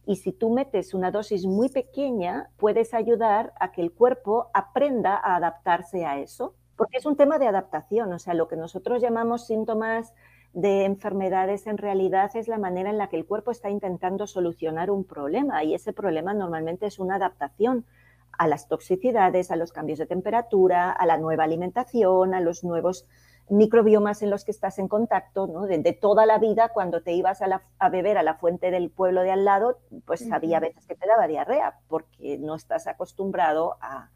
Y 0.06 0.18
si 0.18 0.34
tú 0.34 0.50
metes 0.50 0.94
una 0.94 1.10
dosis 1.10 1.46
muy 1.46 1.70
pequeña, 1.70 2.50
puedes 2.58 2.94
ayudar 2.94 3.54
a 3.58 3.72
que 3.72 3.80
el 3.80 3.94
cuerpo 3.94 4.50
aprenda 4.54 5.16
a 5.16 5.38
adaptarse 5.38 6.06
a 6.06 6.20
eso, 6.20 6.56
porque 6.76 6.98
es 6.98 7.06
un 7.06 7.16
tema 7.16 7.40
de 7.40 7.48
adaptación, 7.48 8.12
o 8.12 8.20
sea, 8.20 8.34
lo 8.34 8.50
que 8.50 8.58
nosotros 8.58 9.02
llamamos 9.02 9.48
síntomas 9.48 10.14
de 10.52 10.84
enfermedades 10.84 11.68
en 11.68 11.78
realidad 11.78 12.32
es 12.36 12.50
la 12.50 12.58
manera 12.58 12.90
en 12.90 12.98
la 12.98 13.08
que 13.08 13.16
el 13.16 13.26
cuerpo 13.26 13.52
está 13.52 13.70
intentando 13.70 14.28
solucionar 14.28 14.92
un 14.92 15.06
problema 15.06 15.64
y 15.64 15.74
ese 15.74 15.94
problema 15.94 16.34
normalmente 16.34 16.86
es 16.86 17.00
una 17.00 17.16
adaptación 17.16 17.86
a 18.38 18.48
las 18.48 18.68
toxicidades, 18.68 19.52
a 19.52 19.56
los 19.56 19.72
cambios 19.72 20.00
de 20.00 20.06
temperatura, 20.06 20.92
a 20.92 21.06
la 21.06 21.18
nueva 21.18 21.44
alimentación, 21.44 22.34
a 22.34 22.42
los 22.42 22.64
nuevos 22.64 23.08
microbiomas 23.50 24.22
en 24.22 24.30
los 24.30 24.44
que 24.44 24.52
estás 24.52 24.78
en 24.80 24.88
contacto, 24.88 25.48
¿no? 25.48 25.66
De, 25.66 25.94
toda 25.94 26.26
la 26.26 26.38
vida, 26.38 26.70
cuando 26.70 27.02
te 27.02 27.14
ibas 27.14 27.42
a, 27.42 27.90
beber 27.90 28.18
a 28.18 28.24
la 28.24 28.36
fuente 28.36 28.72
del 28.72 28.90
pueblo 28.90 29.22
de 29.22 29.32
al 29.32 29.46
lado, 29.46 29.80
pues 30.06 30.30
había 30.32 30.60
veces 30.60 30.86
que 30.86 30.96
te 30.96 31.08
daba 31.08 31.28
diarrea, 31.28 31.80
porque 31.88 32.38
no 32.40 32.56
estás 32.56 32.88
acostumbrado 32.88 33.78
a, 33.82 34.10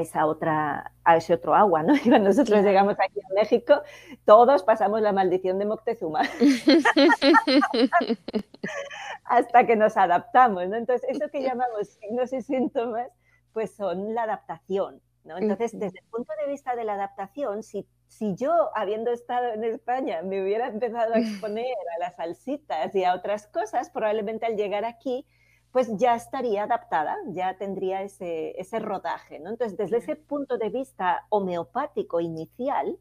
esa 0.00 0.26
otra, 0.26 0.92
a 1.02 1.16
ese 1.16 1.34
otro 1.34 1.54
agua, 1.54 1.82
¿no? 1.82 1.96
Y 1.96 2.00
cuando 2.10 2.28
nosotros 2.28 2.62
llegamos 2.62 2.94
aquí 2.94 3.20
a 3.20 3.34
México, 3.34 3.82
todos 4.24 4.62
pasamos 4.62 5.00
la 5.00 5.12
maldición 5.12 5.58
de 5.58 5.66
Moctezuma. 5.66 6.22
Hasta 9.24 9.66
que 9.66 9.76
nos 9.76 9.96
adaptamos, 9.96 10.68
¿no? 10.68 10.76
Entonces, 10.76 11.08
eso 11.08 11.28
que 11.30 11.42
llamamos 11.42 11.88
signos 11.88 12.32
y 12.32 12.40
síntomas, 12.40 13.08
pues 13.52 13.74
son 13.74 14.14
la 14.14 14.24
adaptación, 14.24 15.00
¿no? 15.24 15.38
Entonces, 15.38 15.72
desde 15.78 15.98
el 15.98 16.06
punto 16.06 16.32
de 16.40 16.50
vista 16.50 16.76
de 16.76 16.84
la 16.84 16.94
adaptación, 16.94 17.62
si 17.62 17.86
si 18.10 18.34
yo, 18.34 18.70
habiendo 18.74 19.12
estado 19.12 19.52
en 19.52 19.62
España, 19.62 20.20
me 20.22 20.42
hubiera 20.42 20.66
empezado 20.66 21.14
a 21.14 21.18
exponer 21.18 21.64
a 21.96 22.00
las 22.00 22.16
salsitas 22.16 22.92
y 22.94 23.04
a 23.04 23.14
otras 23.14 23.46
cosas, 23.46 23.88
probablemente 23.88 24.46
al 24.46 24.56
llegar 24.56 24.84
aquí, 24.84 25.24
pues 25.70 25.96
ya 25.96 26.16
estaría 26.16 26.64
adaptada, 26.64 27.16
ya 27.28 27.56
tendría 27.56 28.02
ese, 28.02 28.60
ese 28.60 28.80
rodaje. 28.80 29.38
¿no? 29.38 29.50
Entonces, 29.50 29.78
desde 29.78 29.98
ese 29.98 30.16
punto 30.16 30.58
de 30.58 30.70
vista 30.70 31.24
homeopático 31.28 32.20
inicial, 32.20 32.98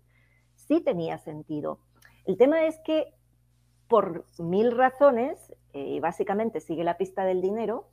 sí 0.53 0.79
tenía 0.79 1.17
sentido. 1.17 1.79
El 2.25 2.37
tema 2.37 2.67
es 2.67 2.79
que 2.85 3.11
por 3.87 4.27
mil 4.37 4.71
razones, 4.77 5.39
y 5.73 5.97
eh, 5.97 5.99
básicamente 5.99 6.61
sigue 6.61 6.83
la 6.83 6.97
pista 6.97 7.25
del 7.25 7.41
dinero, 7.41 7.89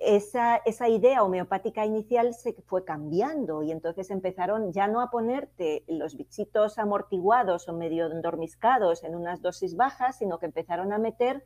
esa, 0.00 0.88
idea 0.88 1.22
homeopática 1.22 1.84
inicial 1.84 2.34
se 2.34 2.52
fue 2.66 2.84
cambiando 2.84 3.62
y 3.62 3.72
entonces 3.72 4.10
empezaron 4.10 4.72
ya 4.72 4.86
no 4.86 5.00
a 5.00 5.10
ponerte 5.10 5.84
los 5.88 6.16
bichitos 6.16 6.78
amortiguados 6.78 7.68
o 7.68 7.72
medio 7.72 8.10
endormiscados 8.10 9.02
en 9.02 9.14
unas 9.14 9.42
dosis 9.42 9.76
bajas, 9.76 10.18
sino 10.18 10.38
que 10.38 10.46
empezaron 10.46 10.92
a 10.92 10.98
meter 10.98 11.44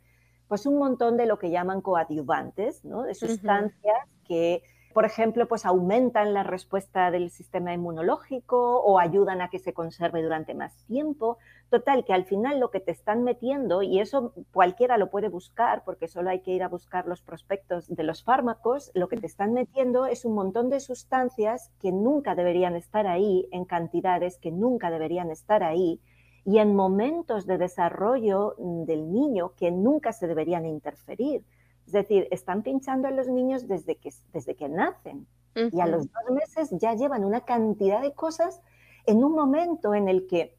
pues 0.48 0.66
un 0.66 0.78
montón 0.78 1.16
de 1.16 1.26
lo 1.26 1.38
que 1.38 1.50
llaman 1.50 1.80
coadyuvantes, 1.80 2.84
¿no? 2.84 3.04
de 3.04 3.14
sustancias 3.14 4.08
que 4.26 4.62
por 4.92 5.04
ejemplo, 5.04 5.48
pues 5.48 5.66
aumentan 5.66 6.34
la 6.34 6.42
respuesta 6.42 7.10
del 7.10 7.30
sistema 7.30 7.72
inmunológico 7.72 8.80
o 8.80 8.98
ayudan 8.98 9.40
a 9.40 9.48
que 9.48 9.58
se 9.58 9.72
conserve 9.72 10.22
durante 10.22 10.54
más 10.54 10.84
tiempo. 10.86 11.38
Total, 11.70 12.04
que 12.04 12.12
al 12.12 12.24
final 12.24 12.60
lo 12.60 12.70
que 12.70 12.80
te 12.80 12.92
están 12.92 13.24
metiendo, 13.24 13.82
y 13.82 14.00
eso 14.00 14.32
cualquiera 14.52 14.98
lo 14.98 15.10
puede 15.10 15.28
buscar 15.28 15.82
porque 15.84 16.08
solo 16.08 16.30
hay 16.30 16.40
que 16.40 16.52
ir 16.52 16.62
a 16.62 16.68
buscar 16.68 17.06
los 17.06 17.22
prospectos 17.22 17.88
de 17.88 18.02
los 18.02 18.22
fármacos, 18.22 18.90
lo 18.94 19.08
que 19.08 19.16
te 19.16 19.26
están 19.26 19.52
metiendo 19.52 20.06
es 20.06 20.24
un 20.24 20.34
montón 20.34 20.70
de 20.70 20.80
sustancias 20.80 21.70
que 21.80 21.92
nunca 21.92 22.34
deberían 22.34 22.76
estar 22.76 23.06
ahí, 23.06 23.48
en 23.52 23.64
cantidades 23.64 24.38
que 24.38 24.50
nunca 24.50 24.90
deberían 24.90 25.30
estar 25.30 25.62
ahí, 25.62 26.00
y 26.44 26.58
en 26.58 26.74
momentos 26.74 27.46
de 27.46 27.58
desarrollo 27.58 28.54
del 28.58 29.12
niño 29.12 29.52
que 29.56 29.70
nunca 29.70 30.12
se 30.12 30.26
deberían 30.26 30.66
interferir. 30.66 31.44
Es 31.86 31.92
decir, 31.92 32.28
están 32.30 32.62
pinchando 32.62 33.08
a 33.08 33.10
los 33.10 33.28
niños 33.28 33.66
desde 33.68 33.96
que, 33.96 34.12
desde 34.32 34.54
que 34.54 34.68
nacen. 34.68 35.26
Y 35.54 35.80
a 35.80 35.86
los 35.86 36.06
dos 36.10 36.30
meses 36.30 36.70
ya 36.80 36.94
llevan 36.94 37.26
una 37.26 37.42
cantidad 37.42 38.00
de 38.00 38.14
cosas 38.14 38.62
en 39.04 39.22
un 39.22 39.32
momento 39.32 39.94
en 39.94 40.08
el 40.08 40.26
que 40.26 40.56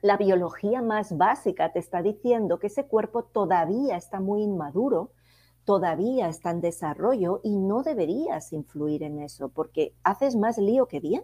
la 0.00 0.16
biología 0.16 0.80
más 0.80 1.16
básica 1.16 1.72
te 1.72 1.78
está 1.78 2.02
diciendo 2.02 2.58
que 2.58 2.68
ese 2.68 2.86
cuerpo 2.86 3.24
todavía 3.24 3.96
está 3.96 4.20
muy 4.20 4.42
inmaduro, 4.42 5.12
todavía 5.64 6.28
está 6.28 6.50
en 6.50 6.60
desarrollo 6.60 7.40
y 7.44 7.56
no 7.56 7.82
deberías 7.82 8.52
influir 8.52 9.02
en 9.02 9.20
eso 9.20 9.50
porque 9.50 9.94
haces 10.02 10.34
más 10.34 10.58
lío 10.58 10.86
que 10.86 11.00
bien. 11.00 11.22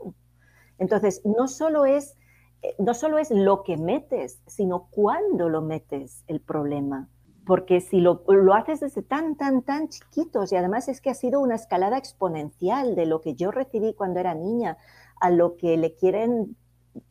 Entonces, 0.79 1.23
no 1.25 1.49
solo 1.49 1.87
es, 1.87 2.17
eh, 2.63 2.75
no 2.79 2.95
solo 2.95 3.19
es 3.19 3.31
lo 3.31 3.65
que 3.65 3.77
metes, 3.77 4.41
sino 4.47 4.89
cuándo 4.91 5.49
lo 5.49 5.61
metes 5.61 6.23
el 6.29 6.41
problema 6.41 7.09
porque 7.49 7.81
si 7.81 8.03
lo, 8.03 8.23
haces 8.55 8.81
desde 8.81 9.01
tan, 9.01 9.35
tan, 9.35 9.63
tan 9.63 9.89
chiquitos, 9.89 10.53
y 10.53 10.57
además 10.57 10.87
es 10.89 11.01
que 11.01 11.09
ha 11.09 11.15
sido 11.15 11.41
una 11.41 11.55
escalada 11.55 11.97
exponencial 11.97 12.95
de 12.95 13.07
lo 13.07 13.23
que 13.23 13.37
yo 13.37 13.51
recibí 13.51 13.95
cuando 13.95 14.21
era 14.21 14.35
niña 14.35 14.77
a 15.19 15.31
lo 15.31 15.57
que 15.57 15.79
le 15.79 15.95
quieren 15.95 16.57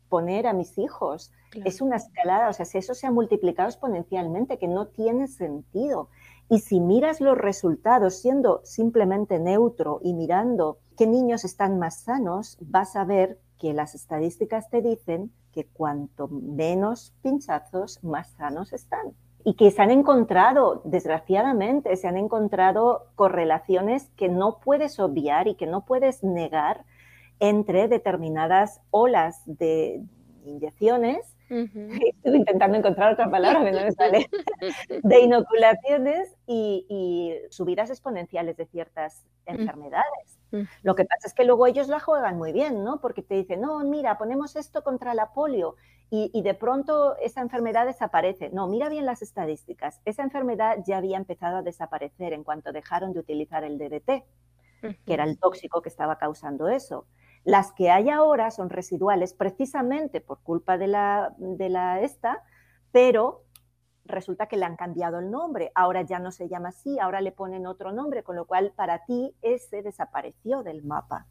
poner 0.08 0.46
a 0.46 0.52
mis 0.52 0.78
hijos, 0.78 1.32
es 1.64 1.80
una 1.80 1.96
escalada, 1.96 2.50
o 2.50 2.52
sea, 2.52 2.66
si 2.66 2.78
eso 2.78 2.94
se 2.94 3.08
ha 3.08 3.10
multiplicado 3.10 3.68
exponencialmente, 3.68 4.58
que 4.58 4.68
no 4.68 4.86
tiene 4.86 5.26
sentido. 5.26 6.08
Y 6.48 6.60
si 6.60 6.78
miras 6.78 7.20
los 7.20 7.36
resultados 7.36 8.14
siendo 8.14 8.60
simplemente 8.62 9.40
neutro 9.40 9.98
y 10.04 10.14
mirando 10.14 10.78
qué 10.96 11.08
niños 11.08 11.44
están 11.44 11.80
más 11.80 12.02
sanos, 12.02 12.58
vas 12.60 12.94
a 12.94 13.04
ver 13.04 13.40
que 13.58 13.74
las 13.74 13.96
estadísticas 13.96 14.70
te 14.70 14.82
dicen 14.82 15.32
que 15.50 15.66
cuanto 15.66 16.28
menos 16.28 17.12
pinchazos, 17.22 18.04
más 18.04 18.28
sanos 18.34 18.72
están 18.72 19.14
y 19.48 19.54
que 19.54 19.70
se 19.70 19.80
han 19.80 19.90
encontrado, 19.90 20.82
desgraciadamente, 20.84 21.96
se 21.96 22.06
han 22.06 22.18
encontrado 22.18 23.06
correlaciones 23.14 24.10
que 24.14 24.28
no 24.28 24.58
puedes 24.62 25.00
obviar 25.00 25.48
y 25.48 25.54
que 25.54 25.64
no 25.64 25.86
puedes 25.86 26.22
negar 26.22 26.84
entre 27.40 27.88
determinadas 27.88 28.82
olas 28.90 29.40
de 29.46 30.02
inyecciones. 30.44 31.34
Estoy 31.50 32.36
intentando 32.36 32.76
encontrar 32.76 33.12
otra 33.12 33.30
palabra 33.30 33.64
que 33.64 33.72
no 33.72 33.82
me 33.82 33.92
sale. 33.92 34.28
de 35.02 35.20
inoculaciones 35.20 36.36
y, 36.46 37.34
subidas 37.50 37.90
exponenciales 37.90 38.56
de 38.56 38.66
ciertas 38.66 39.24
enfermedades. 39.46 40.38
Lo 40.82 40.94
que 40.94 41.04
pasa 41.04 41.26
es 41.26 41.34
que 41.34 41.44
luego 41.44 41.66
ellos 41.66 41.88
la 41.88 42.00
juegan 42.00 42.38
muy 42.38 42.52
bien, 42.52 42.82
¿no? 42.82 43.00
Porque 43.00 43.22
te 43.22 43.34
dicen, 43.34 43.60
no, 43.60 43.78
mira, 43.80 44.16
ponemos 44.16 44.56
esto 44.56 44.82
contra 44.82 45.14
la 45.14 45.32
polio 45.32 45.76
y, 46.10 46.40
de 46.42 46.54
pronto 46.54 47.16
esa 47.18 47.42
enfermedad 47.42 47.86
desaparece. 47.86 48.48
No, 48.50 48.66
mira 48.66 48.88
bien 48.88 49.04
las 49.04 49.20
estadísticas. 49.20 50.00
Esa 50.04 50.22
enfermedad 50.22 50.78
ya 50.86 50.98
había 50.98 51.18
empezado 51.18 51.58
a 51.58 51.62
desaparecer 51.62 52.32
en 52.32 52.44
cuanto 52.44 52.72
dejaron 52.72 53.12
de 53.12 53.20
utilizar 53.20 53.62
el 53.64 53.78
DDT, 53.78 54.24
que 54.80 55.14
era 55.14 55.24
el 55.24 55.38
tóxico 55.38 55.82
que 55.82 55.90
estaba 55.90 56.16
causando 56.16 56.68
eso. 56.68 57.06
Las 57.48 57.72
que 57.72 57.88
hay 57.90 58.10
ahora 58.10 58.50
son 58.50 58.68
residuales 58.68 59.32
precisamente 59.32 60.20
por 60.20 60.42
culpa 60.42 60.76
de 60.76 60.86
la, 60.86 61.34
de 61.38 61.70
la 61.70 62.02
esta, 62.02 62.44
pero 62.92 63.46
resulta 64.04 64.48
que 64.48 64.58
le 64.58 64.66
han 64.66 64.76
cambiado 64.76 65.18
el 65.18 65.30
nombre. 65.30 65.72
Ahora 65.74 66.02
ya 66.02 66.18
no 66.18 66.30
se 66.30 66.46
llama 66.50 66.68
así, 66.68 66.98
ahora 66.98 67.22
le 67.22 67.32
ponen 67.32 67.66
otro 67.66 67.90
nombre, 67.90 68.22
con 68.22 68.36
lo 68.36 68.44
cual 68.44 68.74
para 68.76 69.06
ti 69.06 69.34
ese 69.40 69.80
desapareció 69.82 70.62
del 70.62 70.84
mapa. 70.84 71.26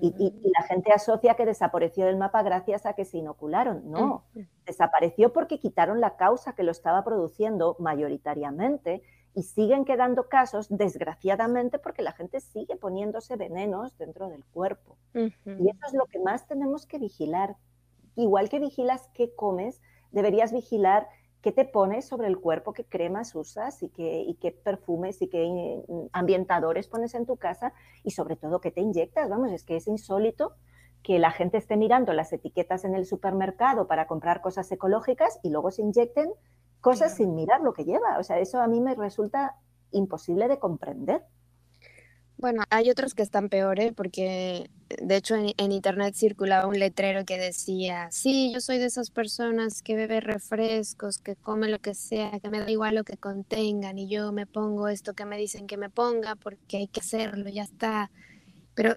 Y, 0.00 0.32
la 0.56 0.62
gente 0.68 0.92
asocia 0.92 1.34
que 1.34 1.44
desapareció 1.44 2.06
del 2.06 2.16
mapa 2.16 2.44
gracias 2.44 2.86
a 2.86 2.92
que 2.92 3.04
se 3.04 3.18
inocularon. 3.18 3.90
No, 3.90 4.24
desapareció 4.64 5.32
porque 5.32 5.58
quitaron 5.58 6.00
la 6.00 6.14
causa 6.16 6.54
que 6.54 6.62
lo 6.62 6.70
estaba 6.70 7.02
produciendo 7.02 7.74
mayoritariamente 7.80 9.02
y 9.36 9.42
siguen 9.42 9.84
quedando 9.84 10.30
casos, 10.30 10.66
desgraciadamente, 10.70 11.78
porque 11.78 12.00
la 12.00 12.12
gente 12.12 12.40
sigue 12.40 12.74
poniéndose 12.74 13.36
venenos 13.36 13.96
dentro 13.98 14.30
del 14.30 14.46
cuerpo. 14.46 14.96
Y 15.12 15.68
eso 15.68 15.80
es 15.86 15.92
lo 15.92 16.06
que 16.06 16.18
más 16.18 16.48
tenemos 16.48 16.86
que 16.86 16.98
vigilar. 16.98 17.56
Igual 18.16 18.48
que 18.48 18.58
vigilas 18.58 19.10
qué 19.12 19.34
comes, 19.34 19.82
deberías 20.10 20.54
vigilar 20.54 21.06
qué 21.42 21.52
te 21.52 21.66
pones 21.66 22.08
sobre 22.08 22.28
el 22.28 22.38
cuerpo, 22.38 22.72
qué 22.72 22.86
cremas 22.86 23.34
usas 23.34 23.82
y 23.82 23.90
qué, 23.90 24.34
qué 24.40 24.52
perfumes 24.52 25.20
y 25.20 25.28
qué 25.28 25.84
mm, 25.86 26.06
ambientadores 26.12 26.88
pones 26.88 27.14
en 27.14 27.26
tu 27.26 27.36
casa 27.36 27.74
y 28.04 28.12
sobre 28.12 28.36
todo 28.36 28.62
qué 28.62 28.70
te 28.70 28.80
inyectas. 28.80 29.28
Vamos, 29.28 29.52
es 29.52 29.64
que 29.64 29.76
es 29.76 29.86
insólito 29.86 30.54
que 31.02 31.18
la 31.18 31.30
gente 31.30 31.58
esté 31.58 31.76
mirando 31.76 32.14
las 32.14 32.32
etiquetas 32.32 32.86
en 32.86 32.94
el 32.94 33.04
supermercado 33.04 33.86
para 33.86 34.06
comprar 34.06 34.40
cosas 34.40 34.72
ecológicas 34.72 35.38
y 35.42 35.50
luego 35.50 35.70
se 35.70 35.82
inyecten 35.82 36.32
cosas 36.80 37.14
sin 37.16 37.34
mirar 37.34 37.60
lo 37.60 37.72
que 37.72 37.84
lleva. 37.84 38.18
O 38.18 38.22
sea, 38.22 38.38
eso 38.38 38.60
a 38.60 38.68
mí 38.68 38.80
me 38.80 38.94
resulta 38.94 39.56
imposible 39.92 40.48
de 40.48 40.58
comprender. 40.58 41.22
Bueno, 42.38 42.64
hay 42.68 42.90
otros 42.90 43.14
que 43.14 43.22
están 43.22 43.48
peores 43.48 43.94
porque 43.94 44.70
de 45.02 45.16
hecho 45.16 45.34
en, 45.34 45.72
internet 45.72 46.14
circulaba 46.14 46.66
un 46.66 46.78
letrero 46.78 47.24
que 47.24 47.38
decía, 47.38 48.08
sí, 48.10 48.52
yo 48.52 48.60
soy 48.60 48.78
de 48.78 48.84
esas 48.84 49.10
personas 49.10 49.82
que 49.82 49.96
bebe 49.96 50.20
refrescos, 50.20 51.18
que 51.18 51.34
come 51.34 51.68
lo 51.68 51.78
que 51.78 51.94
sea, 51.94 52.38
que 52.40 52.50
me 52.50 52.60
da 52.60 52.70
igual 52.70 52.94
lo 52.94 53.04
que 53.04 53.16
contengan 53.16 53.98
y 53.98 54.08
yo 54.08 54.32
me 54.32 54.46
pongo 54.46 54.88
esto 54.88 55.14
que 55.14 55.24
me 55.24 55.38
dicen 55.38 55.66
que 55.66 55.78
me 55.78 55.88
ponga 55.88 56.36
porque 56.36 56.76
hay 56.76 56.88
que 56.88 57.00
hacerlo, 57.00 57.48
ya 57.48 57.62
está. 57.62 58.10
Pero 58.74 58.96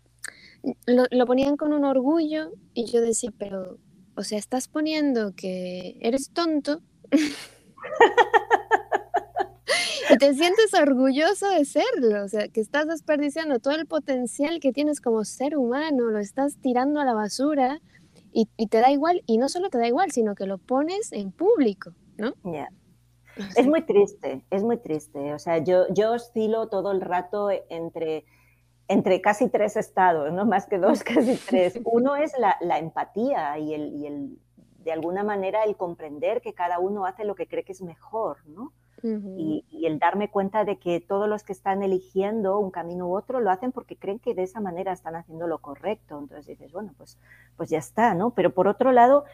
lo, 0.86 1.06
lo 1.10 1.26
ponían 1.26 1.56
con 1.56 1.72
un 1.72 1.86
orgullo 1.86 2.52
y 2.74 2.86
yo 2.92 3.00
decía, 3.00 3.32
pero, 3.38 3.78
o 4.16 4.24
sea, 4.24 4.38
estás 4.38 4.68
poniendo 4.68 5.34
que 5.34 5.98
eres 6.02 6.32
tonto. 6.32 6.82
y 10.10 10.18
te 10.18 10.34
sientes 10.34 10.74
orgulloso 10.74 11.50
de 11.50 11.66
serlo, 11.66 12.24
o 12.24 12.28
sea, 12.28 12.48
que 12.48 12.62
estás 12.62 12.88
desperdiciando 12.88 13.60
todo 13.60 13.76
el 13.76 13.88
potencial 13.88 14.60
que 14.60 14.72
tienes 14.72 15.02
como 15.02 15.26
ser 15.26 15.58
humano, 15.58 16.12
lo 16.12 16.20
estás 16.20 16.58
tirando 16.58 17.00
a 17.00 17.06
la 17.06 17.14
basura 17.14 17.82
y, 18.32 18.46
te 18.68 18.80
da 18.80 18.92
igual, 18.92 19.24
y 19.26 19.38
no 19.38 19.50
solo 19.50 19.70
te 19.70 19.80
da 19.80 19.88
igual, 19.88 20.12
sino 20.12 20.36
que 20.36 20.46
lo 20.46 20.60
pones 20.60 21.12
en 21.12 21.32
público, 21.32 21.94
¿no? 22.18 22.34
Es 23.56 23.66
muy 23.66 23.82
triste, 23.82 24.46
es 24.52 24.64
muy 24.64 24.78
triste. 24.78 25.34
O 25.34 25.40
sea, 25.40 25.60
yo, 25.60 25.86
yo 25.94 26.12
oscilo 26.12 26.68
todo 26.68 26.92
el 26.92 27.02
rato 27.02 27.50
entre 27.70 28.26
entre 28.90 29.22
casi 29.22 29.50
tres 29.50 29.78
estados, 29.78 30.34
no 30.34 30.46
más 30.46 30.66
que 30.66 30.78
dos, 30.78 31.04
casi 31.04 31.38
tres. 31.38 31.80
Uno 31.86 32.18
es 32.18 32.34
la, 32.38 32.80
empatía 32.80 33.58
y 33.58 33.74
el, 33.74 34.38
de 34.90 34.94
alguna 34.94 35.24
manera 35.24 35.66
el 35.66 35.78
comprender 35.78 36.42
que 36.42 36.56
cada 36.56 36.80
uno 36.80 37.06
hace 37.06 37.24
lo 37.24 37.36
que 37.36 37.48
cree 37.48 37.64
que 37.64 37.74
es 37.74 37.84
mejor, 37.84 38.38
¿no? 38.48 38.74
y, 39.04 39.86
el 39.86 40.00
darme 40.00 40.30
cuenta 40.30 40.66
de 40.66 40.78
que 40.78 41.00
todos 41.00 41.30
los 41.30 41.44
que 41.44 41.54
están 41.54 41.84
eligiendo 41.84 42.58
un 42.58 42.72
camino 42.72 43.08
u 43.08 43.16
otro 43.16 43.40
lo 43.40 43.52
hacen 43.52 43.72
porque 43.72 43.96
creen 43.96 44.20
que 44.20 44.34
de 44.34 44.44
esa 44.44 44.60
manera 44.60 44.92
están 44.92 45.16
haciendo 45.16 45.48
lo 45.48 45.60
correcto. 45.60 46.20
Entonces 46.20 46.48
dices, 46.48 46.72
bueno, 46.74 46.94
pues, 46.98 47.18
pues 47.56 47.70
ya 47.70 47.78
está, 47.78 48.14
¿no? 48.16 48.32
Pero 48.32 48.54
por 48.54 48.68
otro 48.68 48.92
lado, 48.92 49.26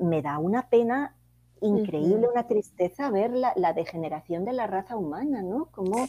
me 0.00 0.22
da 0.22 0.38
una 0.38 0.68
pena 0.68 1.14
increíble, 1.60 2.28
una 2.28 2.46
tristeza 2.46 3.10
ver 3.10 3.30
la, 3.30 3.72
degeneración 3.72 4.44
de 4.44 4.54
la 4.54 4.66
raza 4.66 4.96
humana, 4.96 5.42
¿no? 5.42 5.66
Como, 5.66 6.08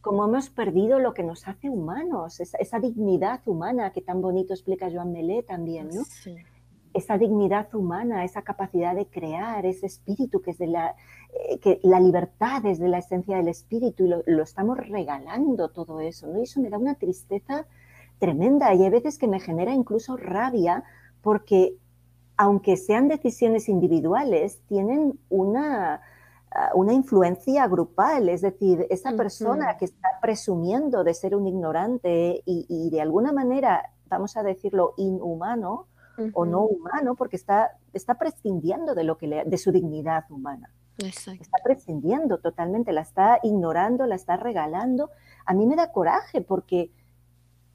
como 0.00 0.24
hemos 0.24 0.50
perdido 0.50 1.00
lo 1.00 1.14
que 1.14 1.24
nos 1.24 1.46
hace 1.48 1.68
humanos, 1.68 2.40
esa, 2.40 2.80
dignidad 2.80 3.40
humana 3.44 3.92
que 3.92 4.00
tan 4.00 4.22
bonito 4.22 4.54
explica 4.54 4.90
Joan 4.90 5.12
Melé 5.12 5.42
también, 5.42 5.88
¿no? 5.88 6.04
Esa 6.94 7.18
dignidad 7.18 7.74
humana, 7.74 8.24
esa 8.24 8.42
capacidad 8.42 8.94
de 8.94 9.06
crear, 9.06 9.66
ese 9.66 9.86
espíritu 9.86 10.40
que 10.40 10.52
es 10.52 10.58
de 10.58 10.68
la, 10.68 10.96
eh, 11.32 11.58
que 11.58 11.80
la 11.82 12.00
libertad 12.00 12.64
es 12.64 12.78
de 12.78 12.88
la 12.88 12.98
esencia 12.98 13.36
del 13.36 13.48
espíritu 13.48 14.04
y 14.04 14.08
lo, 14.08 14.22
lo, 14.26 14.42
estamos 14.42 14.78
regalando 14.78 15.68
todo 15.68 16.00
eso, 16.00 16.28
¿no? 16.28 16.40
Y 16.40 16.44
eso 16.44 16.60
me 16.60 16.70
da 16.70 16.78
una 16.78 16.94
tristeza 16.94 17.66
tremenda 18.18 18.72
y 18.72 18.84
hay 18.84 18.90
veces 18.90 19.18
que 19.18 19.26
me 19.26 19.40
genera 19.40 19.74
incluso 19.74 20.16
rabia 20.16 20.84
porque 21.20 21.76
aunque 22.36 22.76
sean 22.76 23.08
decisiones 23.08 23.68
individuales, 23.68 24.60
tienen 24.66 25.18
una, 25.28 26.00
ah, 26.50 26.70
una 26.74 26.92
influencia 26.92 27.66
grupal, 27.68 28.28
es 28.28 28.42
decir, 28.42 28.86
esa 28.90 29.12
persona 29.12 29.76
que 29.76 29.84
está 29.84 30.08
presumiendo 30.20 31.04
de 31.04 31.14
ser 31.14 31.36
un 31.36 31.46
ignorante 31.46 32.42
y, 32.44 32.90
de 32.90 33.00
alguna 33.00 33.32
manera, 33.32 33.90
vamos 34.08 34.36
a 34.36 34.42
decirlo, 34.42 34.94
inhumano 34.96 35.86
o 36.32 36.44
no 36.44 36.62
humano, 36.62 37.14
porque 37.14 37.36
está, 37.36 37.78
está 37.92 38.14
prescindiendo 38.14 38.94
de, 38.94 39.04
lo 39.04 39.18
que 39.18 39.44
de 39.44 39.58
su 39.58 39.72
dignidad 39.72 40.24
humana. 40.30 40.70
Está 40.98 41.58
prescindiendo 41.62 42.38
totalmente, 42.38 42.92
la 42.92 43.00
está 43.00 43.40
ignorando, 43.42 44.06
la 44.06 44.14
está 44.14 44.36
regalando. 44.36 45.10
A 45.44 45.54
mí 45.54 45.66
me 45.66 45.76
da 45.76 45.90
coraje 45.90 46.40
porque 46.40 46.92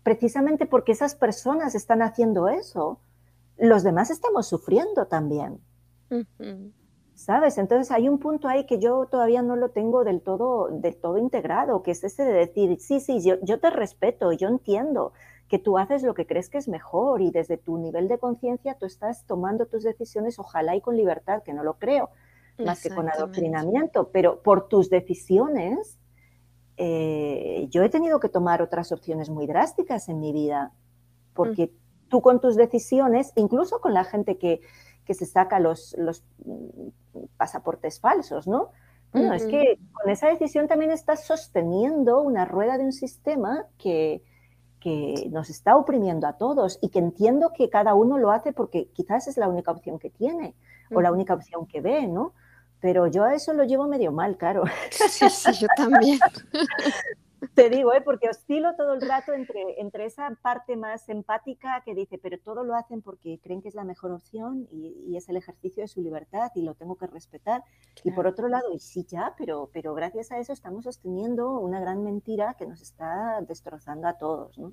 precisamente 0.04 0.66
porque 0.66 0.94
esas 0.94 1.16
personas 1.16 1.76
están 1.76 2.02
haciendo 2.02 2.48
eso, 2.48 3.00
los 3.58 3.84
demás 3.84 4.10
estamos 4.10 4.48
sufriendo 4.48 5.08
también. 5.08 5.60
¿Sabes? 7.14 7.58
Entonces 7.58 7.92
hay 7.92 8.08
un 8.08 8.18
punto 8.18 8.48
ahí 8.48 8.66
que 8.66 8.80
yo 8.80 9.06
todavía 9.08 9.42
no 9.42 9.58
lo 9.58 9.72
tengo 9.72 10.06
del 10.06 10.22
todo, 10.22 10.70
del 10.72 10.96
todo 10.96 11.18
integrado, 11.18 11.84
que 11.84 11.92
es 11.92 12.04
ese 12.06 12.24
de 12.24 12.32
decir, 12.32 12.80
sí, 12.80 13.02
sí, 13.02 13.22
yo, 13.22 13.36
yo 13.44 13.60
te 13.60 13.70
respeto, 13.70 14.32
yo 14.32 14.48
entiendo 14.48 15.12
que 15.50 15.58
tú 15.60 15.78
haces 15.78 16.04
lo 16.04 16.14
que 16.14 16.28
crees 16.28 16.48
que 16.50 16.60
es 16.60 16.68
mejor 16.68 17.22
y 17.22 17.32
desde 17.32 17.58
tu 17.58 17.78
nivel 17.80 18.08
de 18.08 18.20
conciencia 18.20 18.76
tú 18.76 18.86
estás 18.86 19.26
tomando 19.26 19.66
tus 19.66 19.84
decisiones, 19.84 20.38
ojalá 20.38 20.76
y 20.76 20.82
con 20.82 20.96
libertad, 20.96 21.42
que 21.44 21.54
no 21.54 21.64
lo 21.64 21.80
creo, 21.80 22.12
más 22.60 22.84
que 22.84 22.90
con 22.90 23.10
adoctrinamiento, 23.10 24.10
pero 24.12 24.42
por 24.44 24.68
tus 24.68 24.90
decisiones, 24.90 25.98
eh, 26.78 27.68
yo 27.70 27.84
he 27.84 27.90
tenido 27.90 28.20
que 28.20 28.30
tomar 28.30 28.62
otras 28.62 28.92
opciones 28.92 29.30
muy 29.30 29.48
drásticas 29.48 30.08
en 30.08 30.20
mi 30.20 30.32
vida, 30.34 30.72
porque 31.34 31.72
tú 32.10 32.22
con 32.22 32.40
tus 32.40 32.56
decisiones, 32.56 33.34
incluso 33.36 33.82
con 33.82 33.94
la 33.94 34.04
gente 34.04 34.38
que, 34.38 34.62
se 35.10 35.26
saca 35.26 35.60
los, 35.60 35.96
los, 35.98 36.24
pasaportes 37.38 38.00
falsos, 38.00 38.48
¿no? 38.48 38.70
Bueno, 39.12 39.34
es 39.34 39.48
que 39.48 39.80
con 39.92 40.12
esa 40.12 40.28
decisión 40.28 40.68
también 40.68 40.92
estás 40.92 41.26
sosteniendo 41.26 42.22
una 42.22 42.46
rueda 42.46 42.78
de 42.78 42.84
un 42.84 42.92
sistema 42.92 43.66
que, 43.80 44.22
que 44.80 45.28
nos 45.32 45.50
está 45.50 45.76
oprimiendo 45.76 46.28
a 46.28 46.38
todos 46.38 46.80
y 46.82 46.90
que 46.90 47.00
entiendo 47.00 47.52
que 47.54 47.70
cada 47.70 47.94
uno 47.94 48.18
lo 48.18 48.32
hace 48.32 48.54
porque 48.54 48.90
quizás 48.94 49.28
es 49.28 49.38
la 49.38 49.48
única 49.48 49.72
opción 49.72 50.00
que 50.00 50.10
tiene 50.10 50.56
o 50.92 51.02
la 51.02 51.12
única 51.12 51.34
opción 51.34 51.68
que 51.68 51.82
ve, 51.82 52.08
¿no? 52.08 52.34
Pero 52.80 53.08
yo 53.08 53.26
a 53.26 53.36
eso 53.36 53.54
lo 53.54 53.64
llevo 53.66 53.88
medio 53.88 54.12
mal, 54.12 54.38
claro. 54.38 54.64
Sí, 54.90 55.30
sí, 55.30 55.52
yo 55.60 55.68
también. 55.76 56.20
Te 57.54 57.70
digo, 57.70 57.94
¿eh? 57.94 58.02
porque 58.02 58.30
oscilo 58.30 58.76
todo 58.76 58.94
el 58.94 59.02
rato 59.02 59.34
entre, 59.34 59.80
entre 59.80 60.06
esa 60.06 60.38
parte 60.42 60.76
más 60.76 61.08
empática 61.10 61.82
que 61.86 61.96
dice, 61.96 62.18
pero 62.18 62.38
todo 62.40 62.64
lo 62.64 62.76
hacen 62.76 63.02
porque 63.02 63.40
creen 63.42 63.62
que 63.62 63.70
es 63.70 63.76
la 63.76 63.84
mejor 63.84 64.12
opción 64.12 64.68
y, 64.72 65.16
es 65.16 65.28
el 65.30 65.38
ejercicio 65.38 65.84
de 65.84 65.88
su 65.88 66.02
libertad 66.02 66.50
y 66.56 66.62
lo 66.62 66.76
tengo 66.76 66.96
que 66.96 67.08
respetar. 67.08 67.64
Y 68.04 68.12
por 68.12 68.28
otro 68.28 68.48
lado, 68.48 68.72
y 68.74 68.80
sí 68.80 69.06
ya, 69.10 69.34
pero, 69.38 69.70
pero 69.74 69.94
gracias 69.94 70.32
a 70.32 70.40
eso 70.40 70.54
estamos 70.54 70.86
sosteniendo 70.86 71.60
una 71.60 71.80
gran 71.80 72.04
mentira 72.04 72.56
que 72.58 72.66
nos 72.66 72.82
está 72.82 73.42
destrozando 73.48 74.08
a 74.08 74.18
todos. 74.18 74.58
¿no? 74.58 74.72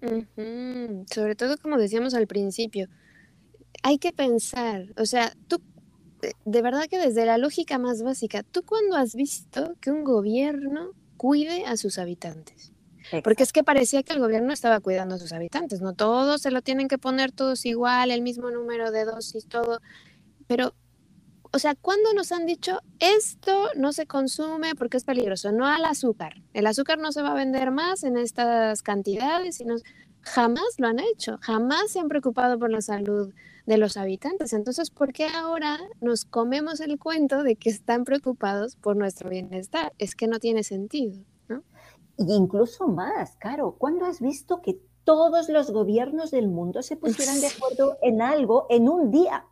Sobre 1.07 1.35
todo, 1.35 1.57
como 1.61 1.79
decíamos 1.79 2.15
al 2.15 2.27
principio, 2.27 2.87
hay 3.83 3.99
que 3.99 4.13
pensar, 4.13 4.87
o 4.97 5.07
sea, 5.07 5.33
tú 5.49 5.61
de 6.45 6.63
verdad 6.63 6.85
que 6.89 6.99
desde 6.99 7.27
la 7.27 7.39
lógica 7.39 7.79
más 7.79 8.03
básica, 8.03 8.43
¿tú 8.43 8.63
cuándo 8.65 8.97
has 8.97 9.15
visto 9.15 9.75
que 9.81 9.91
un 9.91 10.05
gobierno 10.05 10.93
cuide 11.17 11.67
a 11.67 11.77
sus 11.77 11.99
habitantes. 11.99 12.73
Porque 13.23 13.45
es 13.45 13.53
que 13.53 13.63
parecía 13.63 14.03
que 14.03 14.13
el 14.13 14.19
gobierno 14.19 14.53
estaba 14.53 14.81
cuidando 14.81 15.15
a 15.15 15.19
sus 15.19 15.33
habitantes, 15.33 15.81
no 15.81 15.95
todos 15.95 16.43
se 16.43 16.51
lo 16.51 16.61
tienen 16.63 16.89
que 16.89 16.99
poner 16.99 17.31
todos 17.31 17.65
igual, 17.65 18.11
el 18.11 18.21
mismo 18.21 18.51
número 18.51 18.91
de 18.91 19.05
dosis, 19.05 19.47
todo. 19.47 19.81
Pero, 20.49 20.75
o 21.53 21.59
sea, 21.61 21.77
¿cuándo 21.77 22.13
nos 22.15 22.33
han 22.33 22.47
dicho 22.47 22.81
esto 22.99 23.71
no 23.77 23.93
se 23.93 24.07
consume 24.07 24.75
porque 24.75 24.97
es 24.97 25.05
peligroso? 25.05 25.53
No 25.53 25.67
al 25.67 25.85
azúcar. 25.85 26.43
El 26.53 26.67
azúcar 26.67 26.99
no 26.99 27.13
se 27.13 27.23
va 27.23 27.31
a 27.31 27.35
vender 27.35 27.71
más 27.71 28.03
en 28.03 28.17
estas 28.17 28.83
cantidades, 28.83 29.57
sino 29.57 29.77
jamás 30.27 30.75
lo 30.79 30.89
han 30.89 30.99
hecho, 30.99 31.39
jamás 31.41 31.93
se 31.93 32.01
han 32.01 32.09
preocupado 32.09 32.59
por 32.59 32.71
la 32.71 32.81
salud 32.81 33.33
de 33.65 33.79
los 33.79 33.97
habitantes. 33.97 34.53
Entonces, 34.53 34.91
¿por 34.91 35.13
qué 35.13 35.27
ahora 35.27 35.79
nos 36.01 36.25
comemos 36.25 36.81
el 36.81 36.99
cuento 36.99 37.43
de 37.43 37.57
que 37.57 37.71
están 37.71 38.05
preocupados 38.05 38.77
por 38.77 38.97
nuestro 38.97 39.31
bienestar? 39.31 39.93
Es 39.99 40.15
que 40.15 40.27
no 40.27 40.39
tiene 40.39 40.65
sentido, 40.65 41.25
¿no? 41.49 41.63
Y 42.19 42.35
incluso 42.35 42.89
más, 42.89 43.37
Caro, 43.37 43.77
¿cuándo 43.79 44.05
has 44.05 44.21
visto 44.21 44.61
que 44.63 44.81
todos 45.05 45.49
los 45.49 45.71
gobiernos 45.71 46.33
del 46.33 46.49
mundo 46.49 46.83
se 46.83 46.97
pusieran 46.97 47.41
de 47.41 47.47
acuerdo 47.57 47.97
en 48.03 48.21
algo 48.21 48.67
en 48.69 48.89
un 48.89 49.11
día? 49.11 49.47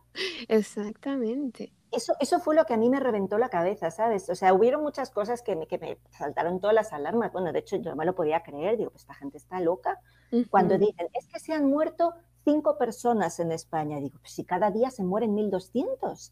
Exactamente. 0.47 1.71
Eso, 1.91 2.13
eso 2.19 2.39
fue 2.39 2.55
lo 2.55 2.65
que 2.65 2.73
a 2.73 2.77
mí 2.77 2.89
me 2.89 2.99
reventó 2.99 3.37
la 3.37 3.47
cabeza, 3.47 3.89
¿sabes? 3.89 4.29
O 4.29 4.35
sea, 4.35 4.53
hubieron 4.53 4.81
muchas 4.81 5.11
cosas 5.11 5.41
que 5.41 5.55
me, 5.55 5.67
que 5.67 5.77
me 5.77 5.97
saltaron 6.11 6.59
todas 6.59 6.73
las 6.73 6.91
alarmas. 6.91 7.31
Bueno, 7.31 7.53
de 7.53 7.59
hecho, 7.59 7.77
yo 7.77 7.91
no 7.91 7.95
me 7.95 8.05
lo 8.05 8.15
podía 8.15 8.43
creer. 8.43 8.77
Digo, 8.77 8.91
pues 8.91 9.03
esta 9.03 9.13
gente 9.13 9.37
está 9.37 9.61
loca. 9.61 10.01
Cuando 10.49 10.77
dicen, 10.77 11.07
es 11.13 11.27
que 11.27 11.39
se 11.39 11.53
han 11.53 11.65
muerto 11.65 12.13
cinco 12.43 12.77
personas 12.77 13.39
en 13.39 13.51
España. 13.51 13.99
Digo, 13.99 14.17
pues 14.19 14.33
si 14.33 14.43
cada 14.43 14.71
día 14.71 14.91
se 14.91 15.03
mueren 15.03 15.35
1.200. 15.35 16.31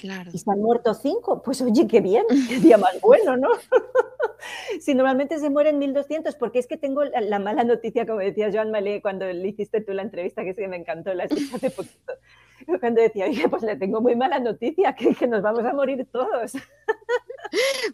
Claro. 0.00 0.30
Y 0.32 0.38
se 0.38 0.50
han 0.50 0.60
muerto 0.60 0.94
cinco, 0.94 1.42
pues 1.42 1.60
oye, 1.62 1.86
qué 1.86 2.00
bien, 2.00 2.24
qué 2.48 2.58
día 2.60 2.76
más 2.76 3.00
bueno, 3.00 3.36
¿no? 3.36 3.48
si 4.80 4.94
normalmente 4.94 5.38
se 5.38 5.50
mueren 5.50 5.80
1.200, 5.80 6.36
porque 6.38 6.58
es 6.58 6.66
que 6.66 6.76
tengo 6.76 7.04
la, 7.04 7.38
mala 7.38 7.64
noticia, 7.64 8.06
como 8.06 8.18
decía 8.18 8.50
Joan 8.52 8.70
Malé 8.70 9.00
cuando 9.00 9.26
le 9.26 9.48
hiciste 9.48 9.80
tú 9.80 9.92
la 9.92 10.02
entrevista, 10.02 10.44
que 10.44 10.54
que 10.54 10.68
me 10.68 10.76
encantó, 10.76 11.14
la 11.14 11.24
escuché 11.24 11.54
hace 11.54 11.70
poquito, 11.70 12.12
cuando 12.80 13.02
decía, 13.02 13.26
oye, 13.26 13.48
pues 13.48 13.62
le 13.62 13.76
tengo 13.76 14.00
muy 14.00 14.16
mala 14.16 14.38
noticia, 14.38 14.94
que, 14.94 15.14
que 15.14 15.26
nos 15.26 15.42
vamos 15.42 15.64
a 15.64 15.72
morir 15.72 16.06
todos. 16.10 16.52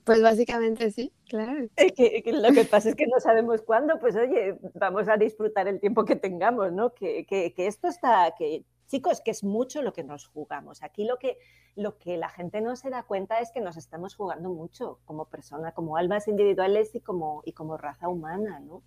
Pues 0.04 0.22
básicamente 0.22 0.90
sí, 0.90 1.12
claro. 1.28 1.68
Que, 1.76 2.22
lo 2.32 2.52
que 2.52 2.64
pasa 2.64 2.88
es 2.88 2.94
que 2.94 3.06
no 3.06 3.20
sabemos 3.20 3.60
cuándo, 3.60 4.00
pues 4.00 4.16
oye, 4.16 4.58
vamos 4.74 5.08
a 5.10 5.18
disfrutar 5.18 5.68
el 5.68 5.78
tiempo 5.78 6.06
que 6.06 6.16
tengamos, 6.16 6.72
¿no? 6.72 6.94
Que, 6.94 7.26
que, 7.26 7.52
que 7.52 7.66
esto 7.66 7.88
está, 7.88 8.32
que 8.36 8.64
chicos, 8.86 9.20
que 9.20 9.30
es 9.30 9.44
mucho 9.44 9.82
lo 9.82 9.92
que 9.92 10.04
nos 10.04 10.26
jugamos. 10.26 10.82
Aquí 10.82 11.04
lo 11.04 11.18
que, 11.18 11.38
lo 11.76 11.98
que 11.98 12.16
la 12.16 12.28
gente 12.28 12.60
no 12.60 12.76
se 12.76 12.90
da 12.90 13.02
cuenta 13.02 13.40
es 13.40 13.50
que 13.50 13.60
nos 13.60 13.76
estamos 13.76 14.14
jugando 14.14 14.50
mucho 14.50 14.98
como 15.04 15.26
persona, 15.26 15.72
como 15.72 15.96
almas 15.96 16.28
individuales 16.28 16.94
y 16.94 17.00
como, 17.00 17.42
y 17.44 17.52
como 17.52 17.76
raza 17.76 18.08
humana, 18.08 18.60
¿no? 18.60 18.82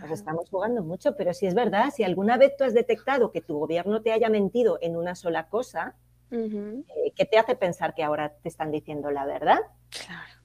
Nos 0.00 0.10
estamos 0.10 0.48
jugando 0.50 0.82
mucho, 0.82 1.16
pero 1.16 1.34
si 1.34 1.46
es 1.46 1.54
verdad, 1.54 1.90
si 1.92 2.04
alguna 2.04 2.36
vez 2.36 2.56
tú 2.56 2.64
has 2.64 2.74
detectado 2.74 3.32
que 3.32 3.40
tu 3.40 3.58
gobierno 3.58 4.02
te 4.02 4.12
haya 4.12 4.28
mentido 4.28 4.78
en 4.80 4.96
una 4.96 5.16
sola 5.16 5.48
cosa, 5.48 5.96
eh, 6.30 7.12
¿qué 7.14 7.24
te 7.24 7.38
hace 7.38 7.54
pensar 7.54 7.94
que 7.94 8.02
ahora 8.02 8.34
te 8.42 8.48
están 8.48 8.70
diciendo 8.70 9.10
la 9.10 9.26
verdad? 9.26 9.58
Claro. 9.90 10.44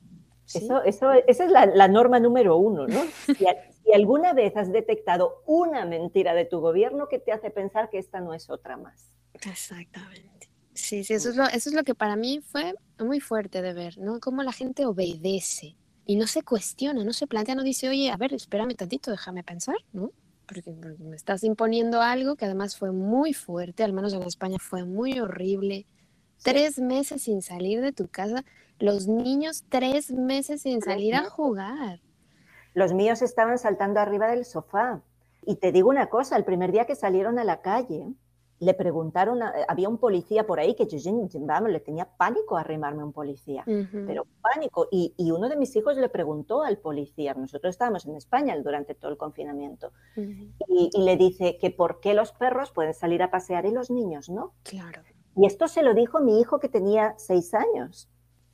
Eso, 0.54 0.84
eso, 0.84 1.12
esa 1.12 1.46
es 1.46 1.52
la, 1.52 1.88
norma 1.88 2.20
número 2.20 2.58
uno, 2.58 2.88
¿no? 2.88 3.00
Si, 3.38 3.46
alguna 3.94 4.34
vez 4.34 4.56
has 4.56 4.72
detectado 4.72 5.42
una 5.46 5.86
mentira 5.86 6.34
de 6.34 6.46
tu 6.46 6.60
gobierno, 6.60 7.08
¿qué 7.08 7.20
te 7.20 7.32
hace 7.32 7.50
pensar 7.50 7.90
que 7.90 7.98
esta 7.98 8.20
no 8.20 8.34
es 8.34 8.50
otra 8.50 8.78
más? 8.78 9.12
Exactamente. 9.34 10.50
Sí, 10.74 11.04
sí, 11.04 11.14
eso 11.14 11.30
es, 11.30 11.36
lo, 11.36 11.46
eso 11.46 11.70
es 11.70 11.76
lo 11.76 11.84
que 11.84 11.96
para 11.96 12.16
mí 12.16 12.42
fue 12.42 12.74
muy 13.00 13.20
fuerte 13.20 13.62
de 13.62 13.74
ver, 13.74 13.98
¿no? 13.98 14.20
Cómo 14.20 14.44
la 14.44 14.54
gente 14.54 14.86
obedece 14.86 15.76
y 16.06 16.16
no 16.16 16.28
se 16.28 16.44
cuestiona, 16.44 17.04
no 17.04 17.14
se 17.14 17.28
plantea, 17.28 17.56
no 17.56 17.64
dice, 17.64 17.90
oye, 17.90 18.12
a 18.12 18.18
ver, 18.18 18.34
espérame 18.34 18.76
tantito, 18.76 19.12
déjame 19.12 19.44
pensar, 19.44 19.76
¿no? 19.92 20.12
porque 20.50 20.72
me 20.72 21.16
estás 21.16 21.44
imponiendo 21.44 22.02
algo 22.02 22.36
que 22.36 22.46
además 22.46 22.76
fue 22.76 22.92
muy 22.92 23.34
fuerte, 23.34 23.84
al 23.84 23.94
menos 23.94 24.14
en 24.14 24.24
España 24.24 24.58
fue 24.60 24.84
muy 24.84 25.20
horrible. 25.20 25.86
Tres 26.42 26.80
meses 26.80 27.24
sin 27.24 27.42
salir 27.42 27.82
de 27.82 27.92
tu 27.92 28.08
casa, 28.08 28.44
los 28.80 29.08
niños 29.08 29.66
tres 29.70 30.12
meses 30.12 30.64
sin 30.64 30.82
salir 30.82 31.14
a 31.14 31.30
jugar. 31.30 32.02
Los 32.74 32.94
míos 32.94 33.22
estaban 33.22 33.58
saltando 33.58 34.00
arriba 34.00 34.28
del 34.28 34.46
sofá. 34.46 35.02
Y 35.46 35.56
te 35.56 35.72
digo 35.72 35.90
una 35.90 36.08
cosa, 36.08 36.36
el 36.36 36.46
primer 36.46 36.72
día 36.72 36.86
que 36.86 36.96
salieron 36.96 37.40
a 37.40 37.44
la 37.44 37.62
calle, 37.62 38.14
le 38.60 38.74
preguntaron, 38.74 39.40
había 39.68 39.88
un 39.88 39.98
policía 39.98 40.46
por 40.46 40.60
ahí 40.60 40.76
que 40.76 40.86
yo, 40.86 40.98
vamos, 41.40 41.70
le 41.72 41.80
tenía 41.80 42.06
pánico 42.06 42.58
a 42.58 42.62
arrimarme 42.62 43.02
a 43.02 43.06
un 43.06 43.14
policía, 43.14 43.64
pero 43.66 44.28
pánico. 44.42 44.88
Y, 44.92 45.14
uno 45.32 45.48
de 45.48 45.56
mis 45.56 45.76
hijos 45.76 45.96
le 45.98 46.10
preguntó 46.10 46.64
al 46.64 46.78
policía, 46.78 47.34
nosotros 47.34 47.72
estábamos 47.72 48.06
en 48.06 48.16
España 48.16 48.58
durante 48.62 48.96
todo 48.96 49.12
el 49.12 49.18
confinamiento, 49.18 49.94
y, 50.68 50.92
le 50.94 51.16
dice 51.16 51.58
que 51.58 51.72
por 51.72 52.02
qué 52.02 52.14
los 52.14 52.34
perros 52.34 52.72
pueden 52.72 52.94
salir 52.94 53.24
a 53.24 53.32
pasear 53.32 53.66
y 53.66 53.72
los 53.72 53.90
niños 53.90 54.30
no. 54.30 54.54
Claro. 54.64 55.02
Y 55.36 55.46
esto 55.46 55.68
se 55.70 55.82
lo 55.82 55.94
dijo 55.94 56.20
mi 56.20 56.42
hijo 56.42 56.60
que 56.60 56.68
tenía 56.68 57.14
seis 57.18 57.54
años. 57.54 58.10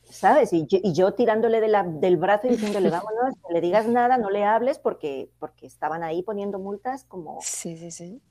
¿Sabes? 0.09 0.53
Y 0.53 0.67
yo, 0.93 1.13
tirándole 1.13 1.59
del 1.59 2.17
brazo 2.17 2.47
y 2.47 2.51
diciéndole, 2.51 2.89
vámonos, 2.91 3.35
no 3.43 3.49
le 3.51 3.61
digas 3.61 3.87
nada, 3.87 4.17
no 4.17 4.29
le 4.29 4.45
hables, 4.45 4.79
porque, 4.79 5.29
porque 5.39 5.65
estaban 5.65 6.03
ahí 6.03 6.23
poniendo 6.23 6.59
multas 6.59 7.03
como... 7.03 7.39
Sí, 7.41 7.77
sí, 7.77 7.91
sí 7.91 8.21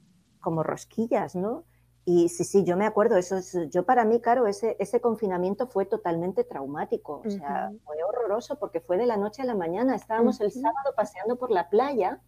como 0.44 0.62
rosquillas, 0.62 1.34
¿no? 1.34 1.64
Y 2.04 2.28
sí, 2.28 2.44
sí, 2.44 2.64
yo 2.64 2.76
me 2.76 2.84
acuerdo, 2.84 3.16
eso 3.16 3.38
es, 3.38 3.56
yo 3.70 3.86
para 3.86 4.04
mí, 4.04 4.20
claro, 4.20 4.46
ese, 4.46 4.76
ese 4.78 5.00
confinamiento 5.00 5.66
fue 5.66 5.86
totalmente 5.86 6.44
traumático, 6.44 7.22
o 7.24 7.30
sea, 7.30 7.72
fue 7.82 7.96
horroroso 8.04 8.58
porque 8.58 8.80
fue 8.80 8.98
de 8.98 9.06
la 9.06 9.16
noche 9.16 9.40
a 9.40 9.46
la 9.46 9.54
mañana, 9.54 9.94
estábamos 9.94 10.38
el 10.42 10.52
sábado 10.52 10.92
paseando 10.94 11.36
por 11.36 11.50
la 11.50 11.70
playa, 11.70 12.20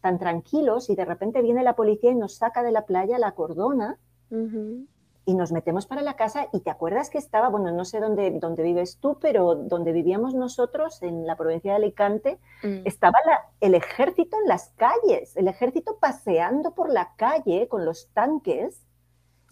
tan 0.00 0.18
tranquilos, 0.18 0.88
y 0.88 0.96
de 0.96 1.04
repente 1.04 1.42
viene 1.42 1.62
la 1.62 1.76
policía 1.76 2.10
y 2.10 2.14
nos 2.14 2.36
saca 2.36 2.62
de 2.62 2.72
la 2.72 2.86
playa 2.86 3.18
la 3.18 3.32
cordona, 3.32 3.98
y 5.28 5.34
nos 5.34 5.52
metemos 5.52 5.84
para 5.84 6.00
la 6.00 6.16
casa 6.16 6.48
y 6.54 6.60
te 6.60 6.70
acuerdas 6.70 7.10
que 7.10 7.18
estaba, 7.18 7.50
bueno, 7.50 7.70
no 7.70 7.84
sé 7.84 8.00
dónde, 8.00 8.30
dónde 8.40 8.62
vives 8.62 8.96
tú, 8.96 9.18
pero 9.20 9.56
donde 9.56 9.92
vivíamos 9.92 10.32
nosotros, 10.32 11.02
en 11.02 11.26
la 11.26 11.36
provincia 11.36 11.72
de 11.72 11.76
Alicante, 11.76 12.38
mm. 12.62 12.86
estaba 12.86 13.18
el 13.60 13.74
ejército 13.74 14.38
en 14.40 14.48
las 14.48 14.72
calles, 14.76 15.36
el 15.36 15.46
ejército 15.46 15.98
paseando 16.00 16.74
por 16.74 16.90
la 16.90 17.12
calle 17.16 17.68
con 17.68 17.84
los 17.84 18.08
tanques, 18.14 18.86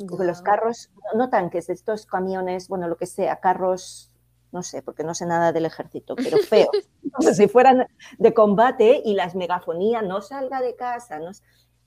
con 0.08 0.26
los 0.26 0.40
carros, 0.40 0.90
no, 1.14 1.28
tanques, 1.28 1.68
estos 1.68 2.06
camiones, 2.06 2.68
bueno, 2.68 2.88
lo 2.88 2.96
que 2.96 3.04
sea, 3.04 3.40
carros, 3.40 4.10
no 4.52 4.62
sé, 4.62 4.80
porque 4.80 5.04
no 5.04 5.14
sé 5.14 5.26
nada 5.26 5.52
del 5.52 5.66
ejército, 5.66 6.16
pero 6.16 6.38
feo, 6.48 6.70
como 7.12 7.34
si 7.34 7.48
fueran 7.48 7.86
de 8.16 8.32
combate 8.32 9.02
y 9.04 9.12
las 9.12 9.34
megafonías, 9.34 10.02
no 10.02 10.22
salga 10.22 10.62
de 10.62 10.74
casa, 10.74 11.18
no 11.18 11.32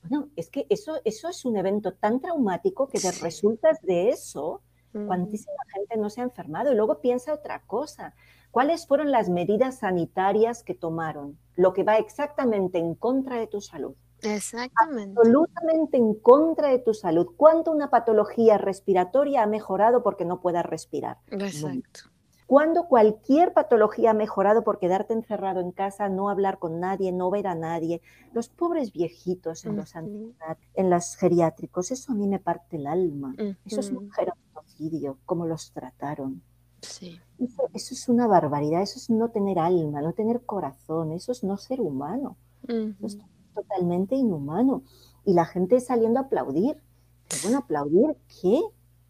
bueno, 0.03 0.29
es 0.35 0.49
que 0.49 0.65
eso, 0.69 0.99
eso 1.03 1.29
es 1.29 1.45
un 1.45 1.57
evento 1.57 1.93
tan 1.93 2.19
traumático 2.19 2.87
que 2.87 2.99
te 2.99 3.11
resultas 3.11 3.81
de 3.81 4.09
eso, 4.09 4.61
cuantísima 4.91 5.53
gente 5.71 5.97
no 5.97 6.09
se 6.09 6.21
ha 6.21 6.23
enfermado. 6.23 6.71
Y 6.71 6.75
luego 6.75 6.99
piensa 6.99 7.33
otra 7.33 7.61
cosa. 7.61 8.15
¿Cuáles 8.51 8.87
fueron 8.87 9.11
las 9.11 9.29
medidas 9.29 9.79
sanitarias 9.79 10.63
que 10.63 10.73
tomaron? 10.73 11.37
Lo 11.55 11.73
que 11.73 11.83
va 11.83 11.97
exactamente 11.97 12.79
en 12.79 12.95
contra 12.95 13.37
de 13.37 13.47
tu 13.47 13.61
salud. 13.61 13.93
Exactamente. 14.21 15.13
Absolutamente 15.17 15.97
en 15.97 16.15
contra 16.15 16.69
de 16.69 16.79
tu 16.79 16.93
salud. 16.93 17.27
¿Cuánto 17.37 17.71
una 17.71 17.89
patología 17.89 18.57
respiratoria 18.57 19.43
ha 19.43 19.47
mejorado 19.47 20.01
porque 20.01 20.25
no 20.25 20.41
puedas 20.41 20.65
respirar? 20.65 21.17
Exacto 21.27 22.09
cuando 22.49 22.87
cualquier 22.87 23.53
patología 23.53 24.09
ha 24.09 24.15
mejorado 24.15 24.63
por 24.63 24.79
quedarte 24.79 25.13
encerrado 25.13 25.59
en 25.59 25.71
casa, 25.71 26.09
no 26.09 26.29
hablar 26.29 26.57
con 26.57 26.79
nadie, 26.79 27.11
no 27.11 27.29
ver 27.29 27.45
a 27.45 27.53
nadie. 27.53 28.01
Los 28.33 28.49
pobres 28.49 28.91
viejitos 28.91 29.65
en 29.65 29.75
los 29.75 29.93
en 29.95 30.89
los 30.89 31.15
geriátricos, 31.15 31.91
eso 31.91 32.11
a 32.11 32.15
mí 32.15 32.27
me 32.27 32.39
parte 32.39 32.77
el 32.77 32.87
alma. 32.87 33.35
Eso 33.67 33.81
es 33.81 33.91
un 33.91 34.09
gerontocidio, 34.09 35.19
cómo 35.27 35.45
los 35.45 35.71
trataron. 35.73 36.41
Sí. 36.81 37.19
Eso, 37.37 37.93
es 37.93 38.09
una 38.09 38.25
barbaridad, 38.25 38.81
eso 38.81 38.97
es 38.97 39.11
no 39.11 39.29
tener 39.29 39.59
alma, 39.59 40.01
no 40.01 40.13
tener 40.13 40.41
corazón, 40.41 41.11
eso 41.11 41.31
es 41.31 41.43
no 41.43 41.55
ser 41.55 41.81
humano. 41.81 42.35
es 42.67 43.19
totalmente 43.53 44.15
inhumano. 44.15 44.81
Y 45.23 45.35
la 45.35 45.45
gente 45.45 45.79
saliendo 45.79 46.19
a 46.19 46.23
aplaudir. 46.23 46.81
Pero 47.27 47.41
bueno, 47.43 47.59
¿aplaudir 47.59 48.17
qué? 48.41 48.59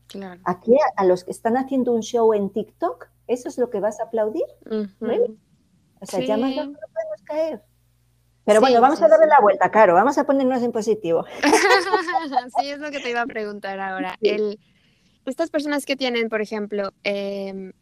Claro. 0.08 0.42
Aquí 0.44 0.76
a 0.98 1.06
los 1.06 1.24
que 1.24 1.32
están 1.32 1.56
haciendo 1.56 1.94
un 1.94 2.02
show 2.02 2.34
en 2.34 2.50
TikTok, 2.50 3.08
¿Eso 3.30 3.48
es 3.48 3.58
lo 3.58 3.70
que 3.70 3.80
vas 3.80 4.00
a 4.00 4.06
aplaudir? 4.06 4.44
O 4.66 6.06
sea, 6.06 6.20
ya 6.20 6.36
más 6.36 6.56
no 6.56 6.74
podemos 6.74 7.22
caer. 7.24 7.62
Pero 8.44 8.62
bueno, 8.62 8.82
vamos 8.82 9.00
a 9.02 9.08
darle 9.08 9.28
la 9.28 9.40
vuelta, 9.40 9.70
Caro, 9.70 9.94
vamos 9.94 10.18
a 10.18 10.26
ponernos 10.26 10.64
en 10.64 10.72
positivo. 10.72 11.24
sí, 12.60 12.70
es 12.70 12.80
lo 12.80 12.90
que 12.90 13.00
te 13.00 13.12
iba 13.12 13.22
a 13.22 13.28
preguntar 13.28 13.80
ahora. 13.80 14.18
El, 14.22 14.60
estas 15.26 15.52
personas 15.52 15.86
que 15.86 15.96
tienen, 15.96 16.30
por 16.30 16.42
ejemplo, 16.42 16.92
em, 17.04 17.74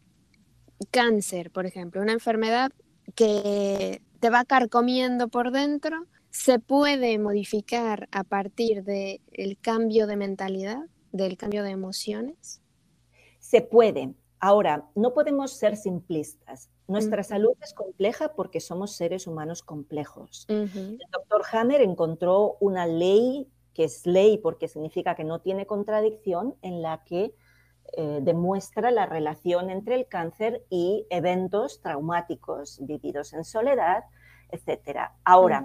cáncer, 0.90 1.50
por 1.50 1.64
ejemplo, 1.64 2.02
una 2.02 2.12
enfermedad 2.12 2.70
que 3.14 4.02
te 4.20 4.28
va 4.28 4.44
carcomiendo 4.44 5.28
por 5.28 5.52
dentro, 5.52 6.04
¿se 6.28 6.58
puede 6.58 7.18
modificar 7.18 8.06
a 8.12 8.24
partir 8.24 8.84
del 8.84 9.58
cambio 9.62 10.06
de 10.06 10.16
mentalidad, 10.16 10.84
del 11.12 11.38
cambio 11.38 11.62
de 11.62 11.70
emociones? 11.70 12.60
Se 13.38 13.62
puede. 13.62 14.12
Ahora, 14.40 14.88
no 14.94 15.14
podemos 15.14 15.52
ser 15.52 15.76
simplistas. 15.76 16.70
Nuestra 16.86 17.22
salud 17.22 17.52
es 17.60 17.74
compleja 17.74 18.34
porque 18.34 18.60
somos 18.60 18.92
seres 18.92 19.26
humanos 19.26 19.62
complejos. 19.62 20.46
El 20.48 20.98
doctor 21.12 21.42
Hammer 21.52 21.82
encontró 21.82 22.56
una 22.60 22.86
ley 22.86 23.50
que 23.78 23.84
es 23.84 24.06
ley 24.06 24.38
porque 24.38 24.66
significa 24.66 25.14
que 25.14 25.22
no 25.22 25.40
tiene 25.40 25.64
contradicción, 25.64 26.56
en 26.62 26.82
la 26.82 27.04
que 27.04 27.32
eh, 27.92 28.18
demuestra 28.22 28.90
la 28.90 29.06
relación 29.06 29.70
entre 29.70 29.94
el 29.94 30.08
cáncer 30.08 30.66
y 30.68 31.06
eventos 31.10 31.80
traumáticos 31.80 32.80
vividos 32.82 33.32
en 33.34 33.44
soledad, 33.44 34.02
etc. 34.50 35.12
Ahora, 35.24 35.64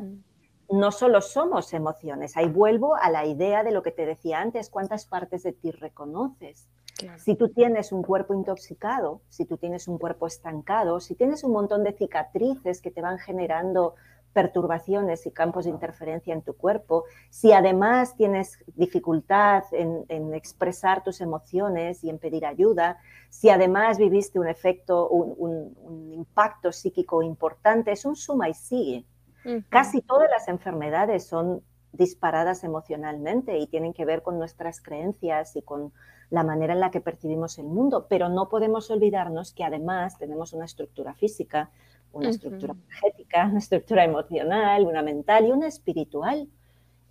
no 0.70 0.92
solo 0.92 1.22
somos 1.22 1.74
emociones, 1.74 2.38
ahí 2.38 2.50
vuelvo 2.50 2.96
a 2.96 3.10
la 3.10 3.26
idea 3.26 3.64
de 3.64 3.72
lo 3.72 3.82
que 3.82 3.92
te 3.92 4.06
decía 4.06 4.42
antes, 4.42 4.70
cuántas 4.70 5.08
partes 5.08 5.42
de 5.42 5.54
ti 5.54 5.72
reconoces. 5.72 6.70
Si 7.18 7.36
tú 7.36 7.50
tienes 7.50 7.92
un 7.92 8.04
cuerpo 8.04 8.34
intoxicado, 8.34 9.22
si 9.30 9.46
tú 9.46 9.58
tienes 9.58 9.88
un 9.88 9.98
cuerpo 9.98 10.28
estancado, 10.28 11.00
si 11.00 11.16
tienes 11.16 11.44
un 11.44 11.52
montón 11.52 11.84
de 11.84 11.94
cicatrices 11.94 12.82
que 12.82 12.92
te 12.92 13.02
van 13.02 13.18
generando 13.18 13.96
perturbaciones 14.34 15.26
y 15.28 15.32
campos 15.32 15.66
de 15.66 15.72
interferencia 15.72 16.34
en 16.34 16.42
tu 16.42 16.56
cuerpo, 16.56 17.06
si 17.30 17.52
además 17.52 18.16
tienes 18.16 18.58
dificultad 18.76 19.64
en, 19.72 20.34
expresar 20.34 21.04
tus 21.04 21.22
emociones 21.22 22.04
y 22.04 22.10
en 22.10 22.18
pedir 22.18 22.46
ayuda, 22.46 22.98
si 23.30 23.50
además 23.50 23.98
viviste 23.98 24.40
un 24.40 24.48
efecto, 24.48 25.08
un, 25.08 26.12
impacto 26.12 26.72
psíquico 26.72 27.22
importante, 27.22 27.92
es 27.92 28.06
un 28.06 28.16
suma 28.16 28.50
y 28.50 28.54
sigue. 28.54 29.06
Casi 29.70 30.02
todas 30.02 30.30
las 30.30 30.48
enfermedades 30.48 31.26
son 31.26 31.62
disparadas 31.92 32.64
emocionalmente 32.64 33.58
y 33.58 33.68
tienen 33.68 33.94
que 33.94 34.06
ver 34.06 34.24
con 34.24 34.40
nuestras 34.40 34.82
creencias 34.82 35.56
y 35.56 35.62
con 35.62 35.92
la 36.34 36.44
manera 36.44 36.74
en 36.74 36.80
la 36.80 36.90
que 36.90 37.00
percibimos 37.00 37.60
el 37.60 37.68
mundo, 37.68 38.08
pero 38.10 38.28
no 38.28 38.50
podemos 38.50 38.90
olvidarnos 38.90 39.54
que 39.54 39.64
además 39.64 40.18
tenemos 40.18 40.52
una 40.52 40.66
estructura 40.66 41.14
física, 41.14 41.70
una 42.12 42.30
estructura 42.30 42.74
energética, 42.74 43.46
una 43.46 43.60
estructura 43.60 44.04
emocional, 44.04 44.88
una 44.88 45.04
mental 45.04 45.46
y 45.46 45.52
una 45.52 45.68
espiritual. 45.68 46.50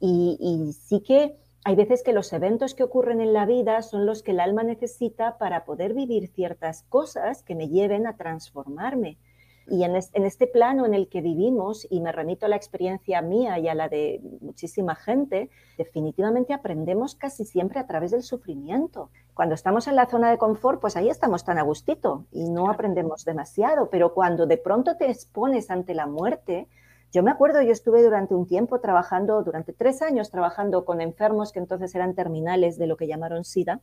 Y, 0.01 0.37
y 0.41 0.73
sí 0.73 1.03
que 1.03 1.37
hay 1.63 1.77
veces 1.77 2.03
que 2.03 2.13
los 2.13 2.33
eventos 2.33 2.75
que 2.75 2.83
ocurren 2.83 3.21
en 3.21 3.33
la 3.33 3.47
vida 3.47 3.81
son 3.83 4.07
los 4.07 4.25
que 4.25 4.33
el 4.33 4.41
alma 4.41 4.65
necesita 4.65 5.39
para 5.39 5.65
poder 5.65 5.95
vivir 5.95 6.27
ciertas 6.27 6.83
cosas 6.89 7.45
que 7.45 7.55
me 7.55 7.69
lleven 7.69 8.09
a 8.09 8.17
transformarme. 8.17 9.19
Y 9.67 9.85
en, 9.85 9.97
este 9.97 10.47
plano 10.47 10.87
en 10.87 10.95
el 10.95 11.09
que 11.09 11.21
vivimos, 11.21 11.87
y 11.89 12.01
me 12.01 12.13
remito 12.13 12.47
a 12.47 12.49
la 12.49 12.57
experiencia 12.57 13.23
mía 13.23 13.59
y 13.59 13.69
a 13.69 13.75
la 13.75 13.89
de 13.89 14.21
muchísima 14.41 14.95
gente, 14.95 15.51
definitivamente 15.79 16.53
aprendemos 16.53 17.15
casi 17.15 17.45
siempre 17.45 17.79
a 17.79 17.87
través 17.87 18.11
del 18.11 18.23
sufrimiento. 18.23 19.11
Cuando 19.35 19.55
estamos 19.55 19.87
en 19.87 19.97
la 19.97 20.07
zona 20.07 20.31
de 20.31 20.39
confort, 20.39 20.81
pues 20.81 20.97
ahí 20.97 21.09
estamos 21.09 21.45
tan 21.45 21.59
a 21.59 21.63
gustito 21.63 22.27
y 22.33 22.51
no 22.51 22.71
aprendemos 22.71 23.25
demasiado, 23.25 23.89
pero 23.91 24.15
cuando 24.15 24.47
de 24.47 24.59
pronto 24.59 24.97
te 24.97 25.11
expones 25.11 25.71
ante 25.71 25.95
la 25.95 26.07
muerte, 26.07 26.69
yo 27.13 27.23
me 27.23 27.31
acuerdo, 27.31 27.61
yo 27.61 27.73
estuve 27.73 28.03
durante 28.03 28.35
un 28.35 28.47
tiempo 28.47 28.81
trabajando, 28.81 29.43
durante 29.43 29.75
tres 29.75 30.01
años 30.01 30.31
trabajando 30.31 30.87
con 30.87 31.03
enfermos 31.03 31.53
que 31.53 31.59
entonces 31.59 31.95
eran 31.95 32.15
terminales 32.15 32.79
de 32.79 32.87
lo 32.87 32.97
que 32.97 33.07
llamaron 33.07 33.45
SIDA, 33.45 33.81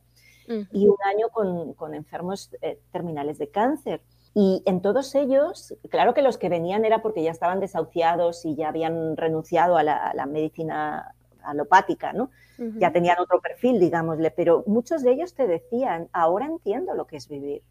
y 0.72 0.88
un 0.88 0.96
año 1.04 1.28
con, 1.76 1.94
enfermos 1.94 2.50
eh, 2.60 2.80
terminales 2.90 3.38
de 3.38 3.50
cáncer. 3.50 4.02
Y 4.34 4.62
en 4.64 4.80
todos 4.80 5.14
ellos, 5.14 5.74
claro 5.90 6.14
que 6.14 6.22
los 6.22 6.38
que 6.38 6.48
venían 6.48 6.84
era 6.84 7.02
porque 7.02 7.22
ya 7.22 7.32
estaban 7.32 7.58
desahuciados 7.58 8.44
y 8.44 8.54
ya 8.54 8.68
habían 8.68 9.16
renunciado 9.16 9.76
a 9.76 9.82
la, 9.82 10.26
medicina 10.26 11.14
alopática, 11.42 12.12
¿no? 12.12 12.30
Ya 12.78 12.92
tenían 12.92 13.18
otro 13.18 13.40
perfil, 13.40 13.80
digámosle, 13.80 14.30
pero 14.30 14.62
muchos 14.66 15.02
de 15.02 15.12
ellos 15.12 15.34
te 15.34 15.46
decían, 15.46 16.08
ahora 16.12 16.44
entiendo 16.44 16.94
lo 16.94 17.06
que 17.06 17.16
es 17.16 17.26
vivir. 17.26 17.62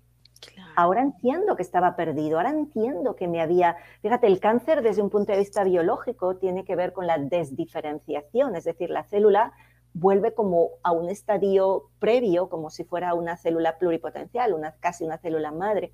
Ahora 0.75 1.01
entiendo 1.01 1.55
que 1.55 1.61
estaba 1.61 1.95
perdido, 1.95 2.37
ahora 2.37 2.49
entiendo 2.49 3.15
que 3.15 3.27
me 3.27 3.41
había... 3.41 3.75
Fíjate, 4.01 4.27
el 4.27 4.39
cáncer 4.39 4.81
desde 4.81 5.01
un 5.01 5.09
punto 5.09 5.31
de 5.31 5.39
vista 5.39 5.63
biológico 5.63 6.37
tiene 6.37 6.65
que 6.65 6.75
ver 6.75 6.93
con 6.93 7.07
la 7.07 7.17
desdiferenciación, 7.17 8.55
es 8.55 8.63
decir, 8.63 8.89
la 8.89 9.03
célula 9.03 9.53
vuelve 9.93 10.33
como 10.33 10.69
a 10.83 10.91
un 10.91 11.09
estadio 11.09 11.89
previo, 11.99 12.49
como 12.49 12.69
si 12.69 12.83
fuera 12.83 13.13
una 13.13 13.37
célula 13.37 13.77
pluripotencial, 13.77 14.53
una, 14.53 14.73
casi 14.79 15.03
una 15.03 15.17
célula 15.17 15.51
madre. 15.51 15.93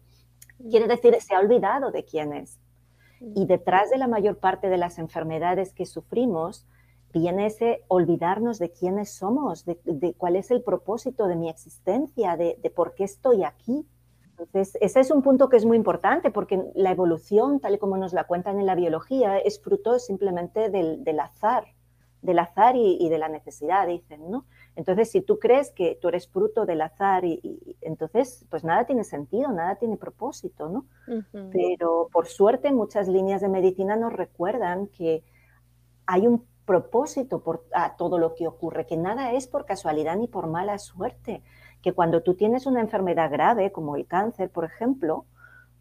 Quiere 0.70 0.88
decir, 0.88 1.16
se 1.22 1.36
ha 1.36 1.40
olvidado 1.40 1.92
de 1.92 2.04
quién 2.06 2.34
es. 2.34 2.60
Y 3.36 3.46
detrás 3.46 3.90
de 3.90 3.98
la 3.98 4.08
mayor 4.08 4.38
parte 4.38 4.70
de 4.70 4.78
las 4.78 5.00
enfermedades 5.00 5.74
que 5.74 5.86
sufrimos, 5.86 6.68
viene 7.14 7.46
ese 7.46 7.84
olvidarnos 7.88 8.60
de 8.60 8.72
quiénes 8.72 9.14
somos, 9.14 9.66
de, 9.66 10.14
cuál 10.18 10.36
es 10.36 10.52
el 10.52 10.62
propósito 10.62 11.28
de 11.28 11.38
mi 11.38 11.50
existencia, 11.50 12.36
de, 12.36 12.74
por 12.76 12.94
qué 12.94 13.06
estoy 13.06 13.44
aquí. 13.44 13.86
Entonces, 14.32 14.78
ese 14.82 15.00
es 15.00 15.12
un 15.12 15.22
punto 15.22 15.48
que 15.48 15.56
es 15.56 15.66
muy 15.66 15.78
importante 15.78 16.30
porque 16.30 16.62
la 16.76 16.92
evolución, 16.92 17.62
tal 17.62 17.76
y 17.76 17.78
como 17.78 17.96
nos 17.96 18.12
la 18.12 18.26
cuentan 18.26 18.60
en 18.60 18.66
la 18.66 18.76
biología, 18.76 19.38
es 19.38 19.62
fruto 19.62 19.98
simplemente 19.98 20.70
del, 20.70 21.20
azar, 21.22 21.68
del 22.22 22.40
azar 22.40 22.76
y, 22.76 23.08
de 23.08 23.18
la 23.18 23.30
necesidad, 23.30 23.88
dicen, 23.88 24.30
¿no? 24.30 24.46
Entonces, 24.76 25.10
si 25.10 25.22
tú 25.22 25.40
crees 25.40 25.72
que 25.72 25.98
tú 26.02 26.10
eres 26.10 26.28
fruto 26.28 26.66
del 26.66 26.82
azar, 26.82 27.24
y, 27.24 27.78
entonces, 27.82 28.46
pues 28.50 28.64
nada 28.64 28.86
tiene 28.86 29.04
sentido, 29.04 29.52
nada 29.52 29.76
tiene 29.76 29.96
propósito, 29.98 30.70
¿no? 30.70 30.86
Pero 31.52 32.10
por 32.12 32.28
suerte, 32.28 32.72
muchas 32.72 33.08
líneas 33.08 33.42
de 33.42 33.50
medicina 33.50 33.96
nos 33.96 34.12
recuerdan 34.12 34.88
que 34.88 35.24
hay 36.06 36.28
un 36.28 36.46
propósito 36.66 37.42
por 37.42 37.66
a 37.74 37.96
todo 37.96 38.18
lo 38.18 38.34
que 38.34 38.48
ocurre, 38.48 38.86
que 38.86 38.98
nada 38.98 39.32
es 39.34 39.48
por 39.48 39.66
casualidad 39.66 40.18
ni 40.18 40.28
por 40.28 40.48
mala 40.48 40.78
suerte, 40.78 41.44
que 41.82 41.94
cuando 41.94 42.22
tú 42.22 42.34
tienes 42.34 42.66
una 42.66 42.82
enfermedad 42.82 43.32
grave, 43.32 43.72
como 43.72 43.96
el 43.96 44.08
cáncer, 44.08 44.50
por 44.50 44.66
ejemplo, 44.66 45.26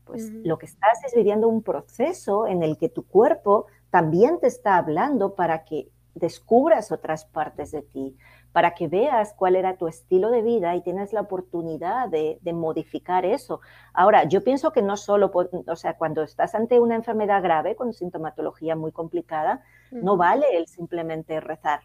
pues 0.04 0.30
lo 0.30 0.58
que 0.58 0.66
estás 0.66 1.02
es 1.06 1.14
viviendo 1.14 1.48
un 1.48 1.62
proceso 1.62 2.46
en 2.46 2.62
el 2.62 2.76
que 2.76 2.90
tu 2.90 3.06
cuerpo 3.06 3.66
también 3.90 4.38
te 4.38 4.46
está 4.46 4.76
hablando 4.76 5.34
para 5.34 5.64
que 5.64 5.88
descubras 6.14 6.92
otras 6.92 7.24
partes 7.24 7.70
de 7.72 7.82
ti, 7.82 8.16
para 8.54 8.72
que 8.72 8.86
veas 8.86 9.34
cuál 9.34 9.56
era 9.56 9.76
tu 9.76 9.88
estilo 9.88 10.30
de 10.30 10.40
vida 10.40 10.76
y 10.76 10.80
tienes 10.80 11.12
la 11.12 11.22
oportunidad 11.22 12.08
de, 12.08 12.38
modificar 12.52 13.24
eso. 13.24 13.60
Ahora, 13.92 14.28
yo 14.28 14.44
pienso 14.44 14.70
que 14.70 14.80
no 14.80 14.96
solo, 14.96 15.32
o 15.66 15.74
sea, 15.74 15.96
cuando 15.96 16.22
estás 16.22 16.54
ante 16.54 16.78
una 16.78 16.94
enfermedad 16.94 17.42
grave 17.42 17.74
con 17.74 17.92
sintomatología 17.92 18.76
muy 18.76 18.92
complicada, 18.92 19.64
no 19.90 20.16
vale 20.16 20.46
el 20.56 20.68
simplemente 20.68 21.40
rezar. 21.40 21.80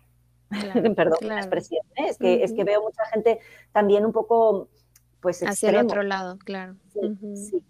Perdón 0.95 1.17
la 1.21 1.39
expresión, 1.39 1.83
¿eh? 1.95 2.05
es, 2.09 2.19
que, 2.19 2.43
es 2.43 2.53
que 2.53 2.63
veo 2.63 2.83
mucha 2.83 3.03
gente 3.07 3.39
también 3.71 4.05
un 4.05 4.11
poco, 4.11 4.69
pues, 5.21 5.41
Hacia 5.41 5.71
el 5.71 5.77
otro 5.77 6.03
lado, 6.03 6.37
claro. 6.37 6.75
sí 7.33 7.65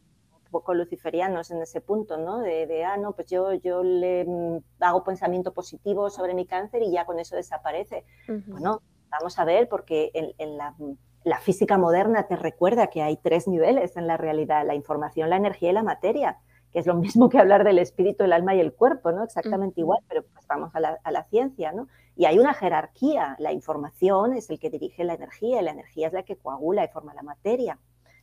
poco 0.49 0.73
luciferianos 0.73 1.51
en 1.51 1.61
ese 1.61 1.81
punto, 1.81 2.17
¿no? 2.17 2.39
De, 2.39 2.83
ah, 2.83 2.97
no, 2.97 3.13
pues 3.13 3.27
yo, 3.27 3.53
yo 3.53 3.83
le 3.83 4.25
mm, 4.25 4.57
hago 4.81 5.03
pensamiento 5.03 5.53
positivo 5.53 6.09
sobre 6.09 6.33
mi 6.33 6.45
cáncer 6.45 6.83
y 6.83 6.91
ya 6.91 7.05
con 7.05 7.19
eso 7.19 7.35
desaparece. 7.35 8.05
Bueno, 8.47 8.81
vamos 9.09 9.39
a 9.39 9.45
ver, 9.45 9.69
porque 9.69 10.11
en, 10.13 10.57
la, 10.57 10.75
la, 11.23 11.39
física 11.39 11.77
moderna 11.77 12.27
te 12.27 12.35
recuerda 12.35 12.87
que 12.87 13.01
hay 13.01 13.17
tres 13.17 13.47
niveles 13.47 13.97
en 13.97 14.07
la 14.07 14.17
realidad, 14.17 14.65
la 14.65 14.75
información, 14.75 15.29
la 15.29 15.37
energía 15.37 15.69
y 15.71 15.73
la 15.73 15.83
materia, 15.83 16.37
que 16.71 16.79
es 16.79 16.85
lo 16.85 16.95
mismo 16.95 17.29
que 17.29 17.39
hablar 17.39 17.63
del 17.63 17.79
espíritu, 17.79 18.23
el 18.23 18.33
alma 18.33 18.55
y 18.55 18.59
el 18.59 18.73
cuerpo, 18.73 19.11
¿no? 19.11 19.23
Exactamente 19.23 19.81
igual, 19.81 19.99
pero 20.07 20.23
pues 20.23 20.45
vamos 20.47 20.75
a 20.75 20.79
la, 20.79 20.99
a 21.03 21.11
la 21.11 21.23
ciencia, 21.25 21.71
¿no? 21.71 21.87
Y 22.15 22.25
hay 22.25 22.37
una 22.37 22.53
jerarquía, 22.53 23.35
la 23.39 23.53
información 23.53 24.33
es 24.33 24.49
el 24.49 24.59
que 24.59 24.69
dirige 24.69 25.03
la 25.03 25.13
energía 25.13 25.61
y 25.61 25.63
la 25.63 25.71
energía 25.71 26.07
es 26.07 26.13
la 26.13 26.23
que 26.23 26.35
coagula 26.35 26.83
y 26.83 26.87
forma 26.89 27.13
la 27.13 27.23
materia 27.23 27.79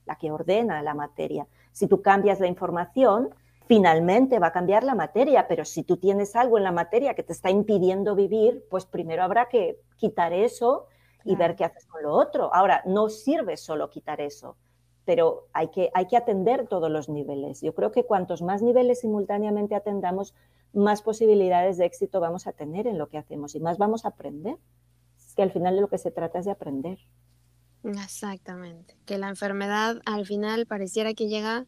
la 0.07 0.17
que 0.17 0.31
ordena 0.31 0.83
la 0.83 0.95
materia. 0.95 1.47
Si 1.77 1.89
tú 1.89 2.01
cambias 2.01 2.41
la 2.41 2.47
información, 2.47 3.35
finalmente 3.67 4.39
va 4.39 4.47
a 4.47 4.53
cambiar 4.53 4.83
la 4.83 4.95
materia, 4.95 5.47
pero 5.47 5.67
si 5.67 5.83
tú 5.83 5.99
tienes 5.99 6.35
algo 6.35 6.57
en 6.57 6.65
la 6.65 6.73
materia 6.73 7.13
que 7.13 7.23
te 7.23 7.35
está 7.35 7.51
impidiendo 7.51 8.15
vivir, 8.15 8.65
pues 8.71 8.87
primero 8.87 9.23
habrá 9.23 9.51
que 9.51 9.79
quitar 9.99 10.33
eso 10.33 10.87
y 11.23 11.37
ver 11.37 11.55
qué 11.55 11.65
haces 11.67 11.85
con 11.85 12.03
lo 12.03 12.15
otro. 12.15 12.49
Ahora, 12.55 12.81
no 12.87 13.11
sirve 13.11 13.59
solo 13.59 13.91
quitar 13.91 14.23
eso, 14.23 14.57
pero 15.05 15.49
hay 15.53 15.69
que, 15.69 15.91
hay 15.93 16.07
que 16.07 16.17
atender 16.17 16.67
todos 16.67 16.91
los 16.91 17.11
niveles. 17.11 17.61
Yo 17.61 17.75
creo 17.75 17.93
que 17.93 18.05
cuantos 18.05 18.41
más 18.41 18.63
niveles 18.63 19.01
simultáneamente 19.01 19.75
atendamos, 19.75 20.35
más 20.73 21.03
posibilidades 21.03 21.77
de 21.77 21.85
éxito 21.85 22.21
vamos 22.21 22.47
a 22.47 22.53
tener 22.53 22.87
en 22.87 22.97
lo 22.97 23.11
que 23.11 23.19
hacemos 23.19 23.55
y 23.55 23.61
más 23.61 23.77
vamos 23.77 24.07
a 24.07 24.09
aprender. 24.09 24.57
Es 25.19 25.35
que 25.35 25.43
al 25.43 25.51
final 25.51 25.75
de 25.75 25.83
lo 25.83 25.89
que 25.89 25.99
se 25.99 26.11
trata 26.11 26.39
es 26.39 26.47
de 26.47 26.53
aprender. 26.53 27.01
Exactamente, 27.87 28.97
que 29.07 29.17
la 29.17 29.29
enfermedad 29.29 30.01
al 30.07 30.27
final 30.27 30.67
pareciera 30.67 31.15
que 31.15 31.29
llega 31.29 31.67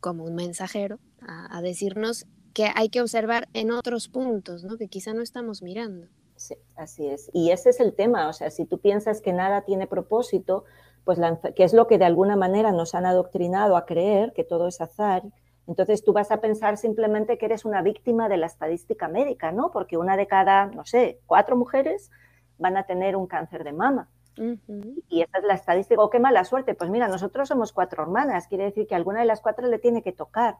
como 0.00 0.24
un 0.24 0.34
mensajero 0.34 0.98
a, 1.20 1.60
decirnos 1.62 2.26
que 2.54 2.70
hay 2.74 2.88
que 2.88 3.00
observar 3.00 3.48
en 3.52 3.70
otros 3.70 4.08
puntos, 4.08 4.64
¿no? 4.64 4.76
Que 4.76 4.88
quizá 4.88 5.14
no 5.14 5.22
estamos 5.22 5.62
mirando. 5.62 6.08
Sí, 6.36 6.56
así 6.74 7.06
es. 7.06 7.30
Y 7.32 7.50
ese 7.50 7.70
es 7.70 7.80
el 7.80 7.94
tema, 7.94 8.28
o 8.28 8.32
sea, 8.32 8.50
si 8.50 8.64
tú 8.64 8.78
piensas 8.78 9.20
que 9.20 9.32
nada 9.32 9.62
tiene 9.62 9.86
propósito, 9.86 10.64
pues 11.04 11.18
que 11.54 11.64
es 11.64 11.72
lo 11.72 11.86
que 11.86 11.98
de 11.98 12.06
alguna 12.06 12.34
manera 12.34 12.72
nos 12.72 12.94
han 12.94 13.06
adoctrinado 13.06 13.76
a 13.76 13.86
creer, 13.86 14.32
que 14.32 14.44
todo 14.44 14.68
es 14.68 14.80
azar, 14.80 15.22
entonces 15.66 16.02
tú 16.02 16.12
vas 16.12 16.30
a 16.30 16.40
pensar 16.40 16.76
simplemente 16.78 17.38
que 17.38 17.46
eres 17.46 17.64
una 17.64 17.82
víctima 17.82 18.28
de 18.28 18.38
la 18.38 18.46
estadística 18.46 19.06
médica, 19.06 19.52
¿no? 19.52 19.70
Porque 19.70 19.96
una 19.96 20.16
de 20.16 20.26
cada, 20.26 20.66
no 20.66 20.84
sé, 20.84 21.20
cuatro 21.26 21.56
mujeres 21.56 22.10
van 22.58 22.76
a 22.76 22.84
tener 22.84 23.16
un 23.16 23.26
cáncer 23.26 23.62
de 23.64 23.72
mama. 23.72 24.08
Y 24.36 25.22
esa 25.22 25.38
es 25.38 25.44
la 25.44 25.54
estadística. 25.54 26.00
O 26.00 26.06
oh, 26.06 26.10
qué 26.10 26.18
mala 26.18 26.44
suerte. 26.44 26.74
Pues 26.74 26.90
mira, 26.90 27.08
nosotros 27.08 27.48
somos 27.48 27.72
cuatro 27.72 28.02
hermanas. 28.02 28.46
Quiere 28.46 28.64
decir 28.64 28.86
que 28.86 28.94
alguna 28.94 29.20
de 29.20 29.26
las 29.26 29.40
cuatro 29.40 29.66
le 29.66 29.78
tiene 29.78 30.02
que 30.02 30.12
tocar. 30.12 30.58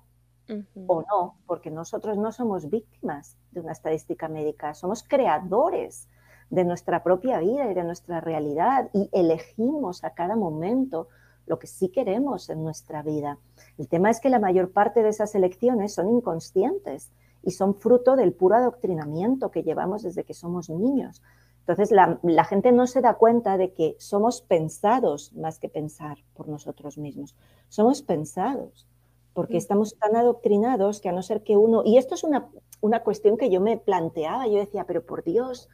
O 0.86 1.02
no, 1.02 1.38
porque 1.46 1.70
nosotros 1.70 2.18
no 2.18 2.30
somos 2.32 2.68
víctimas 2.68 3.36
de 3.52 3.60
una 3.60 3.72
estadística 3.72 4.28
médica. 4.28 4.74
Somos 4.74 5.02
creadores 5.02 6.08
de 6.50 6.64
nuestra 6.64 7.02
propia 7.02 7.38
vida 7.38 7.70
y 7.70 7.74
de 7.74 7.84
nuestra 7.84 8.20
realidad. 8.20 8.90
Y 8.92 9.08
elegimos 9.12 10.04
a 10.04 10.10
cada 10.10 10.36
momento 10.36 11.08
lo 11.46 11.58
que 11.58 11.66
sí 11.66 11.88
queremos 11.88 12.50
en 12.50 12.62
nuestra 12.62 13.02
vida. 13.02 13.38
El 13.78 13.88
tema 13.88 14.10
es 14.10 14.20
que 14.20 14.28
la 14.28 14.38
mayor 14.38 14.72
parte 14.72 15.02
de 15.02 15.08
esas 15.08 15.34
elecciones 15.34 15.94
son 15.94 16.08
inconscientes 16.08 17.10
y 17.42 17.50
son 17.52 17.74
fruto 17.74 18.16
del 18.16 18.32
puro 18.32 18.56
adoctrinamiento 18.56 19.50
que 19.50 19.62
llevamos 19.62 20.02
desde 20.02 20.24
que 20.24 20.34
somos 20.34 20.70
niños. 20.70 21.22
Entonces, 21.66 21.92
la, 21.92 22.44
gente 22.44 22.72
no 22.72 22.88
se 22.88 23.00
da 23.00 23.14
cuenta 23.14 23.56
de 23.56 23.72
que 23.72 23.94
somos 24.00 24.42
pensados 24.42 25.32
más 25.32 25.60
que 25.60 25.68
pensar 25.68 26.18
por 26.34 26.48
nosotros 26.48 26.98
mismos. 26.98 27.36
Somos 27.68 28.02
pensados, 28.02 28.88
porque 29.32 29.54
mm. 29.54 29.58
estamos 29.58 29.96
tan 29.96 30.16
adoctrinados 30.16 31.00
que 31.00 31.08
a 31.08 31.12
no 31.12 31.22
ser 31.22 31.44
que 31.44 31.56
uno... 31.56 31.82
Y 31.84 31.98
esto 31.98 32.16
es 32.16 32.24
una, 32.24 32.48
una 32.80 33.04
cuestión 33.04 33.36
que 33.36 33.48
yo 33.48 33.60
me 33.60 33.76
planteaba, 33.76 34.48
yo 34.48 34.58
decía, 34.58 34.84
pero 34.86 35.06
por 35.06 35.22
Dios, 35.22 35.68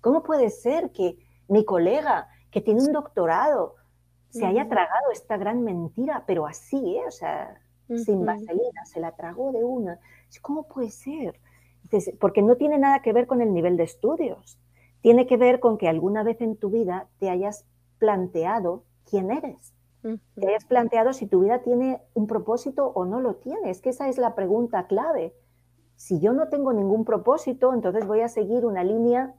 ¿cómo 0.00 0.22
puede 0.22 0.48
ser 0.48 0.92
que 0.92 1.18
mi 1.48 1.64
colega, 1.64 2.28
que 2.52 2.60
tiene 2.60 2.82
un 2.82 2.92
doctorado, 2.92 3.74
se 4.30 4.46
haya 4.46 4.68
tragado 4.68 5.10
esta 5.12 5.36
gran 5.36 5.62
mentira, 5.62 6.22
pero 6.24 6.46
así, 6.46 6.96
¿eh? 6.96 7.02
o 7.06 7.10
sea, 7.10 7.60
sin 7.88 8.24
vaselina, 8.24 8.86
se 8.86 9.00
la 9.00 9.12
tragó 9.12 9.52
de 9.52 9.62
una. 9.62 9.98
¿Cómo 10.40 10.68
puede 10.68 10.90
ser? 10.90 11.38
porque 12.18 12.40
no 12.40 12.56
tiene 12.56 12.78
nada 12.78 13.02
que 13.02 13.12
ver 13.12 13.26
con 13.26 13.42
el 13.42 13.52
nivel 13.52 13.76
de 13.76 13.82
estudios 13.82 14.58
tiene 15.02 15.26
que 15.26 15.36
ver 15.36 15.60
con 15.60 15.76
que 15.76 15.88
alguna 15.88 16.22
vez 16.22 16.40
en 16.40 16.56
tu 16.56 16.70
vida 16.70 17.08
te 17.18 17.28
hayas 17.28 17.66
planteado 17.98 18.84
quién 19.08 19.30
eres. 19.30 19.74
Te 20.34 20.48
hayas 20.48 20.64
planteado 20.64 21.12
si 21.12 21.26
tu 21.26 21.40
vida 21.40 21.60
tiene 21.62 22.00
un 22.14 22.26
propósito 22.26 22.86
o 22.94 23.04
no 23.04 23.20
lo 23.20 23.36
tiene. 23.36 23.70
Es 23.70 23.80
que 23.80 23.90
esa 23.90 24.08
es 24.08 24.18
la 24.18 24.34
pregunta 24.34 24.86
clave. 24.86 25.34
Si 25.94 26.18
yo 26.18 26.32
no 26.32 26.48
tengo 26.48 26.72
ningún 26.72 27.04
propósito, 27.04 27.72
entonces 27.72 28.06
voy 28.06 28.20
a 28.20 28.28
seguir 28.28 28.64
una 28.64 28.82
línea, 28.82 29.34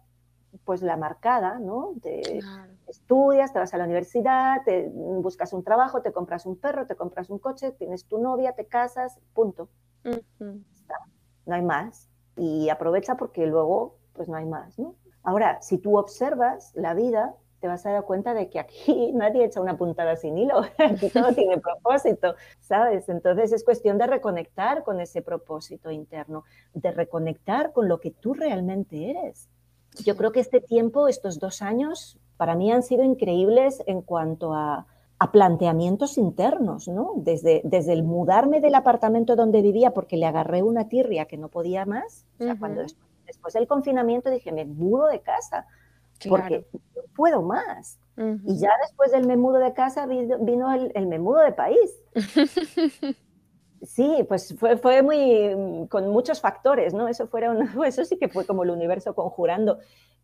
pues 0.64 0.82
la 0.82 0.95
marcada, 0.95 1.59
¿no? 1.59 1.93
Te 2.01 2.39
estudias, 2.88 3.51
te 3.51 3.59
vas 3.59 3.74
a 3.74 3.78
la 3.78 3.86
universidad, 3.86 4.64
te 4.64 4.89
buscas 4.89 5.51
un 5.51 5.64
trabajo, 5.64 6.01
te 6.01 6.14
compras 6.14 6.45
un 6.45 6.55
perro, 6.55 6.88
te 6.88 6.95
compras 6.95 7.30
un 7.30 7.39
coche, 7.39 7.72
tienes 7.72 8.05
tu 8.05 8.20
novia, 8.20 8.53
te 8.53 8.66
casas, 8.66 9.20
punto. 9.34 9.68
No 11.45 11.55
hay 11.55 11.64
más. 11.64 12.09
Y 12.38 12.70
aprovecha 12.70 13.18
porque 13.18 13.45
luego, 13.47 13.97
pues 14.14 14.30
no 14.30 14.38
hay 14.38 14.45
más, 14.45 14.80
¿no? 14.80 14.95
Ahora, 15.24 15.61
si 15.61 15.78
tú 15.78 15.97
observas 15.97 16.71
la 16.76 16.93
vida, 16.93 17.36
te 17.63 17.69
vas 17.69 17.86
a 17.86 17.91
dar 17.91 18.03
cuenta 18.03 18.34
de 18.34 18.49
que 18.49 18.59
aquí 18.59 19.11
nadie 19.13 19.45
echa 19.45 19.61
una 19.61 19.78
puntada 19.78 20.17
sin 20.17 20.38
hilo, 20.38 20.63
aquí 20.78 21.09
todo 21.09 21.32
tiene 21.36 21.59
propósito, 21.59 22.36
¿sabes? 22.59 23.07
Entonces 23.07 23.53
es 23.53 23.63
cuestión 23.63 23.97
de 23.97 24.05
reconectar 24.05 24.84
con 24.84 24.99
ese 24.99 25.21
propósito 25.21 25.89
interno, 25.89 26.43
de 26.74 26.91
reconectar 26.91 27.71
con 27.71 27.88
lo 27.88 28.01
que 28.01 28.11
tú 28.11 28.34
realmente 28.34 29.11
eres. 29.11 29.47
Yo 30.03 30.17
creo 30.17 30.34
que 30.34 30.41
este 30.41 30.59
tiempo, 30.59 31.07
estos 31.07 31.39
dos 31.39 31.61
años, 31.61 32.19
para 32.36 32.55
mí 32.55 32.69
han 32.69 32.84
sido 32.84 33.03
increíbles 33.03 33.82
en 33.88 34.01
cuanto 34.01 34.53
a, 34.53 34.86
planteamientos 35.32 36.17
internos, 36.17 36.89
¿no? 36.89 37.13
Desde, 37.15 37.61
desde 37.63 37.93
el 37.93 38.03
mudarme 38.03 38.59
del 38.59 38.76
apartamento 38.76 39.38
donde 39.38 39.61
vivía 39.61 39.91
porque 39.93 40.17
le 40.17 40.26
agarré 40.26 40.61
una 40.63 40.89
tirria 40.89 41.28
que 41.28 41.38
no 41.38 41.47
podía 41.47 41.86
más, 41.86 42.26
o 42.41 42.43
sea, 42.43 42.59
cuando 42.59 42.82
después 43.34 43.53
del 43.53 43.67
confinamiento 43.67 44.29
dije, 44.29 44.51
me 44.51 44.65
mudo 44.65 45.07
de 45.07 45.21
casa, 45.21 45.65
porque 46.29 46.65
no 46.95 47.01
puedo 47.15 47.41
más. 47.41 47.99
Y 48.15 48.59
ya 48.59 48.69
después 48.81 49.11
del 49.11 49.25
me 49.25 49.38
mudo 49.38 49.57
de 49.57 49.73
casa 49.73 50.05
vino, 50.05 50.71
el, 50.71 50.91
el, 50.93 51.07
me 51.07 51.17
mudo 51.17 51.39
de 51.39 51.51
país. 51.51 51.91
sí, 53.81 54.23
pues 54.27 54.55
fue, 54.59 54.77
fue 54.77 55.01
muy, 55.01 55.88
con 55.89 56.09
muchos 56.09 56.39
factores, 56.39 56.93
¿no? 56.93 57.07
Eso, 57.07 57.27
fueron, 57.27 57.67
eso 57.86 58.05
sí 58.05 58.17
que 58.17 58.29
fue 58.29 58.45
como 58.45 58.63
el 58.63 58.69
universo 58.69 59.15
conjurando. 59.15 59.79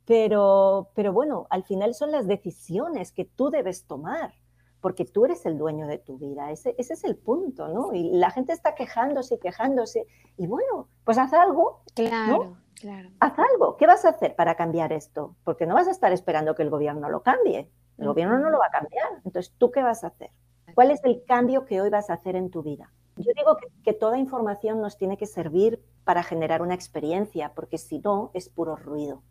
Pero, 0.06 0.92
pero 0.94 1.14
bueno, 1.14 1.48
al 1.50 1.64
final 1.64 1.96
son 1.96 2.12
las 2.12 2.28
decisiones 2.28 3.12
que 3.12 3.26
tú 3.26 3.50
debes 3.50 3.86
tomar 3.86 4.34
porque 4.82 5.06
tú 5.06 5.26
eres 5.26 5.46
el 5.46 5.58
dueño 5.58 5.88
de 5.88 5.98
tu 5.98 6.18
vida. 6.18 6.52
Ese, 6.52 6.76
es 6.78 7.04
el 7.04 7.18
punto, 7.18 7.68
¿no? 7.68 7.94
Y 7.94 8.12
la 8.12 8.32
gente 8.32 8.54
está 8.54 8.76
quejándose 8.76 9.36
y 9.36 9.40
quejándose. 9.40 10.08
Y 10.38 10.48
bueno, 10.48 10.88
pues 11.04 11.18
haz 11.18 11.34
algo. 11.34 11.82
Claro, 11.96 12.58
claro. 12.80 13.10
Haz 13.20 13.34
algo. 13.38 13.78
¿Qué 13.78 13.88
vas 13.88 14.06
a 14.06 14.10
hacer 14.10 14.36
para 14.36 14.56
cambiar 14.56 14.94
esto? 14.94 15.36
Porque 15.44 15.66
no 15.66 15.76
vas 15.76 15.88
a 15.88 15.92
estar 15.92 16.12
esperando 16.12 16.56
que 16.56 16.64
el 16.64 16.70
gobierno 16.70 17.10
lo 17.10 17.22
cambie. 17.22 17.70
El 17.98 18.08
gobierno 18.08 18.40
no 18.40 18.50
lo 18.50 18.60
va 18.60 18.68
a 18.68 18.72
cambiar. 18.72 19.08
Entonces, 19.26 19.54
¿tú 19.58 19.72
qué 19.72 19.84
vas 19.84 20.04
a 20.04 20.08
hacer? 20.08 20.32
¿Cuál 20.74 20.92
es 20.92 21.04
el 21.04 21.24
cambio 21.26 21.66
que 21.66 21.82
hoy 21.82 21.90
vas 21.90 22.10
a 22.10 22.14
hacer 22.14 22.36
en 22.36 22.50
tu 22.50 22.64
vida? 22.64 22.92
Yo 23.18 23.32
digo 23.36 23.58
que, 23.84 23.94
toda 23.94 24.18
información 24.18 24.82
nos 24.82 24.98
tiene 24.98 25.18
que 25.18 25.26
servir 25.26 25.84
para 26.06 26.24
generar 26.24 26.62
una 26.62 26.74
experiencia, 26.74 27.52
porque 27.54 27.78
si 27.78 28.00
no, 28.00 28.32
es 28.34 28.48
puro 28.48 28.78
ruido. 28.78 29.24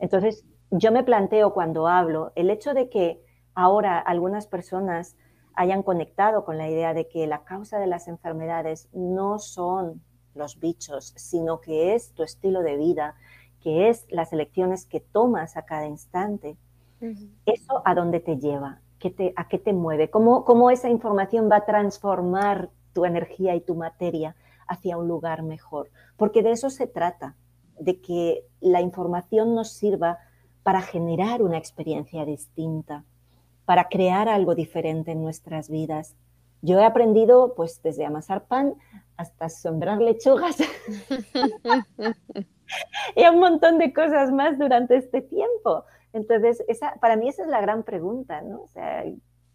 Entonces, 0.00 0.44
yo 0.70 0.90
me 0.90 1.04
planteo 1.04 1.54
cuando 1.54 1.86
hablo 1.86 2.32
el 2.34 2.50
hecho 2.50 2.74
de 2.74 2.88
que 2.90 3.22
ahora 3.54 3.98
algunas 3.98 4.48
personas 4.48 5.16
hayan 5.54 5.84
conectado 5.84 6.44
con 6.44 6.58
la 6.58 6.68
idea 6.68 6.92
de 6.92 7.08
que 7.08 7.26
la 7.28 7.44
causa 7.44 7.78
de 7.78 7.86
las 7.86 8.08
enfermedades 8.08 8.88
no 8.92 9.38
son 9.38 10.02
los 10.36 10.60
bichos, 10.60 11.12
sino 11.16 11.60
que 11.60 11.94
es 11.94 12.12
tu 12.12 12.22
estilo 12.22 12.62
de 12.62 12.76
vida, 12.76 13.14
que 13.60 13.88
es 13.88 14.06
las 14.10 14.32
elecciones 14.32 14.86
que 14.86 15.00
tomas 15.00 15.56
a 15.56 15.62
cada 15.62 15.86
instante. 15.86 16.56
¿Eso 17.44 17.82
a 17.84 17.94
dónde 17.94 18.20
te 18.20 18.36
lleva? 18.36 18.80
¿A 19.36 19.48
qué 19.48 19.58
te 19.58 19.72
mueve? 19.72 20.10
¿Cómo, 20.10 20.44
¿Cómo 20.44 20.70
esa 20.70 20.88
información 20.88 21.48
va 21.50 21.56
a 21.56 21.64
transformar 21.66 22.70
tu 22.92 23.04
energía 23.04 23.54
y 23.54 23.60
tu 23.60 23.74
materia 23.74 24.34
hacia 24.66 24.96
un 24.96 25.06
lugar 25.06 25.42
mejor? 25.42 25.90
Porque 26.16 26.42
de 26.42 26.52
eso 26.52 26.70
se 26.70 26.86
trata, 26.86 27.36
de 27.78 28.00
que 28.00 28.44
la 28.60 28.80
información 28.80 29.54
nos 29.54 29.72
sirva 29.72 30.18
para 30.62 30.82
generar 30.82 31.42
una 31.42 31.58
experiencia 31.58 32.24
distinta, 32.24 33.04
para 33.64 33.88
crear 33.88 34.28
algo 34.28 34.54
diferente 34.54 35.12
en 35.12 35.22
nuestras 35.22 35.68
vidas. 35.68 36.16
Yo 36.66 36.80
he 36.80 36.84
aprendido, 36.84 37.54
pues, 37.54 37.80
desde 37.80 38.04
amasar 38.04 38.46
pan 38.46 38.74
hasta 39.16 39.48
sembrar 39.48 40.02
lechugas 40.02 40.56
y 43.14 43.24
un 43.24 43.38
montón 43.38 43.78
de 43.78 43.92
cosas 43.92 44.32
más 44.32 44.58
durante 44.58 44.96
este 44.96 45.22
tiempo. 45.22 45.84
Entonces, 46.12 46.64
esa, 46.66 46.96
para 46.96 47.16
mí 47.16 47.28
esa 47.28 47.42
es 47.42 47.48
la 47.48 47.60
gran 47.60 47.84
pregunta, 47.84 48.42
¿no? 48.42 48.62
O 48.62 48.66
sea, 48.66 49.04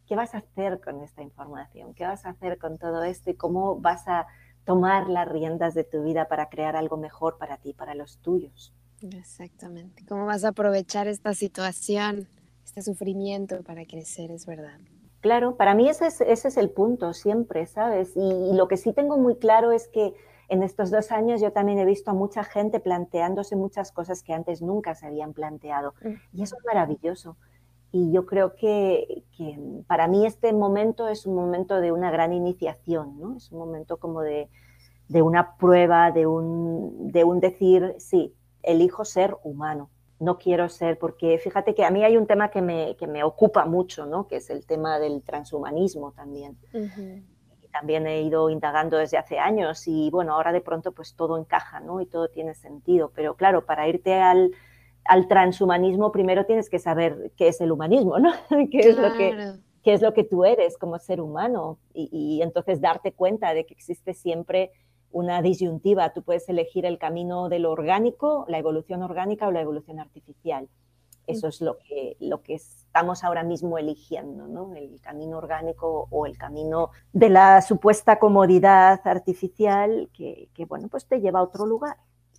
¿qué 0.08 0.16
vas 0.16 0.34
a 0.36 0.38
hacer 0.38 0.80
con 0.80 1.02
esta 1.02 1.22
información? 1.22 1.94
¿Qué 1.94 2.06
vas 2.06 2.26
a 2.26 2.30
hacer 2.30 2.58
con 2.58 2.78
todo 2.78 3.04
esto? 3.04 3.30
¿Y 3.30 3.36
cómo 3.36 3.82
vas 3.82 4.08
a 4.08 4.28
tomar 4.64 5.10
las 5.10 5.28
riendas 5.28 5.74
de 5.74 5.84
tu 5.84 6.04
vida 6.04 6.30
para 6.30 6.48
crear 6.48 6.78
algo 6.78 6.96
mejor 6.96 7.38
para 7.38 7.58
ti, 7.58 7.74
para 7.74 7.94
los 7.94 8.20
tuyos? 8.20 8.74
Exactamente. 9.02 10.06
¿Cómo 10.08 10.26
vas 10.26 10.46
a 10.46 10.50
aprovechar 10.50 11.08
esta 11.08 11.34
situación, 11.34 12.30
este 12.64 12.82
sufrimiento 12.82 13.64
para 13.64 13.86
crecer? 13.86 14.32
Es 14.32 14.46
verdad. 14.46 14.80
Claro, 15.22 15.56
para 15.56 15.76
mí 15.76 15.88
ese 15.88 16.08
es, 16.08 16.20
ese 16.22 16.50
es 16.50 16.58
el 16.58 16.70
punto 16.70 17.14
siempre, 17.14 17.66
¿sabes? 17.68 18.14
y 18.16 18.54
lo 18.54 18.68
que 18.68 18.78
sí 18.78 18.92
tengo 18.92 19.18
muy 19.18 19.36
claro 19.36 19.72
es 19.72 19.88
que 19.88 20.14
en 20.52 20.64
estos 20.64 20.92
dos 20.92 21.14
años 21.14 21.40
yo 21.40 21.54
también 21.54 21.80
he 21.80 21.86
visto 21.86 22.12
a 22.12 22.14
mucha 22.14 22.44
gente 22.44 22.82
planteándose 22.82 23.56
muchas 23.56 23.94
cosas 23.94 24.22
que 24.22 24.34
antes 24.34 24.62
nunca 24.62 24.96
se 24.96 25.08
habían 25.08 25.32
planteado. 25.32 25.94
Y 26.34 26.44
eso 26.44 26.58
es 26.60 26.66
maravilloso. 26.66 27.38
Y 27.94 28.12
yo 28.12 28.26
creo 28.26 28.54
que, 28.56 29.24
para 29.88 30.10
mí 30.10 30.26
este 30.26 30.52
momento 30.52 31.08
es 31.08 31.26
un 31.26 31.36
momento 31.36 31.80
de 31.80 31.94
una 31.94 32.12
gran 32.12 32.34
iniciación, 32.34 33.18
¿no? 33.18 33.38
Es 33.38 33.50
un 33.54 33.60
momento 33.60 33.96
como 33.96 34.20
de, 34.20 34.50
una 35.10 35.56
prueba, 35.56 36.12
de 36.12 36.28
un, 36.28 37.14
de 37.14 37.24
un 37.24 37.40
decir, 37.40 37.96
sí, 37.98 38.36
elijo 38.62 39.06
ser 39.06 39.38
humano, 39.46 39.90
no 40.22 40.38
quiero 40.38 40.70
ser, 40.70 40.98
porque 40.98 41.38
fíjate 41.40 41.74
que 41.74 41.84
a 41.84 41.92
mí 41.92 42.04
hay 42.04 42.16
un 42.16 42.28
tema 42.28 42.50
que 42.50 42.62
me, 42.62 42.96
que 42.96 43.08
me 43.08 43.24
ocupa 43.24 43.66
mucho, 43.66 44.06
¿no? 44.06 44.28
Que 44.28 44.38
es 44.38 44.50
el 44.50 44.66
tema 44.66 45.00
del 45.00 45.24
transhumanismo 45.24 46.12
también 46.12 46.58
también 47.72 48.06
he 48.06 48.22
ido 48.22 48.50
indagando 48.50 48.98
desde 48.98 49.18
hace 49.18 49.40
años 49.40 49.88
y 49.88 50.10
bueno, 50.12 50.34
ahora 50.34 50.52
de 50.52 50.62
pronto 50.62 50.92
pues 50.92 51.16
todo 51.16 51.38
encaja, 51.38 51.80
¿no? 51.80 52.02
Y 52.02 52.06
todo 52.06 52.28
tiene 52.28 52.54
sentido, 52.54 53.12
pero 53.16 53.36
claro, 53.36 53.66
para 53.66 53.88
irte 53.88 54.14
al, 54.14 54.52
al 55.06 55.28
transhumanismo 55.28 56.12
primero 56.12 56.46
tienes 56.46 56.70
que 56.70 56.80
saber 56.80 57.32
qué 57.36 57.48
es 57.48 57.62
el 57.62 57.72
humanismo, 57.72 58.20
¿no? 58.20 58.32
¿Qué, 58.72 58.80
es 58.80 58.98
lo 58.98 59.14
que, 59.14 59.54
qué 59.84 59.94
es 59.94 60.02
lo 60.02 60.14
que 60.14 60.24
tú 60.24 60.46
eres 60.46 60.78
como 60.78 61.00
ser 61.00 61.22
humano 61.22 61.80
y, 61.94 62.10
y 62.12 62.42
entonces 62.42 62.82
darte 62.82 63.14
cuenta 63.14 63.54
de 63.54 63.66
que 63.66 63.74
existe 63.74 64.14
siempre 64.14 64.72
una 65.12 65.42
disyuntiva. 65.42 66.14
Tú 66.14 66.24
puedes 66.24 66.48
elegir 66.50 66.86
el 66.86 66.98
camino 66.98 67.50
de 67.50 67.60
lo 67.60 67.72
orgánico, 67.72 68.46
la 68.48 68.58
evolución 68.58 69.04
orgánica 69.04 69.48
o 69.48 69.52
la 69.52 69.62
evolución 69.62 70.00
artificial. 70.00 70.68
Eso 71.28 71.48
es 71.48 71.62
lo 71.62 71.78
que, 71.78 72.18
lo 72.20 72.42
que 72.42 72.56
estamos 72.56 73.24
ahora 73.24 73.44
mismo 73.44 73.78
eligiendo, 73.78 74.48
¿no? 74.48 74.76
El 74.76 75.00
camino 75.02 75.38
orgánico 75.38 76.08
o 76.10 76.26
el 76.26 76.38
camino 76.38 76.90
de 77.14 77.30
la 77.30 77.62
supuesta 77.62 78.20
comodidad 78.20 79.00
artificial 79.06 80.10
que, 80.14 80.50
bueno, 80.68 80.90
pues 80.90 81.06
te 81.06 81.22
lleva 81.22 81.40
a 81.40 81.44
otro 81.44 81.66
lugar. 81.66 81.98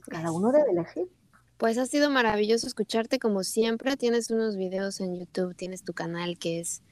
Cada 0.09 0.33
uno 0.33 0.51
debe 0.51 0.73
elegir. 0.73 1.09
Pues 1.57 1.79
ha 1.79 1.87
sido 1.87 2.11
maravilloso 2.11 2.67
escucharte 2.67 3.19
como 3.19 3.45
siempre. 3.45 3.97
Tienes 3.97 4.31
unos 4.31 4.57
videos 4.57 5.01
en 5.01 5.17
YouTube, 5.17 5.55
tienes 5.55 5.85
tu 5.85 5.93
canal 5.93 6.37
que 6.37 6.61
es 6.61 6.83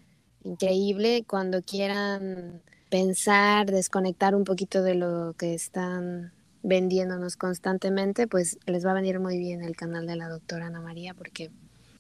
increíble. 0.45 1.25
Cuando 1.27 1.61
quieran 1.61 2.63
pensar, 2.91 3.71
desconectar 3.71 4.35
un 4.35 4.45
poquito 4.45 4.83
de 4.83 4.97
lo 4.97 5.35
que 5.39 5.55
están 5.55 6.33
vendiéndonos 6.63 7.37
constantemente, 7.37 8.27
pues 8.27 8.59
les 8.67 8.85
va 8.85 8.91
a 8.91 8.95
venir 8.95 9.21
muy 9.21 9.39
bien 9.39 9.63
el 9.63 9.77
canal 9.77 10.07
de 10.07 10.17
la 10.17 10.29
doctora 10.29 10.67
Ana 10.67 10.81
María 10.81 11.15
porque 11.15 11.51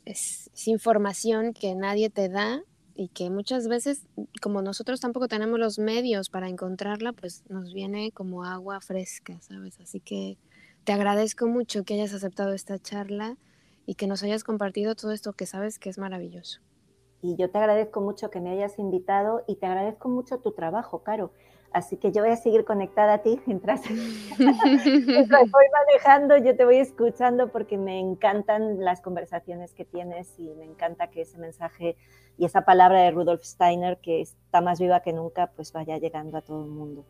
es, 0.04 0.50
información 0.66 1.54
que 1.54 1.74
nadie 1.74 2.10
te 2.10 2.28
da 2.28 2.60
y 2.94 3.08
que 3.08 3.30
muchas 3.30 3.68
veces, 3.68 4.02
como 4.42 4.60
nosotros 4.60 5.00
tampoco 5.00 5.28
tenemos 5.28 5.58
los 5.58 5.78
medios 5.78 6.28
para 6.28 6.48
encontrarla, 6.48 7.12
pues 7.12 7.44
nos 7.48 7.72
viene 7.72 8.10
como 8.12 8.44
agua 8.44 8.80
fresca, 8.80 9.40
¿sabes? 9.40 9.80
Así 9.80 10.00
que 10.00 10.36
te 10.84 10.92
agradezco 10.92 11.46
mucho 11.46 11.84
que 11.84 11.94
hayas 11.94 12.12
aceptado 12.12 12.52
esta 12.52 12.78
charla 12.78 13.36
y 13.86 13.94
que 13.94 14.06
nos 14.06 14.22
hayas 14.22 14.44
compartido 14.44 14.94
todo 14.94 15.12
esto 15.12 15.32
que 15.32 15.46
sabes 15.46 15.78
que 15.78 15.88
es 15.88 15.98
maravilloso. 15.98 16.60
Y 17.22 17.36
yo 17.36 17.50
te 17.50 17.58
agradezco 17.58 18.00
mucho 18.00 18.30
que 18.30 18.40
me 18.40 18.50
hayas 18.50 18.78
invitado 18.78 19.44
y 19.46 19.56
te 19.56 19.66
agradezco 19.66 20.08
mucho 20.08 20.38
tu 20.38 20.52
trabajo, 20.52 21.02
Caro. 21.02 21.32
Así 21.72 21.96
que 21.98 22.10
yo 22.10 22.22
voy 22.22 22.32
a 22.32 22.36
seguir 22.36 22.64
conectada 22.64 23.14
a 23.14 23.18
ti 23.18 23.40
mientras, 23.46 23.82
voy 24.38 25.66
manejando, 25.72 26.36
yo 26.38 26.56
te 26.56 26.64
voy 26.64 26.78
escuchando 26.78 27.52
porque 27.52 27.78
me 27.78 27.98
encantan 28.00 28.84
las 28.84 29.00
conversaciones 29.00 29.72
que 29.74 29.84
tienes 29.84 30.38
y 30.38 30.50
me 30.54 30.64
encanta 30.64 31.10
que 31.10 31.22
ese 31.22 31.38
mensaje 31.38 31.96
y 32.38 32.44
esa 32.44 32.64
palabra 32.64 33.02
de 33.02 33.10
Rudolf 33.10 33.42
Steiner, 33.42 33.98
que 33.98 34.22
está 34.22 34.60
más 34.60 34.80
viva 34.80 35.00
que 35.00 35.12
nunca, 35.12 35.52
pues 35.54 35.72
vaya 35.72 35.98
llegando 35.98 36.38
a 36.38 36.42
todo 36.42 36.64
el 36.64 36.70
mundo. 36.70 37.04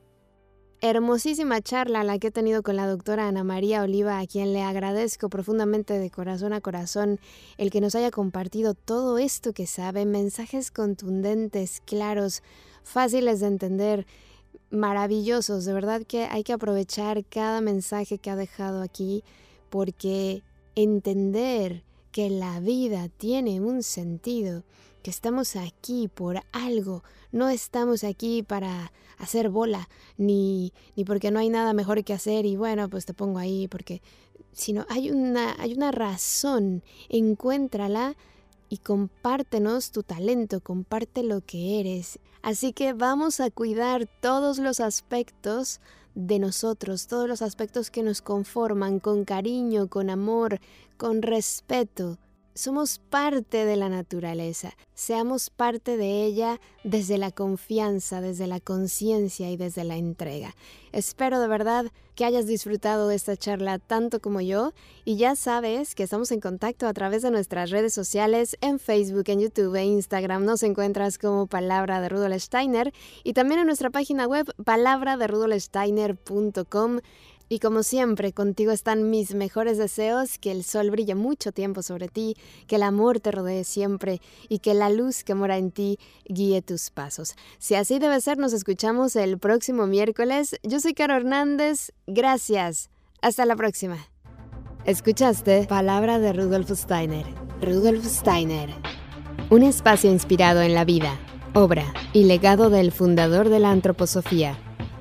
Hermosísima 0.82 1.60
charla 1.60 2.04
la 2.04 2.18
que 2.18 2.28
he 2.28 2.30
tenido 2.30 2.62
con 2.62 2.74
la 2.74 2.86
doctora 2.86 3.28
Ana 3.28 3.44
María 3.44 3.82
Oliva, 3.82 4.18
a 4.18 4.26
quien 4.26 4.54
le 4.54 4.62
agradezco 4.62 5.28
profundamente 5.28 5.98
de 5.98 6.10
corazón 6.10 6.54
a 6.54 6.62
corazón 6.62 7.20
el 7.58 7.70
que 7.70 7.82
nos 7.82 7.94
haya 7.94 8.10
compartido 8.10 8.72
todo 8.72 9.18
esto 9.18 9.52
que 9.52 9.66
sabe, 9.66 10.06
mensajes 10.06 10.70
contundentes, 10.70 11.82
claros, 11.84 12.42
fáciles 12.82 13.40
de 13.40 13.48
entender 13.48 14.06
maravillosos. 14.70 15.66
De 15.66 15.74
verdad 15.74 16.00
que 16.08 16.24
hay 16.24 16.44
que 16.44 16.54
aprovechar 16.54 17.26
cada 17.26 17.60
mensaje 17.60 18.16
que 18.16 18.30
ha 18.30 18.36
dejado 18.36 18.80
aquí 18.80 19.22
porque 19.68 20.42
entender 20.76 21.84
que 22.10 22.30
la 22.30 22.58
vida 22.58 23.10
tiene 23.18 23.60
un 23.60 23.82
sentido, 23.82 24.64
que 25.02 25.10
estamos 25.10 25.56
aquí 25.56 26.08
por 26.08 26.40
algo, 26.52 27.02
no 27.32 27.48
estamos 27.48 28.04
aquí 28.04 28.42
para 28.42 28.92
hacer 29.18 29.50
bola, 29.50 29.88
ni, 30.16 30.72
ni 30.96 31.04
porque 31.04 31.30
no 31.30 31.38
hay 31.38 31.48
nada 31.48 31.72
mejor 31.72 32.02
que 32.04 32.12
hacer 32.12 32.46
y 32.46 32.56
bueno, 32.56 32.88
pues 32.88 33.06
te 33.06 33.14
pongo 33.14 33.38
ahí, 33.38 33.68
porque, 33.68 34.02
sino 34.52 34.86
hay 34.88 35.10
una, 35.10 35.54
hay 35.58 35.74
una 35.74 35.90
razón, 35.90 36.82
encuéntrala 37.08 38.16
y 38.68 38.78
compártenos 38.78 39.90
tu 39.90 40.02
talento, 40.02 40.60
comparte 40.60 41.22
lo 41.22 41.40
que 41.40 41.80
eres. 41.80 42.18
Así 42.40 42.72
que 42.72 42.94
vamos 42.94 43.40
a 43.40 43.50
cuidar 43.50 44.08
todos 44.20 44.58
los 44.58 44.80
aspectos 44.80 45.80
de 46.14 46.38
nosotros, 46.38 47.06
todos 47.06 47.28
los 47.28 47.42
aspectos 47.42 47.90
que 47.90 48.02
nos 48.02 48.22
conforman 48.22 49.00
con 49.00 49.24
cariño, 49.24 49.88
con 49.88 50.08
amor, 50.08 50.60
con 50.96 51.22
respeto. 51.22 52.18
Somos 52.60 52.98
parte 52.98 53.64
de 53.64 53.74
la 53.76 53.88
naturaleza, 53.88 54.76
seamos 54.92 55.48
parte 55.48 55.96
de 55.96 56.26
ella 56.26 56.60
desde 56.84 57.16
la 57.16 57.30
confianza, 57.30 58.20
desde 58.20 58.46
la 58.46 58.60
conciencia 58.60 59.50
y 59.50 59.56
desde 59.56 59.82
la 59.82 59.96
entrega. 59.96 60.54
Espero 60.92 61.40
de 61.40 61.48
verdad 61.48 61.86
que 62.14 62.26
hayas 62.26 62.46
disfrutado 62.46 63.08
de 63.08 63.14
esta 63.14 63.34
charla 63.34 63.78
tanto 63.78 64.20
como 64.20 64.42
yo 64.42 64.74
y 65.06 65.16
ya 65.16 65.36
sabes 65.36 65.94
que 65.94 66.02
estamos 66.02 66.32
en 66.32 66.40
contacto 66.40 66.86
a 66.86 66.92
través 66.92 67.22
de 67.22 67.30
nuestras 67.30 67.70
redes 67.70 67.94
sociales 67.94 68.58
en 68.60 68.78
Facebook, 68.78 69.24
en 69.28 69.40
YouTube 69.40 69.74
e 69.76 69.84
Instagram. 69.84 70.44
Nos 70.44 70.62
encuentras 70.62 71.16
como 71.16 71.46
Palabra 71.46 72.02
de 72.02 72.10
Rudolf 72.10 72.42
Steiner 72.42 72.92
y 73.24 73.32
también 73.32 73.60
en 73.60 73.68
nuestra 73.68 73.88
página 73.88 74.26
web 74.26 74.52
palabra 74.64 75.16
de 75.16 75.28
Y 77.52 77.58
como 77.58 77.82
siempre, 77.82 78.32
contigo 78.32 78.70
están 78.70 79.10
mis 79.10 79.34
mejores 79.34 79.76
deseos, 79.76 80.38
que 80.38 80.52
el 80.52 80.62
sol 80.62 80.92
brille 80.92 81.16
mucho 81.16 81.50
tiempo 81.50 81.82
sobre 81.82 82.06
ti, 82.06 82.36
que 82.68 82.76
el 82.76 82.84
amor 82.84 83.18
te 83.18 83.32
rodee 83.32 83.64
siempre 83.64 84.20
y 84.48 84.60
que 84.60 84.72
la 84.72 84.88
luz 84.88 85.24
que 85.24 85.34
mora 85.34 85.58
en 85.58 85.72
ti 85.72 85.98
guíe 86.26 86.62
tus 86.62 86.90
pasos. 86.90 87.34
Si 87.58 87.74
así 87.74 87.98
debe 87.98 88.20
ser, 88.20 88.38
nos 88.38 88.52
escuchamos 88.52 89.16
el 89.16 89.36
próximo 89.40 89.88
miércoles. 89.88 90.60
Yo 90.62 90.78
soy 90.78 90.94
Caro 90.94 91.16
Hernández, 91.16 91.90
gracias. 92.06 92.88
Hasta 93.20 93.44
la 93.46 93.56
próxima. 93.56 93.98
Escuchaste 94.84 95.66
Palabra 95.66 96.20
de 96.20 96.32
Rudolf 96.32 96.70
Steiner. 96.70 97.26
Rudolf 97.60 98.06
Steiner. 98.06 98.70
Un 99.50 99.64
espacio 99.64 100.08
inspirado 100.08 100.62
en 100.62 100.74
la 100.74 100.84
vida, 100.84 101.18
obra 101.52 101.92
y 102.12 102.26
legado 102.26 102.70
del 102.70 102.92
fundador 102.92 103.48
de 103.48 103.58
la 103.58 103.72
antroposofía 103.72 104.56